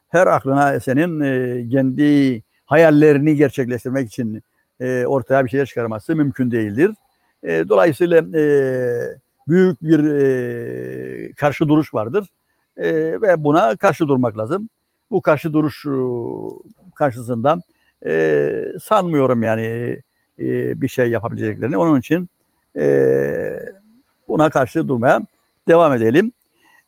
Her 0.08 0.26
aklına 0.26 0.80
senin 0.80 1.20
e, 1.20 1.68
kendi 1.70 2.42
hayallerini 2.66 3.36
gerçekleştirmek 3.36 4.08
için 4.08 4.42
e, 4.80 5.06
ortaya 5.06 5.44
bir 5.44 5.50
şeyler 5.50 5.66
çıkarması 5.66 6.16
mümkün 6.16 6.50
değildir. 6.50 6.90
E, 7.42 7.68
dolayısıyla 7.68 8.18
e, 8.38 8.44
büyük 9.48 9.82
bir 9.82 9.98
e, 10.04 11.32
karşı 11.32 11.68
duruş 11.68 11.94
vardır 11.94 12.28
E, 12.76 12.92
ve 13.22 13.44
buna 13.44 13.76
karşı 13.76 14.08
durmak 14.08 14.38
lazım. 14.38 14.68
Bu 15.10 15.22
karşı 15.22 15.52
duruş 15.52 15.86
e, 15.86 15.90
karşısında 16.94 17.62
e, 18.06 18.64
sanmıyorum 18.82 19.42
yani 19.42 19.62
e, 20.38 20.80
bir 20.82 20.88
şey 20.88 21.10
yapabileceklerini. 21.10 21.76
Onun 21.76 22.00
için 22.00 22.28
e, 22.76 23.58
buna 24.28 24.50
karşı 24.50 24.88
durmaya 24.88 25.22
devam 25.68 25.92
edelim. 25.92 26.32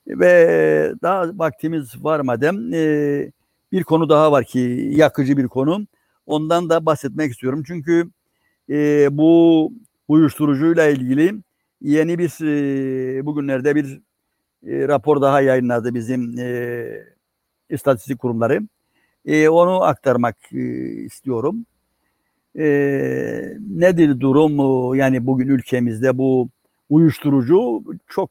Ve 0.09 0.93
daha 1.03 1.39
vaktimiz 1.39 2.05
var 2.05 2.21
madem 2.21 2.75
e, 2.75 3.31
bir 3.73 3.83
konu 3.85 4.09
daha 4.09 4.33
var 4.33 4.45
ki 4.45 4.91
yakıcı 4.93 5.37
bir 5.37 5.49
konu. 5.49 5.87
Ondan 6.27 6.71
da 6.71 6.87
bahsetmek 6.87 7.33
istiyorum. 7.33 7.63
Çünkü 7.67 8.11
e, 8.71 9.09
bu 9.11 9.73
uyuşturucuyla 10.09 10.87
ilgili 10.87 11.35
yeni 11.81 12.19
bir 12.19 12.45
e, 12.45 13.27
bugünlerde 13.27 13.75
bir 13.75 14.01
e, 14.67 14.89
rapor 14.89 15.21
daha 15.21 15.41
yayınladı 15.41 15.95
bizim 15.95 16.35
istatistik 17.71 18.19
kurumları. 18.19 18.61
Onu 19.51 19.83
aktarmak 19.83 20.37
istiyorum. 21.07 21.67
Nedir 23.79 24.21
durum? 24.21 24.95
Yani 24.95 25.27
bugün 25.27 25.49
ülkemizde 25.49 26.19
bu 26.19 26.49
uyuşturucu 26.91 27.83
çok 28.09 28.31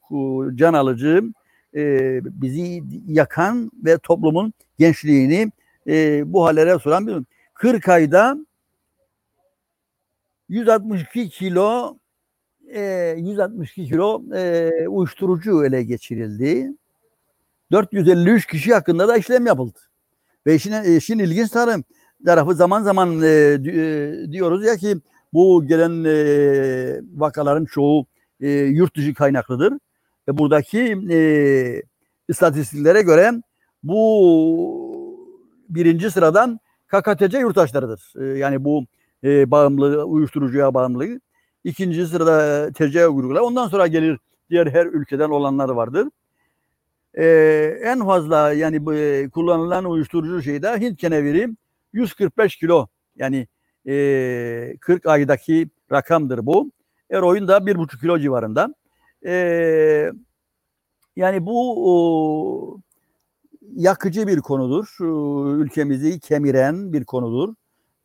can 0.54 0.74
alıcı, 0.74 1.22
e, 1.76 2.20
bizi 2.24 2.82
yakan 3.06 3.70
ve 3.84 3.98
toplumun 3.98 4.52
gençliğini 4.78 5.52
e, 5.86 6.22
bu 6.32 6.46
hallere 6.46 6.78
soran 6.78 7.06
bir 7.06 7.16
40 7.54 7.88
ayda 7.88 8.36
162 10.48 11.28
kilo 11.28 11.98
e, 12.74 13.14
162 13.18 13.84
kilo 13.84 14.22
e, 14.34 14.70
uyuşturucu 14.88 15.64
ele 15.64 15.82
geçirildi. 15.82 16.72
453 17.72 18.46
kişi 18.46 18.74
hakkında 18.74 19.08
da 19.08 19.16
işlem 19.16 19.46
yapıldı. 19.46 19.78
Ve 20.46 20.54
işin, 20.54 20.96
işin 20.96 21.18
ilginç 21.18 21.50
tarafı, 21.50 21.82
tarafı 22.24 22.54
zaman 22.54 22.82
zaman 22.82 23.22
e, 23.22 23.26
e, 23.26 24.32
diyoruz 24.32 24.64
ya 24.64 24.76
ki 24.76 24.96
bu 25.32 25.66
gelen 25.66 26.04
e, 26.04 27.00
vakaların 27.14 27.64
çoğu 27.64 28.06
e, 28.40 28.50
yurt 28.50 28.96
dışı 28.96 29.14
kaynaklıdır. 29.14 29.74
Ve 30.28 30.38
buradaki 30.38 30.98
e, 31.10 31.18
istatistiklere 32.28 33.02
göre 33.02 33.32
bu 33.82 34.86
birinci 35.68 36.10
sıradan 36.10 36.60
KKTC 36.88 37.38
yurttaşlarıdır. 37.38 38.12
E, 38.20 38.38
yani 38.38 38.64
bu 38.64 38.84
e, 39.24 39.50
bağımlı, 39.50 40.04
uyuşturucuya 40.04 40.74
bağımlılığı. 40.74 41.20
İkinci 41.64 42.06
sırada 42.06 42.68
TC 42.72 43.08
uygulamalar. 43.08 43.40
Ondan 43.40 43.68
sonra 43.68 43.86
gelir 43.86 44.18
diğer 44.50 44.66
her 44.66 44.86
ülkeden 44.86 45.30
olanlar 45.30 45.68
vardır. 45.68 46.08
Ee, 47.14 47.78
en 47.82 48.04
fazla 48.04 48.52
yani 48.52 48.86
bu, 48.86 48.94
e, 48.94 49.28
kullanılan 49.30 49.84
uyuşturucu 49.84 50.42
şeyde 50.42 50.80
Hint 50.80 51.00
keneviri 51.00 51.48
145 51.92 52.56
kilo 52.56 52.86
yani 53.16 53.46
e, 53.88 54.76
40 54.80 55.06
aydaki 55.06 55.68
rakamdır 55.92 56.46
bu. 56.46 56.70
Eroin 57.10 57.48
da 57.48 57.56
1,5 57.56 58.00
kilo 58.00 58.18
civarında. 58.18 58.74
E, 59.26 60.12
yani 61.16 61.46
bu 61.46 61.74
o, 61.90 62.78
yakıcı 63.76 64.26
bir 64.26 64.40
konudur. 64.40 64.96
Ülkemizi 65.60 66.20
kemiren 66.20 66.92
bir 66.92 67.04
konudur. 67.04 67.54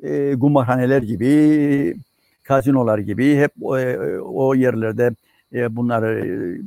E, 0.04 0.40
kumarhaneler 0.40 1.02
gibi, 1.02 1.96
kazinolar 2.44 2.98
gibi 3.00 3.36
hep 3.36 3.52
o, 3.62 3.78
o 4.24 4.56
yerlerde 4.56 5.16
e, 5.54 5.76
bunlar 5.76 6.04
e, 6.04 6.58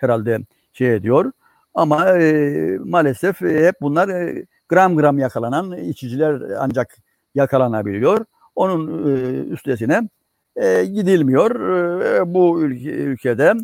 herhalde 0.00 0.38
şey 0.72 0.94
ediyor. 0.94 1.32
Ama 1.74 2.18
e, 2.18 2.78
maalesef 2.84 3.42
e, 3.42 3.66
hep 3.66 3.80
bunlar 3.80 4.08
e, 4.08 4.46
gram 4.68 4.96
gram 4.96 5.18
yakalanan 5.18 5.72
içiciler 5.78 6.42
ancak 6.58 6.96
yakalanabiliyor. 7.34 8.24
Onun 8.54 9.08
e, 9.08 9.12
üstesine 9.48 10.08
e, 10.56 10.84
gidilmiyor. 10.84 11.60
E, 12.00 12.34
bu 12.34 12.62
ülke, 12.62 12.90
ülkede 12.90 13.54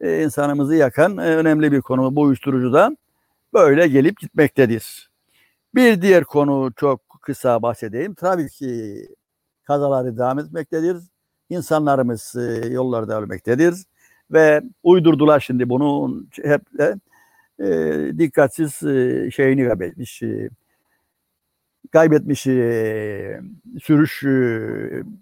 e, 0.00 0.22
insanımızı 0.22 0.74
yakan 0.74 1.18
e, 1.18 1.36
önemli 1.36 1.72
bir 1.72 1.80
konu 1.80 2.16
bu 2.16 2.20
uyuşturucu 2.20 2.72
da 2.72 2.96
böyle 3.54 3.88
gelip 3.88 4.20
gitmektedir. 4.20 5.10
Bir 5.74 6.02
diğer 6.02 6.24
konu 6.24 6.72
çok 6.76 7.00
kısa 7.22 7.62
bahsedeyim. 7.62 8.14
Tabii 8.14 8.48
ki 8.48 8.96
kazaları 9.64 10.18
devam 10.18 10.38
etmektedir. 10.38 10.96
İnsanlarımız 11.50 12.36
e, 12.36 12.68
yollarda 12.68 13.20
ölmektedir. 13.20 13.74
Ve 14.30 14.62
uydurdular 14.82 15.40
şimdi 15.40 15.68
bunu 15.68 16.16
hep 16.42 16.62
de 16.78 16.94
e, 17.60 18.18
dikkatsiz 18.18 18.82
e, 18.82 19.30
şeyini 19.30 19.68
kaybetmiş. 19.68 20.22
E, 20.22 20.48
kaybetmiş 21.92 22.46
e, 22.46 23.40
sürüş 23.82 24.22
e, 24.24 24.28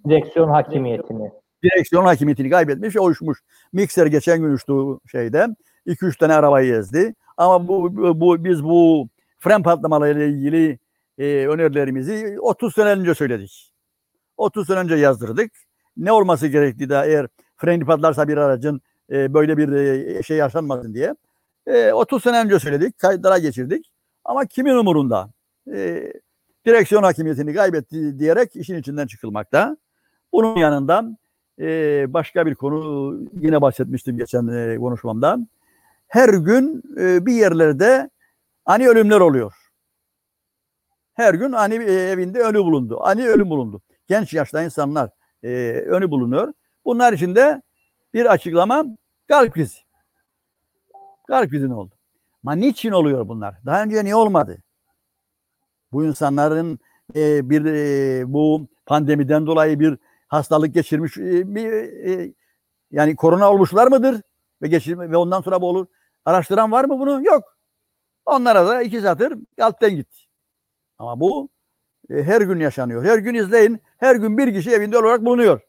Direksiyon 0.09 0.49
hakimiyetini. 0.49 1.31
Direksiyon 1.65 2.05
hakimiyetini 2.05 2.51
kaybetmiş 2.51 2.97
ve 2.97 3.01
uçmuş. 3.01 3.39
Mikser 3.73 4.07
geçen 4.07 4.41
gün 4.41 4.53
uçtu 4.53 5.01
şeyde. 5.11 5.49
2-3 5.87 6.19
tane 6.19 6.35
arabayı 6.35 6.75
ezdi. 6.75 7.15
Ama 7.37 7.69
bu, 7.69 7.97
bu 8.21 8.45
biz 8.45 8.65
bu 8.65 9.09
fren 9.39 9.63
patlamalarıyla 9.63 10.25
ilgili 10.25 10.79
e, 11.19 11.47
önerilerimizi 11.47 12.37
30 12.41 12.75
sene 12.75 12.89
önce 12.89 13.15
söyledik. 13.15 13.73
30 14.37 14.67
sene 14.67 14.79
önce 14.79 14.95
yazdırdık. 14.95 15.53
Ne 15.97 16.13
olması 16.13 16.47
gerektiği 16.47 16.89
de 16.89 17.03
eğer 17.07 17.27
freni 17.57 17.85
patlarsa 17.85 18.29
bir 18.29 18.37
aracın 18.37 18.81
e, 19.11 19.35
böyle 19.35 19.57
bir 19.57 19.73
e, 19.73 20.23
şey 20.23 20.37
yaşanmasın 20.37 20.95
diye. 20.95 21.15
E, 21.67 21.93
30 21.93 22.23
sene 22.23 22.41
önce 22.41 22.59
söyledik, 22.59 22.99
kayıtlara 22.99 23.39
geçirdik. 23.39 23.91
Ama 24.25 24.47
kimin 24.47 24.75
umurunda? 24.75 25.31
E, 25.75 26.13
direksiyon 26.67 27.03
hakimiyetini 27.03 27.55
kaybetti 27.55 28.19
diyerek 28.19 28.57
işin 28.57 28.77
içinden 28.77 29.07
çıkılmakta. 29.07 29.77
Bunun 30.33 30.57
yanında 30.57 31.05
e, 31.61 32.07
başka 32.09 32.47
bir 32.47 32.55
konu 32.55 33.21
yine 33.41 33.61
bahsetmiştim 33.61 34.19
geçen 34.19 34.49
e, 34.49 34.77
konuşmamda. 34.77 35.39
Her 36.09 36.29
gün 36.29 36.83
e, 36.99 37.27
bir 37.27 37.33
yerlerde 37.33 38.11
ani 38.67 38.89
ölümler 38.89 39.21
oluyor. 39.21 39.55
Her 41.15 41.35
gün 41.35 41.53
ani 41.53 41.75
e, 41.75 41.93
evinde 41.93 42.39
ölü 42.39 42.59
bulundu. 42.59 42.99
Ani 43.03 43.29
ölüm 43.29 43.51
bulundu. 43.51 43.83
Genç 44.07 44.35
yaşta 44.35 44.63
insanlar 44.63 45.11
e, 45.43 45.49
ölü 45.87 46.11
bulunuyor. 46.11 46.53
Bunlar 46.85 47.13
için 47.13 47.35
de 47.35 47.63
bir 48.15 48.33
açıklama 48.33 48.85
kalp 49.29 49.55
krizi. 49.55 49.79
Kalp 51.27 51.51
krizi 51.51 51.69
ne 51.69 51.75
oldu? 51.75 51.95
Ama 52.45 52.53
niçin 52.53 52.91
oluyor 52.91 53.29
bunlar? 53.29 53.55
Daha 53.67 53.83
önce 53.83 54.05
niye 54.05 54.17
olmadı? 54.17 54.59
Bu 55.93 56.05
insanların 56.05 56.79
e, 57.15 57.51
bir 57.51 57.65
e, 57.65 58.33
bu 58.33 58.69
pandemiden 58.87 59.47
dolayı 59.47 59.81
bir 59.81 59.99
hastalık 60.29 60.75
geçirmiş 60.75 61.19
e, 61.19 61.55
bir 61.55 61.73
e, 61.73 62.33
yani 62.91 63.17
korona 63.17 63.53
olmuşlar 63.53 63.87
mıdır? 63.87 64.23
Ve 64.63 64.69
geçirme 64.69 65.11
ve 65.11 65.17
ondan 65.17 65.41
sonra 65.41 65.61
bu 65.61 65.69
olur. 65.69 65.87
Araştıran 66.25 66.73
var 66.73 66.85
mı 66.85 66.99
bunu? 66.99 67.25
Yok. 67.25 67.59
Onlara 68.27 68.67
da 68.67 68.83
iki 68.83 69.01
satır 69.01 69.39
alttan 69.61 69.91
gitti. 69.91 70.19
Ama 70.99 71.21
bu 71.21 71.49
e, 72.11 72.23
her 72.23 72.41
gün 72.41 72.61
yaşanıyor. 72.61 73.05
Her 73.05 73.19
gün 73.19 73.35
izleyin. 73.35 73.81
Her 73.99 74.17
gün 74.17 74.39
bir 74.39 74.55
kişi 74.55 74.71
evinde 74.71 74.99
olarak 74.99 75.25
bulunuyor. 75.25 75.61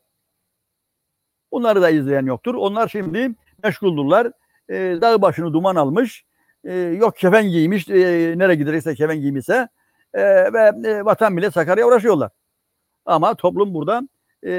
Bunları 1.52 1.82
da 1.82 1.90
izleyen 1.90 2.26
yoktur. 2.26 2.56
Onlar 2.56 2.88
şimdi 2.88 3.36
meşguldurlar. 3.64 4.32
E, 4.70 4.76
dağ 5.02 5.22
başını 5.22 5.54
duman 5.54 5.76
almış. 5.76 6.26
E, 6.64 6.74
yok 6.74 7.18
kefen 7.18 7.46
giymiş. 7.50 7.90
E, 7.90 8.34
nereye 8.38 8.56
giderse 8.56 8.96
kefen 8.96 9.22
giymişse. 9.22 9.68
E, 10.14 10.54
ve 10.54 10.90
e, 10.90 11.06
vatan 11.06 11.38
bile 11.38 11.52
Sakarya 11.52 11.88
uğraşıyorlar. 11.88 12.32
Ama 13.06 13.36
toplum 13.36 13.74
burada 13.74 14.02
e, 14.46 14.52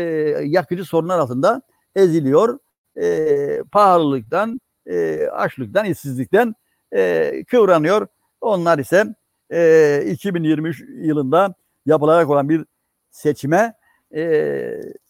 yakıcı 0.44 0.84
sorunlar 0.84 1.18
altında 1.18 1.62
eziliyor. 1.94 2.58
E, 3.00 3.62
pahalılıktan, 3.72 4.60
e, 4.86 5.26
açlıktan, 5.26 5.84
işsizlikten 5.84 6.54
e, 6.92 7.44
kıvranıyor. 7.50 8.06
Onlar 8.40 8.78
ise 8.78 9.14
e, 9.52 10.02
2023 10.06 10.84
yılında 10.88 11.54
yapılacak 11.86 12.30
olan 12.30 12.48
bir 12.48 12.64
seçime 13.10 13.74
e, 14.14 14.22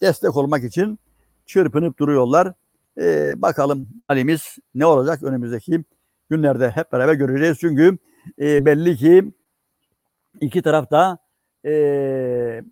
destek 0.01 0.37
olmak 0.37 0.65
için 0.65 0.99
çırpınıp 1.47 1.99
duruyorlar. 1.99 2.53
E, 3.01 3.33
bakalım 3.43 3.89
halimiz 4.09 4.57
ne 4.75 4.87
olacak 4.87 5.23
önümüzdeki 5.23 5.85
günlerde 6.31 6.71
hep 6.71 6.93
beraber 6.93 7.15
göreceğiz. 7.15 7.59
Çünkü 7.61 7.99
e, 8.41 8.65
belli 8.65 8.97
ki 8.97 9.33
iki 10.41 10.63
tarafta 10.63 11.19
e, 11.67 12.63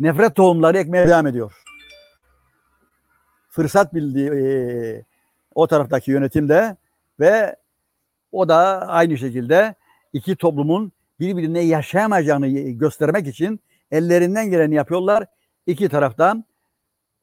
nefret 0.00 0.34
tohumları 0.34 0.78
ekmeye 0.78 1.08
devam 1.08 1.26
ediyor. 1.26 1.62
fırsat 3.48 3.94
bildi 3.94 4.20
e, 4.20 4.44
o 5.54 5.66
taraftaki 5.66 6.10
yönetimde 6.10 6.76
ve 7.20 7.56
o 8.32 8.48
da 8.48 8.56
aynı 8.88 9.18
şekilde 9.18 9.74
iki 10.12 10.36
toplumun 10.36 10.92
birbirine 11.20 11.60
yaşayamayacağını 11.60 12.48
göstermek 12.70 13.26
için 13.26 13.60
ellerinden 13.90 14.50
geleni 14.50 14.74
yapıyorlar. 14.74 15.26
İki 15.66 15.88
taraftan 15.88 16.44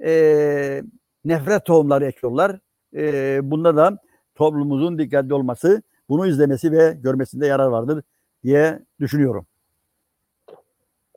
e, 0.03 0.83
nefret 1.25 1.65
tohumları 1.65 2.05
ekiyorlar. 2.05 2.59
E, 2.95 3.39
bunda 3.51 3.75
da 3.75 3.97
toplumumuzun 4.35 4.99
dikkatli 4.99 5.33
olması, 5.33 5.81
bunu 6.09 6.27
izlemesi 6.27 6.71
ve 6.71 6.97
görmesinde 6.99 7.47
yarar 7.47 7.67
vardır 7.67 8.03
diye 8.43 8.79
düşünüyorum. 8.99 9.47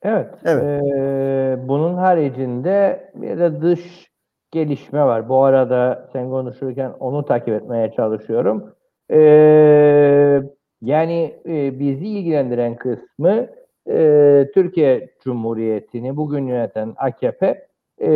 Evet. 0.03 0.34
Evet. 0.44 0.62
Ee, 0.64 1.68
bunun 1.68 1.94
haricinde 1.94 3.11
bir 3.14 3.38
de 3.38 3.62
dış 3.62 4.11
gelişme 4.51 5.05
var. 5.05 5.28
Bu 5.28 5.44
arada 5.44 6.09
sen 6.12 6.30
konuşurken 6.30 6.92
onu 7.01 7.24
takip 7.24 7.48
etmeye 7.48 7.92
çalışıyorum. 7.92 8.74
Ee, 9.11 10.42
yani 10.82 11.40
e, 11.46 11.78
bizi 11.78 12.07
ilgilendiren 12.07 12.76
kısmı 12.76 13.46
e, 13.90 14.51
Türkiye 14.55 15.11
Cumhuriyeti'ni 15.24 16.16
bugün 16.16 16.46
yöneten 16.46 16.94
AKP 16.96 17.66
e, 18.03 18.11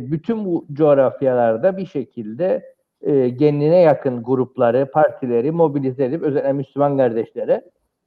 bütün 0.00 0.44
bu 0.44 0.66
coğrafyalarda 0.72 1.76
bir 1.76 1.86
şekilde 1.86 2.74
e, 3.02 3.36
kendine 3.36 3.80
yakın 3.80 4.22
grupları, 4.22 4.90
partileri 4.90 5.50
mobilize 5.50 6.04
edip 6.04 6.22
özellikle 6.22 6.52
Müslüman 6.52 6.96
kardeşlere 6.96 7.62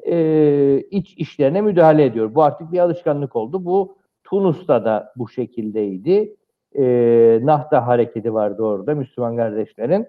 e, 0.07 0.83
iç 0.91 1.13
işlerine 1.17 1.61
müdahale 1.61 2.05
ediyor. 2.05 2.35
Bu 2.35 2.43
artık 2.43 2.71
bir 2.71 2.79
alışkanlık 2.79 3.35
oldu. 3.35 3.65
Bu 3.65 3.97
Tunus'ta 4.23 4.85
da 4.85 5.13
bu 5.15 5.29
şekildeydi. 5.29 6.35
E, 6.75 6.83
Nahda 7.43 7.87
hareketi 7.87 8.33
vardı 8.33 8.63
orada 8.63 8.95
Müslüman 8.95 9.37
kardeşlerin. 9.37 10.07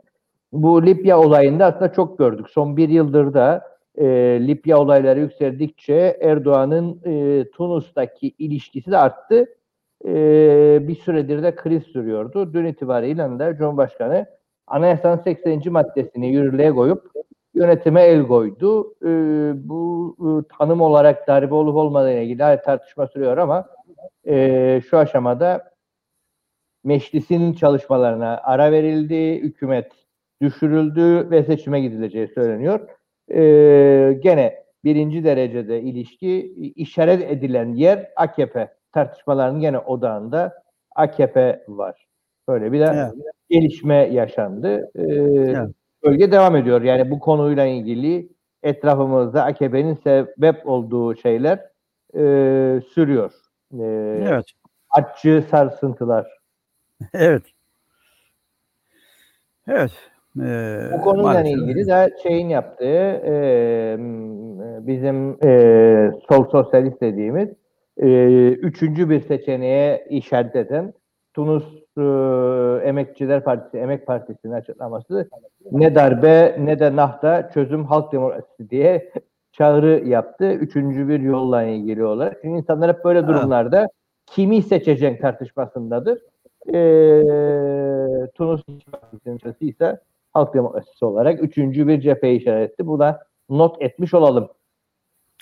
Bu 0.52 0.86
Libya 0.86 1.20
olayında 1.20 1.66
aslında 1.66 1.92
çok 1.92 2.18
gördük. 2.18 2.50
Son 2.50 2.76
bir 2.76 2.88
yıldır 2.88 3.34
da 3.34 3.62
e, 3.98 4.06
Libya 4.46 4.78
olayları 4.78 5.20
yükseldikçe 5.20 6.18
Erdoğan'ın 6.20 7.00
e, 7.04 7.44
Tunus'taki 7.50 8.28
ilişkisi 8.38 8.90
de 8.90 8.98
arttı. 8.98 9.46
E, 10.04 10.12
bir 10.88 10.94
süredir 10.94 11.42
de 11.42 11.54
kriz 11.54 11.82
sürüyordu. 11.82 12.52
Dün 12.52 12.64
itibariyle 12.64 13.38
de 13.38 13.56
Cumhurbaşkanı 13.58 14.26
Anayasanın 14.66 15.22
80. 15.22 15.62
maddesini 15.66 16.32
yürürlüğe 16.32 16.70
koyup 16.70 17.09
yönetime 17.54 18.02
el 18.02 18.26
koydu. 18.26 18.94
E, 19.02 19.08
bu 19.68 20.16
e, 20.20 20.56
tanım 20.58 20.80
olarak 20.80 21.28
darbe 21.28 21.54
olup 21.54 21.76
olmadığıyla 21.76 22.20
ilgili 22.22 22.38
tartışma 22.64 23.06
sürüyor 23.06 23.36
ama 23.36 23.66
e, 24.28 24.80
şu 24.90 24.98
aşamada 24.98 25.70
meclisin 26.84 27.52
çalışmalarına 27.52 28.40
ara 28.44 28.72
verildi, 28.72 29.34
hükümet 29.42 29.92
düşürüldü 30.42 31.30
ve 31.30 31.42
seçime 31.44 31.80
gidileceği 31.80 32.28
söyleniyor. 32.28 32.88
E, 33.34 34.18
gene 34.22 34.64
birinci 34.84 35.24
derecede 35.24 35.80
ilişki 35.82 36.54
işaret 36.76 37.30
edilen 37.30 37.74
yer 37.74 38.10
AKP. 38.16 38.68
Tartışmaların 38.92 39.60
gene 39.60 39.78
odağında 39.78 40.62
AKP 40.96 41.64
var. 41.68 42.06
Böyle 42.48 42.72
bir 42.72 42.80
de 42.80 42.84
Evet. 42.94 43.12
gelişme 43.50 43.96
yaşandı. 43.96 44.90
E, 44.94 45.02
Evet. 45.02 45.70
Bölge 46.04 46.32
devam 46.32 46.56
ediyor. 46.56 46.82
Yani 46.82 47.10
bu 47.10 47.18
konuyla 47.20 47.66
ilgili 47.66 48.28
etrafımızda 48.62 49.44
AKP'nin 49.44 49.94
sebep 49.94 50.66
olduğu 50.68 51.16
şeyler 51.16 51.58
e, 52.14 52.20
sürüyor. 52.94 53.32
E, 53.72 53.84
Evet. 54.28 54.46
Aççı 54.90 55.44
sarsıntılar. 55.50 56.26
Evet. 57.14 57.42
Evet. 59.68 59.90
Ee, 60.40 60.88
Bu 60.92 61.00
konuyla 61.02 61.32
maalesef. 61.32 61.58
ilgili 61.58 61.86
de 61.86 62.10
şeyin 62.22 62.48
yaptığı 62.48 63.22
e, 63.26 63.96
bizim 64.86 65.36
e, 65.44 66.10
sol 66.28 66.50
sosyalist 66.50 67.00
dediğimiz 67.00 67.48
e, 67.96 68.08
üçüncü 68.48 69.10
bir 69.10 69.20
seçeneğe 69.20 70.06
işaret 70.10 70.56
eden 70.56 70.92
Tunus 71.34 71.64
e, 71.98 72.02
Emekçiler 72.88 73.44
Partisi, 73.44 73.78
Emek 73.78 74.06
Partisi'nin 74.06 74.52
açıklaması 74.52 75.28
ne 75.72 75.94
darbe 75.94 76.56
ne 76.60 76.78
de 76.78 76.96
nahta 76.96 77.50
çözüm 77.50 77.84
halk 77.84 78.12
demokrasisi 78.12 78.70
diye 78.70 79.12
çağrı 79.52 80.08
yaptı. 80.08 80.52
Üçüncü 80.52 81.08
bir 81.08 81.20
yolla 81.20 81.62
ilgili 81.62 82.04
olarak. 82.04 82.38
Çünkü 82.42 82.58
insanlar 82.58 82.96
hep 82.96 83.04
böyle 83.04 83.26
durumlarda 83.26 83.88
kimi 84.26 84.62
seçecek 84.62 85.22
tartışmasındadır. 85.22 86.18
E, 86.74 86.80
Tunus 88.34 88.62
Partisi'nin 88.92 89.68
ise 89.68 90.00
halk 90.32 90.54
demokrasisi 90.54 91.04
olarak 91.04 91.42
üçüncü 91.42 91.88
bir 91.88 92.00
cephe 92.00 92.32
işaret 92.32 92.70
etti. 92.70 92.86
Buna 92.86 93.20
not 93.48 93.82
etmiş 93.82 94.14
olalım. 94.14 94.48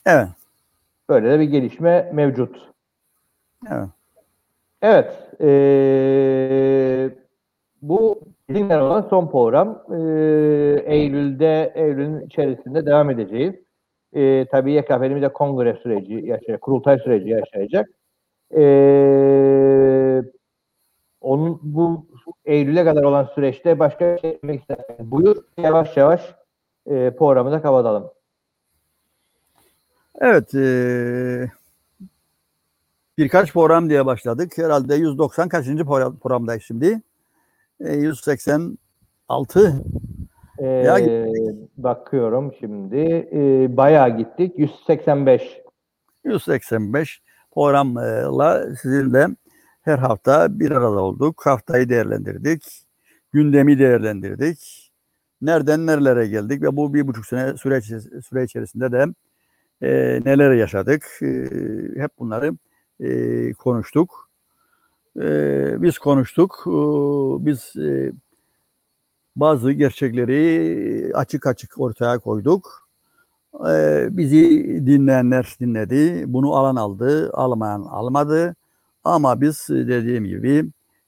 Evet. 0.07 0.29
Böyle 1.09 1.31
de 1.31 1.41
bir 1.41 1.45
gelişme 1.45 2.11
mevcut. 2.13 2.69
Evet. 3.71 3.89
Evet. 4.83 5.13
eee, 5.41 7.11
bu 7.83 8.21
dinler 8.55 8.81
olan 8.81 9.03
son 9.11 9.31
program. 9.31 9.85
Eee, 9.91 10.85
Eylül'de, 10.87 11.73
Eylül'ün 11.75 12.21
içerisinde 12.27 12.87
devam 12.87 13.11
edeceğiz. 13.11 13.55
Eee 14.15 14.47
tabii 14.53 14.73
YKP'nin 14.73 15.23
de 15.23 15.29
kongre 15.33 15.75
süreci 15.83 16.15
yaşayacak, 16.15 16.61
kurultay 16.63 16.99
süreci 16.99 17.29
yaşayacak. 17.31 17.89
Eee, 18.57 20.25
onun 21.23 21.61
bu 21.63 22.07
Eylül'e 22.47 22.85
kadar 22.85 23.05
olan 23.05 23.25
süreçte 23.37 23.79
başka 23.79 24.19
şey 24.19 24.31
eklemek 24.31 24.61
istersen 24.61 24.97
buyur. 25.13 25.37
Yavaş 25.59 25.99
yavaş 25.99 26.37
eee 26.91 27.17
programı 27.19 27.53
da 27.53 27.63
kapatalım. 27.63 28.11
Evet. 30.21 30.55
eee, 30.55 31.51
birkaç 33.19 33.53
program 33.53 33.91
diye 33.91 34.07
başladık. 34.07 34.59
Herhalde 34.59 34.95
190 34.95 35.49
kaçıncı 35.49 35.85
program- 35.85 36.19
programdayız 36.19 36.63
şimdi? 36.63 37.03
E, 37.81 37.93
186. 37.97 39.85
Ya 40.61 40.99
Eee, 40.99 41.33
bakıyorum 41.77 42.53
şimdi. 42.61 42.97
Eee, 42.97 43.77
bayağı 43.77 44.17
gittik. 44.17 44.53
185. 44.59 45.61
185 46.25 47.23
programla 47.55 48.77
sizinle 48.83 49.27
her 49.83 49.99
hafta 49.99 50.61
bir 50.61 50.71
arada 50.71 51.01
olduk. 51.03 51.47
Haftayı 51.47 51.89
değerlendirdik. 51.89 52.63
Gündemi 53.33 53.79
değerlendirdik. 53.79 54.85
Nereden 55.43 55.87
nerelere 55.87 56.27
geldik 56.27 56.63
ve 56.63 56.77
bu 56.77 56.95
bir 56.95 57.07
buçuk 57.07 57.27
sene 57.27 57.57
süreç, 57.57 57.85
süre 58.29 58.45
içerisinde 58.45 58.93
de 58.93 59.07
e, 59.83 59.89
neler 60.25 60.53
yaşadık. 60.53 61.07
E, 61.23 61.27
hep 61.97 62.11
bunları 62.19 62.53
e, 63.01 63.53
konuştuk. 63.53 64.29
E, 65.21 65.83
biz 65.83 65.99
konuştuk. 65.99 66.65
E, 66.67 66.71
biz 67.47 67.77
e, 67.77 68.13
bazı 69.37 69.73
gerçekleri 69.73 71.13
açık 71.15 71.47
açık 71.47 71.81
ortaya 71.81 72.19
koyduk. 72.19 72.89
Ee, 73.69 74.09
bizi 74.11 74.41
dinleyenler 74.87 75.57
dinledi. 75.61 76.25
Bunu 76.27 76.55
alan 76.55 76.77
aldı, 76.77 77.31
almayan 77.33 77.83
almadı. 77.83 78.55
Ama 79.05 79.41
biz 79.41 79.67
dediğim 79.69 80.25
gibi 80.25 80.65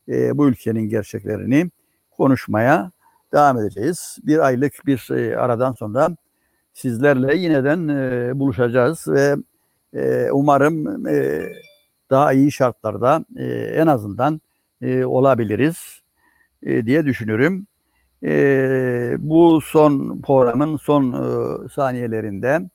e, 0.09 0.39
bu 0.39 0.49
ülkenin 0.49 0.89
gerçeklerini 0.89 1.71
konuşmaya 2.11 2.91
devam 3.33 3.59
edeceğiz. 3.59 4.19
Bir 4.23 4.39
aylık 4.39 4.87
bir 4.87 5.09
e, 5.11 5.37
aradan 5.37 5.73
sonra 5.73 6.09
sizlerle 6.75 7.37
yineden 7.37 7.89
e, 7.89 8.39
buluşacağız 8.39 9.09
ve 9.09 9.37
e, 9.95 10.31
umarım 10.33 11.07
e, 11.07 11.49
daha 12.11 12.33
iyi 12.33 12.53
şartlarda 12.53 13.25
e, 13.37 13.45
en 13.53 13.87
azından 13.87 14.41
e, 14.83 15.05
olabiliriz 15.05 16.03
e, 16.63 16.87
diye 16.87 17.05
düşünüyorum. 17.07 17.67
E, 18.23 19.17
bu 19.19 19.61
son 19.61 20.21
programın 20.21 20.77
son 20.77 21.13
e, 21.13 21.69
saniyelerinde 21.69 22.71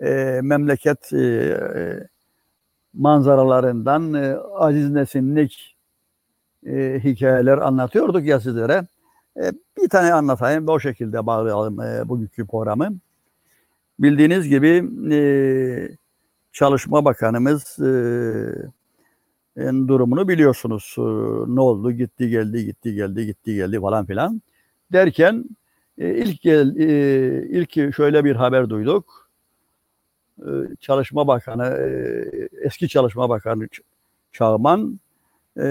e, 0.00 0.40
memleket 0.42 1.12
e, 1.12 2.08
manzaralarından 2.94 4.14
e, 4.14 4.36
Aziz 4.54 4.90
Nesinlik 4.90 5.76
e, 6.66 7.00
hikayeler 7.04 7.58
anlatıyorduk 7.58 8.24
ya 8.24 8.40
sizlere. 8.40 8.86
E, 9.36 9.52
bir 9.82 9.88
tane 9.88 10.12
anlatayım 10.12 10.68
ve 10.68 10.70
o 10.70 10.80
şekilde 10.80 11.26
bağlayalım 11.26 11.80
e, 11.80 12.08
bugünkü 12.08 12.46
programı. 12.46 12.88
Bildiğiniz 13.98 14.48
gibi 14.48 14.84
e, 15.14 15.18
Çalışma 16.52 17.04
Bakanımız 17.04 17.78
e, 17.78 17.88
durumunu 19.88 20.28
biliyorsunuz. 20.28 20.94
E, 20.98 21.02
ne 21.54 21.60
oldu? 21.60 21.92
Gitti 21.92 22.28
geldi, 22.28 22.64
gitti 22.64 22.94
geldi, 22.94 23.26
gitti 23.26 23.54
geldi 23.54 23.80
falan 23.80 24.06
filan 24.06 24.42
derken 24.92 25.44
e, 25.98 26.14
ilk 26.14 26.40
gel, 26.42 26.76
e, 26.76 27.48
ilk 27.48 27.94
şöyle 27.94 28.24
bir 28.24 28.36
haber 28.36 28.70
duyduk. 28.70 29.30
E, 30.38 30.50
Çalışma 30.80 31.26
Bakanı, 31.26 31.64
e, 31.66 32.48
eski 32.66 32.88
Çalışma 32.88 33.28
Bakanı 33.28 33.68
Çağman 34.32 35.00
e, 35.58 35.64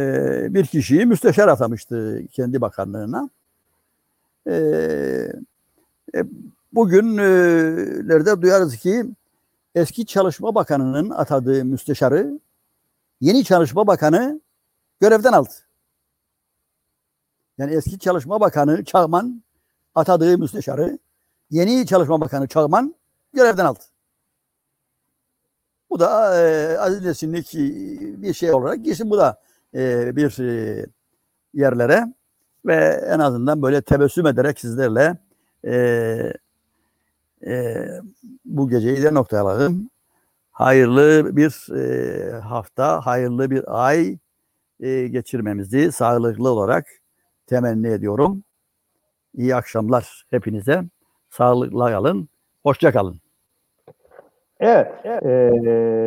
bir 0.50 0.66
kişiyi 0.66 1.06
müsteşar 1.06 1.48
atamıştı 1.48 2.22
kendi 2.32 2.62
bakanlığına. 2.62 3.30
E, 4.48 4.54
e, 6.16 6.24
bugünlerde 6.74 8.42
duyarız 8.42 8.78
ki 8.78 9.06
eski 9.76 10.06
Çalışma 10.06 10.56
Bakanı'nın 10.56 11.10
atadığı 11.10 11.66
müsteşarı 11.66 12.40
yeni 13.22 13.44
Çalışma 13.44 13.88
Bakanı 13.88 14.42
görevden 15.00 15.34
aldı. 15.34 15.54
Yani 17.58 17.74
eski 17.74 18.00
Çalışma 18.00 18.40
Bakanı 18.40 18.86
Çağman 18.86 19.44
atadığı 19.96 20.38
müsteşarı 20.38 21.00
yeni 21.50 21.86
Çalışma 21.86 22.22
Bakanı 22.22 22.48
Çağman 22.48 22.96
görevden 23.34 23.66
aldı. 23.66 23.80
Bu 25.90 26.00
da 26.00 26.42
e, 26.42 26.78
aziz 26.78 27.06
nesinlik 27.06 27.54
bir 28.22 28.34
şey 28.34 28.54
olarak 28.54 28.86
gitsin 28.86 29.10
bu 29.10 29.18
da 29.18 29.42
e, 29.76 30.16
bir 30.16 30.40
e, 30.40 30.86
yerlere 31.54 32.14
ve 32.66 32.76
en 33.08 33.20
azından 33.20 33.62
böyle 33.62 33.82
tebessüm 33.82 34.28
ederek 34.28 34.60
sizlerle 34.60 35.18
e, 35.66 36.34
e, 37.48 37.88
bu 38.46 38.70
geceyi 38.70 39.04
de 39.04 39.14
noktalayalım. 39.14 39.90
Hayırlı 40.52 41.38
bir 41.38 41.76
e, 41.76 42.40
hafta, 42.40 43.06
hayırlı 43.06 43.52
bir 43.52 43.88
ay 43.88 44.18
e, 44.80 45.08
geçirmemizi 45.08 45.92
sağlıklı 45.92 46.50
olarak 46.50 46.88
temenni 47.48 47.88
ediyorum. 47.88 48.44
İyi 49.34 49.56
akşamlar 49.56 50.26
hepinize. 50.30 50.84
Sağlıklı 51.30 51.78
kalın. 51.78 52.30
Hoşça 52.64 52.92
kalın. 52.92 53.22
Evet. 54.60 54.92
eee 55.06 56.02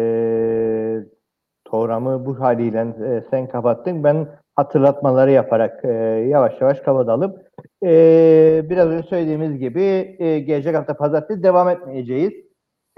programı 1.64 2.26
bu 2.26 2.41
haliyle 2.41 2.80
e, 2.80 3.24
sen 3.30 3.49
kapattın. 3.49 4.05
Ben 4.05 4.28
hatırlatmaları 4.57 5.31
yaparak 5.31 5.85
e, 5.85 5.89
yavaş 6.29 6.61
yavaş 6.61 6.81
kapatalım. 6.81 7.35
Eee 7.83 8.67
biraz 8.71 8.89
önce 8.89 9.09
söylediğimiz 9.09 9.59
gibi 9.59 10.17
e, 10.19 10.39
gelecek 10.39 10.77
hafta 10.77 10.97
pazartesi 10.97 11.43
devam 11.43 11.69
etmeyeceğiz. 11.69 12.33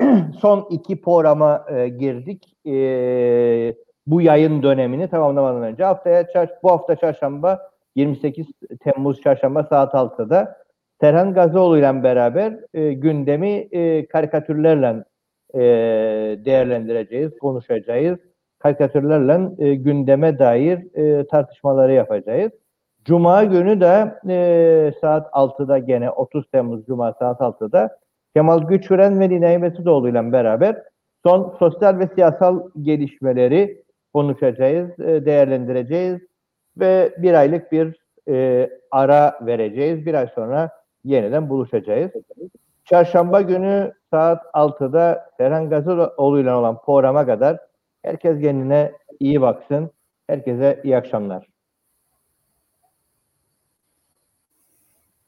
Son 0.41 0.67
iki 0.71 1.01
programa 1.01 1.67
e, 1.71 1.89
girdik. 1.89 2.55
E, 2.67 3.75
bu 4.07 4.21
yayın 4.21 4.63
dönemini 4.63 5.09
tamamlamadan 5.11 5.63
önce 5.63 5.85
haftaya 5.85 6.23
çar- 6.23 6.59
bu 6.63 6.71
hafta 6.71 6.97
çarşamba 6.97 7.71
28 7.97 8.47
Temmuz 8.81 9.21
çarşamba 9.21 9.65
saat 9.65 9.95
6'da 9.95 10.57
Serhan 11.01 11.35
Gazioğlu 11.35 11.79
ile 11.79 12.03
beraber 12.03 12.55
e, 12.75 12.93
gündemi 12.93 13.51
e, 13.51 14.07
karikatürlerle 14.07 15.05
e, 15.55 15.61
değerlendireceğiz, 16.45 17.39
konuşacağız. 17.39 18.19
Karikatürlerle 18.59 19.51
e, 19.59 19.75
gündeme 19.75 20.39
dair 20.39 20.97
e, 20.97 21.27
tartışmaları 21.27 21.93
yapacağız. 21.93 22.53
Cuma 23.05 23.45
günü 23.45 23.81
de 23.81 24.15
e, 24.29 24.93
saat 25.01 25.31
6'da 25.33 25.79
gene 25.79 26.11
30 26.11 26.51
Temmuz 26.51 26.87
Cuma 26.87 27.13
saat 27.13 27.41
6'da 27.41 27.99
Kemal 28.35 28.63
Güçüren 28.63 29.21
ve 29.21 29.29
Nine 29.29 29.59
Mesudoğlu 29.59 30.09
ile 30.09 30.33
beraber 30.33 30.83
son 31.27 31.57
sosyal 31.59 31.99
ve 31.99 32.09
siyasal 32.15 32.71
gelişmeleri 32.83 33.83
konuşacağız, 34.15 35.01
e, 35.01 35.27
değerlendireceğiz 35.27 36.21
ve 36.77 37.15
bir 37.19 37.35
aylık 37.35 37.73
bir 37.73 37.97
e, 38.29 38.71
ara 38.91 39.39
vereceğiz. 39.41 40.07
Bir 40.07 40.15
ay 40.15 40.29
sonra 40.35 40.71
yeniden 41.05 41.49
buluşacağız. 41.49 42.11
Çarşamba 42.85 43.41
günü 43.41 43.93
saat 44.11 44.45
6'da 44.55 45.31
Serhan 45.37 45.71
Gaziroğlu 45.71 46.41
ile 46.41 46.53
olan 46.53 46.79
programa 46.87 47.27
kadar 47.27 47.59
herkes 48.07 48.41
kendine 48.41 48.93
iyi 49.21 49.41
baksın. 49.41 49.91
Herkese 50.29 50.81
iyi 50.85 50.97
akşamlar. 50.97 51.56